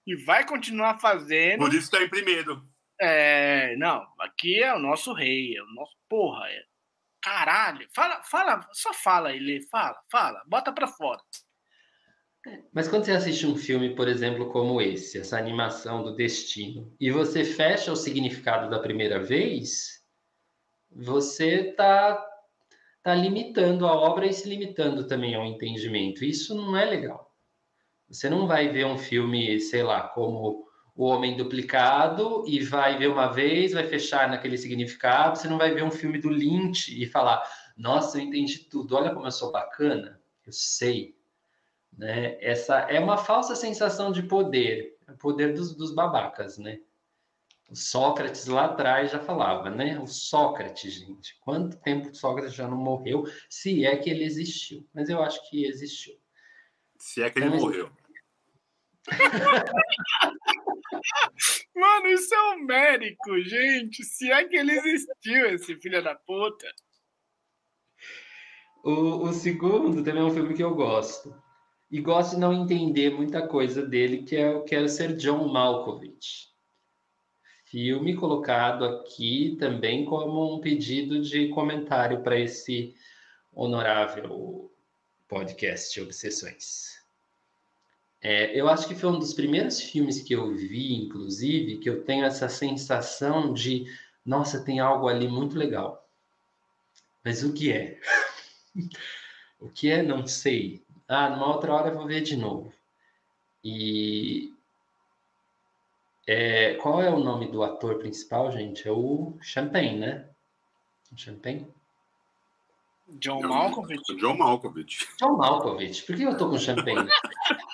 [0.06, 1.58] E vai continuar fazendo.
[1.58, 2.64] Por isso tá em primeiro.
[3.00, 6.64] É, não, aqui é o nosso rei, é o nosso porra, é
[7.26, 11.20] Caralho, fala, fala, só fala, Ele, fala, fala, bota pra fora.
[12.72, 17.10] Mas quando você assiste um filme, por exemplo, como esse, essa animação do destino, e
[17.10, 20.04] você fecha o significado da primeira vez,
[20.88, 22.24] você tá,
[23.02, 26.24] tá limitando a obra e se limitando também ao entendimento.
[26.24, 27.34] Isso não é legal.
[28.08, 30.65] Você não vai ver um filme, sei lá, como
[30.96, 35.38] o homem duplicado e vai ver uma vez, vai fechar naquele significado.
[35.38, 37.42] Você não vai ver um filme do Lynch e falar:
[37.76, 41.14] Nossa, eu entendi tudo, olha como eu sou bacana, eu sei.
[41.96, 42.36] Né?
[42.40, 46.80] Essa é uma falsa sensação de poder, o poder dos, dos babacas, né?
[47.68, 49.98] O Sócrates lá atrás já falava, né?
[49.98, 51.36] O Sócrates, gente.
[51.40, 54.86] Quanto tempo Sócrates já não morreu, se é que ele existiu?
[54.94, 56.14] Mas eu acho que existiu.
[56.98, 57.90] Se é que ele então, morreu.
[61.74, 64.04] Mano, isso é homérico, gente.
[64.04, 66.66] Se é que ele existiu, esse filho da puta.
[68.84, 71.34] O, o segundo também é um filme que eu gosto.
[71.90, 76.48] E gosto de não entender muita coisa dele, que é o Quero Ser John Malkovich.
[77.64, 82.94] Filme colocado aqui também como um pedido de comentário para esse
[83.52, 84.72] honorável
[85.28, 86.95] podcast Obsessões.
[88.20, 92.04] É, eu acho que foi um dos primeiros filmes que eu vi, inclusive, que eu
[92.04, 93.86] tenho essa sensação de,
[94.24, 96.08] nossa, tem algo ali muito legal.
[97.24, 98.00] Mas o que é?
[99.60, 100.02] o que é?
[100.02, 100.84] Não sei.
[101.08, 102.72] Ah, numa outra hora eu vou ver de novo.
[103.62, 104.52] E
[106.26, 108.86] é, qual é o nome do ator principal, gente?
[108.86, 110.28] É o Champagne, né?
[111.16, 111.66] Champagne?
[113.08, 114.16] John Malkovich?
[114.16, 115.06] John Malkovich.
[115.20, 116.02] John Malkovich.
[116.04, 117.06] Por que eu tô com champanhe?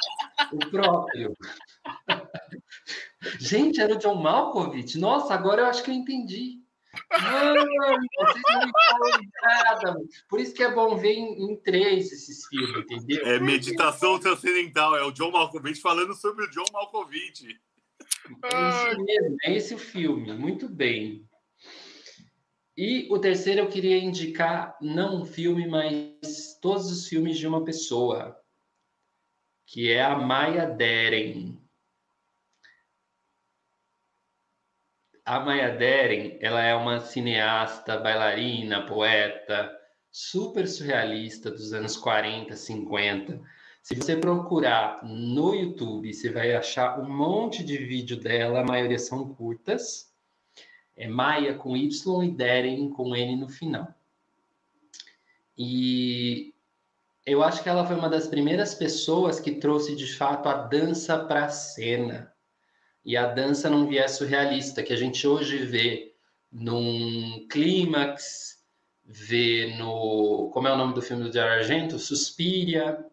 [0.52, 1.34] o próprio.
[3.38, 4.98] Gente, era o John Malkovich?
[4.98, 6.62] Nossa, agora eu acho que eu entendi.
[7.10, 7.64] Mano,
[8.16, 9.96] vocês não me falam nada.
[10.28, 13.26] Por isso que é bom ver em, em três esses filmes, entendeu?
[13.26, 14.96] É meditação transcendental.
[14.96, 17.58] É o John Malkovich falando sobre o John Malkovich.
[18.44, 20.32] É isso mesmo, é esse o filme.
[20.34, 21.26] Muito bem.
[22.76, 27.64] E o terceiro eu queria indicar não um filme, mas todos os filmes de uma
[27.64, 28.36] pessoa,
[29.72, 31.58] que é a Maya Deren.
[35.24, 39.74] A Maya Deren, ela é uma cineasta, bailarina, poeta,
[40.10, 43.40] super surrealista dos anos 40, 50.
[43.82, 48.98] Se você procurar no YouTube, você vai achar um monte de vídeo dela, a maioria
[48.98, 50.12] são curtas
[50.94, 53.88] é Maia com Y e Deren com N no final.
[55.56, 56.54] E
[57.24, 61.18] eu acho que ela foi uma das primeiras pessoas que trouxe de fato a dança
[61.18, 62.32] para a cena.
[63.04, 66.14] E a dança num viés surrealista, que a gente hoje vê
[66.50, 68.62] num clímax,
[69.04, 70.50] vê no.
[70.52, 71.98] Como é o nome do filme do Dario Argento?
[71.98, 73.04] Suspiria.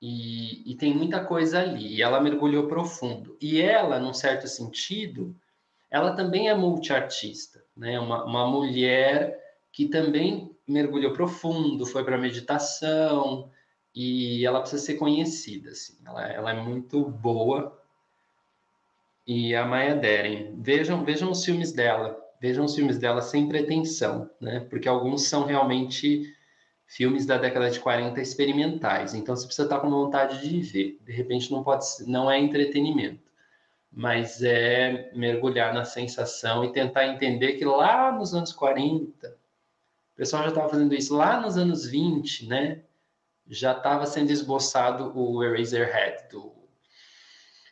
[0.00, 1.96] E, e tem muita coisa ali.
[1.96, 3.36] E ela mergulhou profundo.
[3.40, 5.34] E ela, num certo sentido,
[5.90, 7.98] ela também é multiartista, né?
[7.98, 9.38] Uma, uma mulher
[9.72, 13.50] que também mergulhou profundo, foi para meditação
[13.94, 15.96] e ela precisa ser conhecida, assim.
[16.04, 17.80] Ela, ela, é muito boa.
[19.26, 24.30] E a Maya Deren, vejam, vejam os filmes dela, vejam os filmes dela sem pretensão,
[24.40, 24.60] né?
[24.60, 26.34] Porque alguns são realmente
[26.86, 29.14] filmes da década de 40 experimentais.
[29.14, 31.00] Então você precisa estar com vontade de ver.
[31.04, 33.26] De repente não pode, não é entretenimento
[33.96, 39.34] mas é mergulhar na sensação e tentar entender que lá nos anos 40,
[40.16, 42.82] o pessoal já estava fazendo isso, lá nos anos 20, né?
[43.46, 46.56] Já estava sendo esboçado o Eraserhead do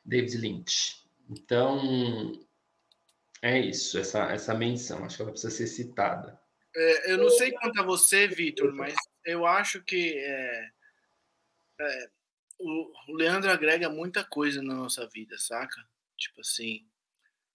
[0.05, 1.03] David Lynch.
[1.31, 2.39] Então,
[3.41, 6.39] é isso, essa, essa menção, acho que ela precisa ser citada.
[6.77, 8.95] É, eu não sei quanto a você, Vitor, mas
[9.25, 10.69] eu acho que é,
[11.81, 12.09] é,
[12.61, 15.83] o Leandro agrega muita coisa na nossa vida, saca?
[16.19, 16.87] Tipo assim,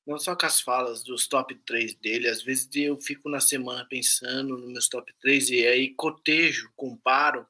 [0.10, 3.86] não só com as falas dos top 3 dele, às vezes eu fico na semana
[3.86, 7.46] pensando nos meus top 3 e aí cotejo, comparo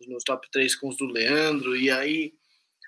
[0.00, 2.32] os meus top 3 com os do Leandro, e aí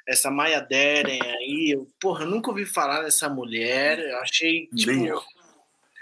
[0.08, 4.90] essa Maya Deren aí, eu, porra, eu nunca ouvi falar dessa mulher, eu achei, tipo...
[4.90, 5.22] Eu.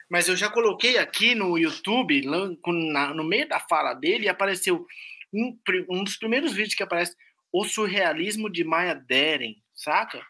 [0.09, 4.87] Mas eu já coloquei aqui no YouTube, no meio da fala dele, apareceu
[5.35, 5.59] um,
[5.91, 7.15] um dos primeiros vídeos que aparece,
[7.53, 10.25] o surrealismo de Maya Deren, saca?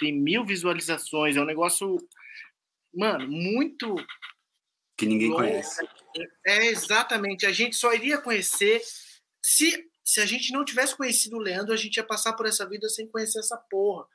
[0.00, 1.98] tem mil visualizações, é um negócio,
[2.94, 3.94] mano, muito.
[4.96, 5.86] Que ninguém conhece.
[6.46, 7.46] É, exatamente.
[7.46, 8.82] A gente só iria conhecer
[9.42, 12.68] se, se a gente não tivesse conhecido o Leandro, a gente ia passar por essa
[12.68, 14.06] vida sem conhecer essa porra.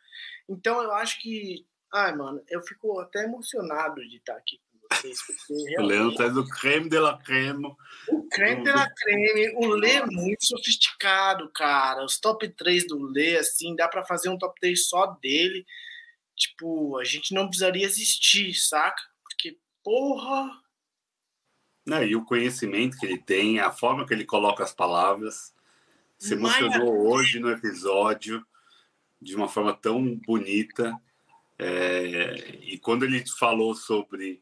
[0.47, 1.65] Então eu acho que.
[1.93, 4.59] Ai, mano, eu fico até emocionado de estar aqui
[4.91, 5.19] vocês.
[5.49, 5.79] Realmente...
[5.79, 7.75] O Leandro traz o creme de la creme.
[8.09, 9.53] O creme de la creme.
[9.57, 12.03] O Lê é muito sofisticado, cara.
[12.03, 15.65] Os top 3 do Lê, assim, dá para fazer um top 3 só dele.
[16.35, 19.01] Tipo, a gente não precisaria existir, saca?
[19.23, 20.61] Porque, porra.
[21.85, 25.53] Não, e o conhecimento que ele tem, a forma que ele coloca as palavras,
[26.17, 28.45] se emocionou hoje no episódio
[29.21, 30.99] de uma forma tão bonita.
[31.57, 34.41] É, e quando ele falou sobre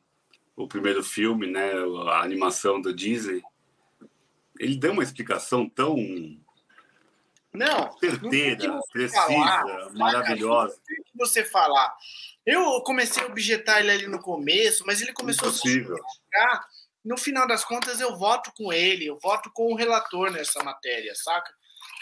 [0.55, 1.71] o primeiro filme, né,
[2.09, 3.41] a animação da Disney,
[4.59, 5.95] ele deu uma explicação tão
[7.53, 10.75] não certeira, não precisa, falar, maravilhosa.
[10.75, 11.95] Não que você falar.
[12.45, 15.95] Eu comecei a objetar ele ali no começo, mas ele começou Impossível.
[16.33, 16.67] a se
[17.05, 21.13] No final das contas, eu voto com ele, eu voto com o relator nessa matéria,
[21.15, 21.53] saca?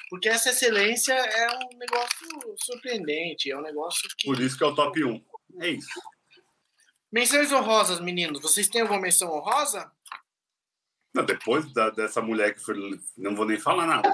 [0.10, 2.28] Porque essa excelência é um negócio
[2.66, 4.26] surpreendente, é um negócio que.
[4.26, 5.24] Por isso que é o top 1.
[5.60, 6.02] É isso.
[7.12, 8.42] Menções honrosas, meninos.
[8.42, 9.92] Vocês têm alguma menção honrosa?
[11.14, 12.76] Não, depois da, dessa mulher que foi.
[13.18, 14.10] Não vou nem falar nada.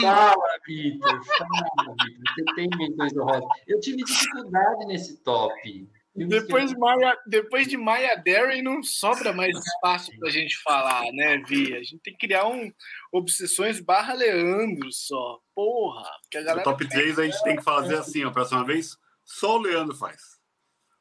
[0.00, 1.24] Fala, Vitor.
[1.24, 2.34] Fala, Vitor.
[2.34, 3.48] Você tem menções honrosas.
[3.66, 5.88] Eu tive dificuldade nesse top.
[6.14, 11.04] Depois de, Maya, depois de Maya Darren, não sobra mais espaço para a gente falar,
[11.12, 11.72] né, Vi?
[11.74, 12.70] A gente tem que criar um
[13.12, 15.40] Obsessões barra Leandro só.
[15.54, 16.04] Porra.
[16.32, 16.62] Galera...
[16.62, 20.40] top 3 a gente tem que fazer assim, a próxima vez, só o Leandro faz.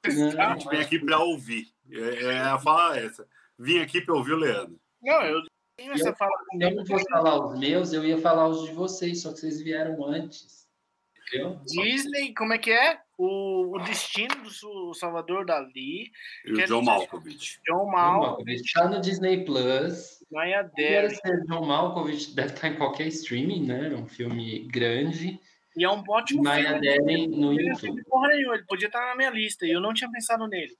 [0.06, 1.68] A gente vem aqui para ouvir.
[1.92, 3.28] É, é, a fala é essa.
[3.58, 4.80] Vim aqui para ouvir o Leandro.
[5.02, 5.42] Não, eu
[5.78, 9.22] tenho essa fala Eu não vou falar os meus, eu ia falar os de vocês,
[9.22, 10.60] só que vocês vieram antes.
[11.66, 13.00] Disney, como é que é?
[13.18, 16.12] O, o destino do Salvador Dali.
[16.46, 17.60] E o John Malkovich.
[17.68, 18.64] John Malkovich.
[18.64, 20.24] Está no Disney Plus.
[20.32, 21.16] Maya Dere.
[21.48, 23.92] John Malkovich deve estar em qualquer streaming, né?
[23.92, 25.40] É um filme grande.
[25.78, 27.28] E é um ótimo Maya filme.
[27.28, 28.04] no YouTube.
[28.06, 30.76] Porra nenhuma, ele podia estar na minha lista e eu não tinha pensado nele.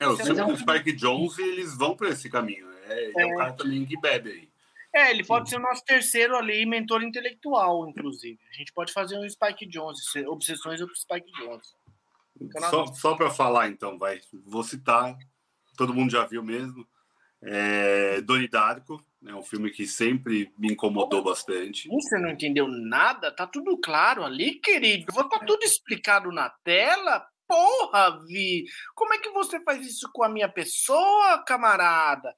[0.00, 2.68] É, o filme do Spike Jones, eles vão para esse caminho.
[2.88, 3.12] É, é.
[3.16, 4.48] é um cara também que bebe aí.
[4.94, 5.56] É, ele pode Sim.
[5.56, 8.38] ser o nosso terceiro ali, mentor intelectual, inclusive.
[8.50, 11.74] A gente pode fazer um Spike Jones, obsessões sobre Spike Jones.
[12.70, 14.20] Só, só para falar, então, vai.
[14.46, 15.16] Vou citar,
[15.76, 16.86] todo mundo já viu mesmo.
[17.42, 21.88] É, Doni Darko, é um filme que sempre me incomodou bastante.
[21.88, 23.30] Você não entendeu nada?
[23.30, 25.12] Tá tudo claro ali, querido.
[25.12, 27.26] Tá tudo explicado na tela.
[27.46, 28.64] Porra, Vi!
[28.94, 32.34] Como é que você faz isso com a minha pessoa, camarada?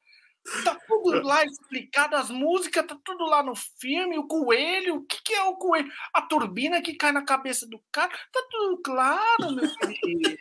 [0.65, 5.23] Tá tudo lá explicado, as músicas, tá tudo lá no filme, o coelho, o que,
[5.23, 5.91] que é o coelho?
[6.13, 10.39] A turbina que cai na cabeça do cara, tá tudo claro, meu querido.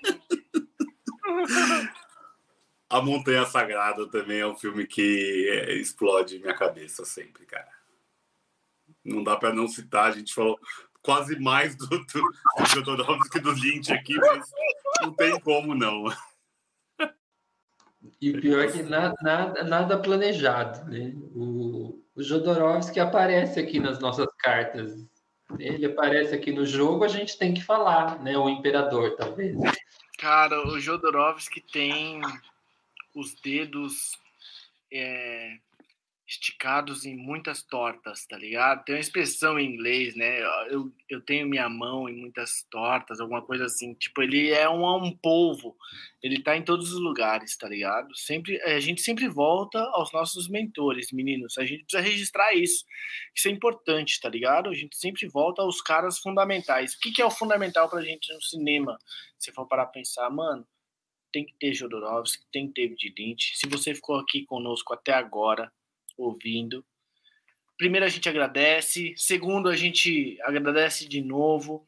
[2.89, 7.69] A Montanha Sagrada também é um filme que é, explode minha cabeça sempre, cara.
[9.03, 10.59] Não dá para não citar, a gente falou
[11.01, 14.49] quase mais do, do, do que do Lynch aqui, mas
[15.01, 16.05] não tem como não.
[18.21, 21.13] E o pior é que nada, nada, nada planejado, né?
[21.35, 25.05] O, o Jodorowsky aparece aqui nas nossas cartas.
[25.57, 28.37] Ele aparece aqui no jogo, a gente tem que falar, né?
[28.37, 29.57] O Imperador, talvez.
[30.17, 32.21] Cara, o Jodorowsky tem
[33.15, 34.17] os dedos
[34.91, 35.57] é,
[36.29, 38.85] esticados em muitas tortas, tá ligado?
[38.85, 40.41] Tem uma expressão em inglês, né?
[40.69, 43.95] Eu, eu tenho minha mão em muitas tortas, alguma coisa assim.
[43.95, 45.75] Tipo, ele é um, um polvo,
[46.21, 48.15] ele tá em todos os lugares, tá ligado?
[48.15, 51.57] Sempre, a gente sempre volta aos nossos mentores, meninos.
[51.57, 52.85] A gente precisa registrar isso.
[53.33, 54.69] Isso é importante, tá ligado?
[54.69, 56.93] A gente sempre volta aos caras fundamentais.
[56.93, 58.99] O que, que é o fundamental pra gente no cinema?
[59.39, 60.63] Se for parar pra pensar, mano,
[61.31, 63.51] tem que ter Jodorowsky, tem que ter David.
[63.55, 65.71] Se você ficou aqui conosco até agora,
[66.19, 66.85] ouvindo.
[67.77, 69.13] Primeiro, a gente agradece.
[69.15, 71.87] Segundo, a gente agradece de novo.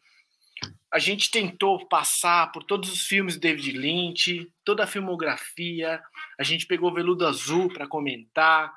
[0.92, 6.02] A gente tentou passar por todos os filmes do David Lynch, toda a filmografia.
[6.40, 8.74] A gente pegou Veludo Azul para comentar.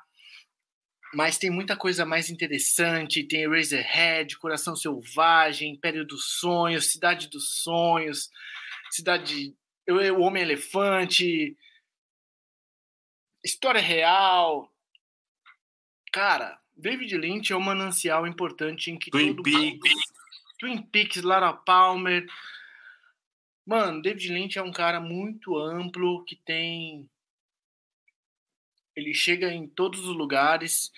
[1.13, 3.23] Mas tem muita coisa mais interessante.
[3.23, 8.29] Tem Eraserhead, Coração Selvagem, Império dos Sonhos, Cidade dos Sonhos,
[8.91, 9.55] Cidade.
[9.87, 11.55] O Homem-Elefante,
[13.45, 14.73] História Real,
[16.15, 19.91] Cara, David Lynch é um manancial importante em que Twin todo Peaks.
[20.57, 22.25] Twin Peaks, Lara Palmer.
[23.65, 27.05] Mano, David Lynch é um cara muito amplo que tem.
[28.95, 30.89] Ele chega em todos os lugares.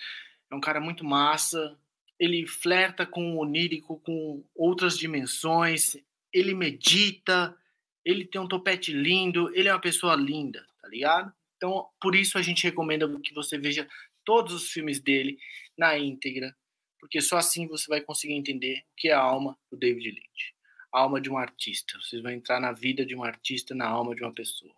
[0.48, 1.76] É um cara muito massa.
[2.16, 5.96] Ele flerta com o onírico, com outras dimensões.
[6.32, 7.58] Ele medita.
[8.04, 9.52] Ele tem um topete lindo.
[9.52, 11.32] Ele é uma pessoa linda, tá ligado?
[11.56, 13.88] Então, por isso a gente recomenda que você veja
[14.28, 15.38] todos os filmes dele
[15.74, 16.54] na íntegra,
[17.00, 20.54] porque só assim você vai conseguir entender o que é a alma do David Lynch.
[20.92, 21.98] A alma de um artista.
[21.98, 24.74] Vocês vão entrar na vida de um artista, na alma de uma pessoa.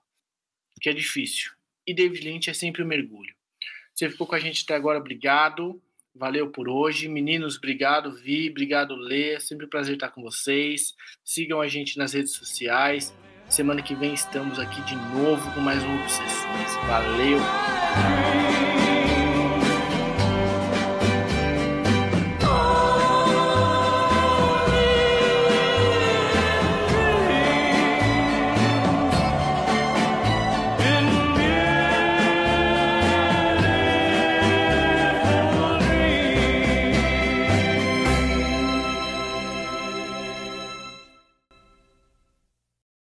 [0.81, 1.51] Que é difícil.
[1.85, 3.35] E David Lynch é sempre um mergulho.
[3.93, 5.83] Você ficou com a gente até agora, obrigado.
[6.15, 7.09] Valeu por hoje.
[7.09, 8.13] Meninos, obrigado.
[8.13, 9.41] Vi, obrigado, Lê.
[9.41, 10.95] Sempre um prazer estar com vocês.
[11.25, 13.13] Sigam a gente nas redes sociais.
[13.49, 16.75] Semana que vem estamos aqui de novo com mais um Obsessões.
[16.87, 18.70] Valeu!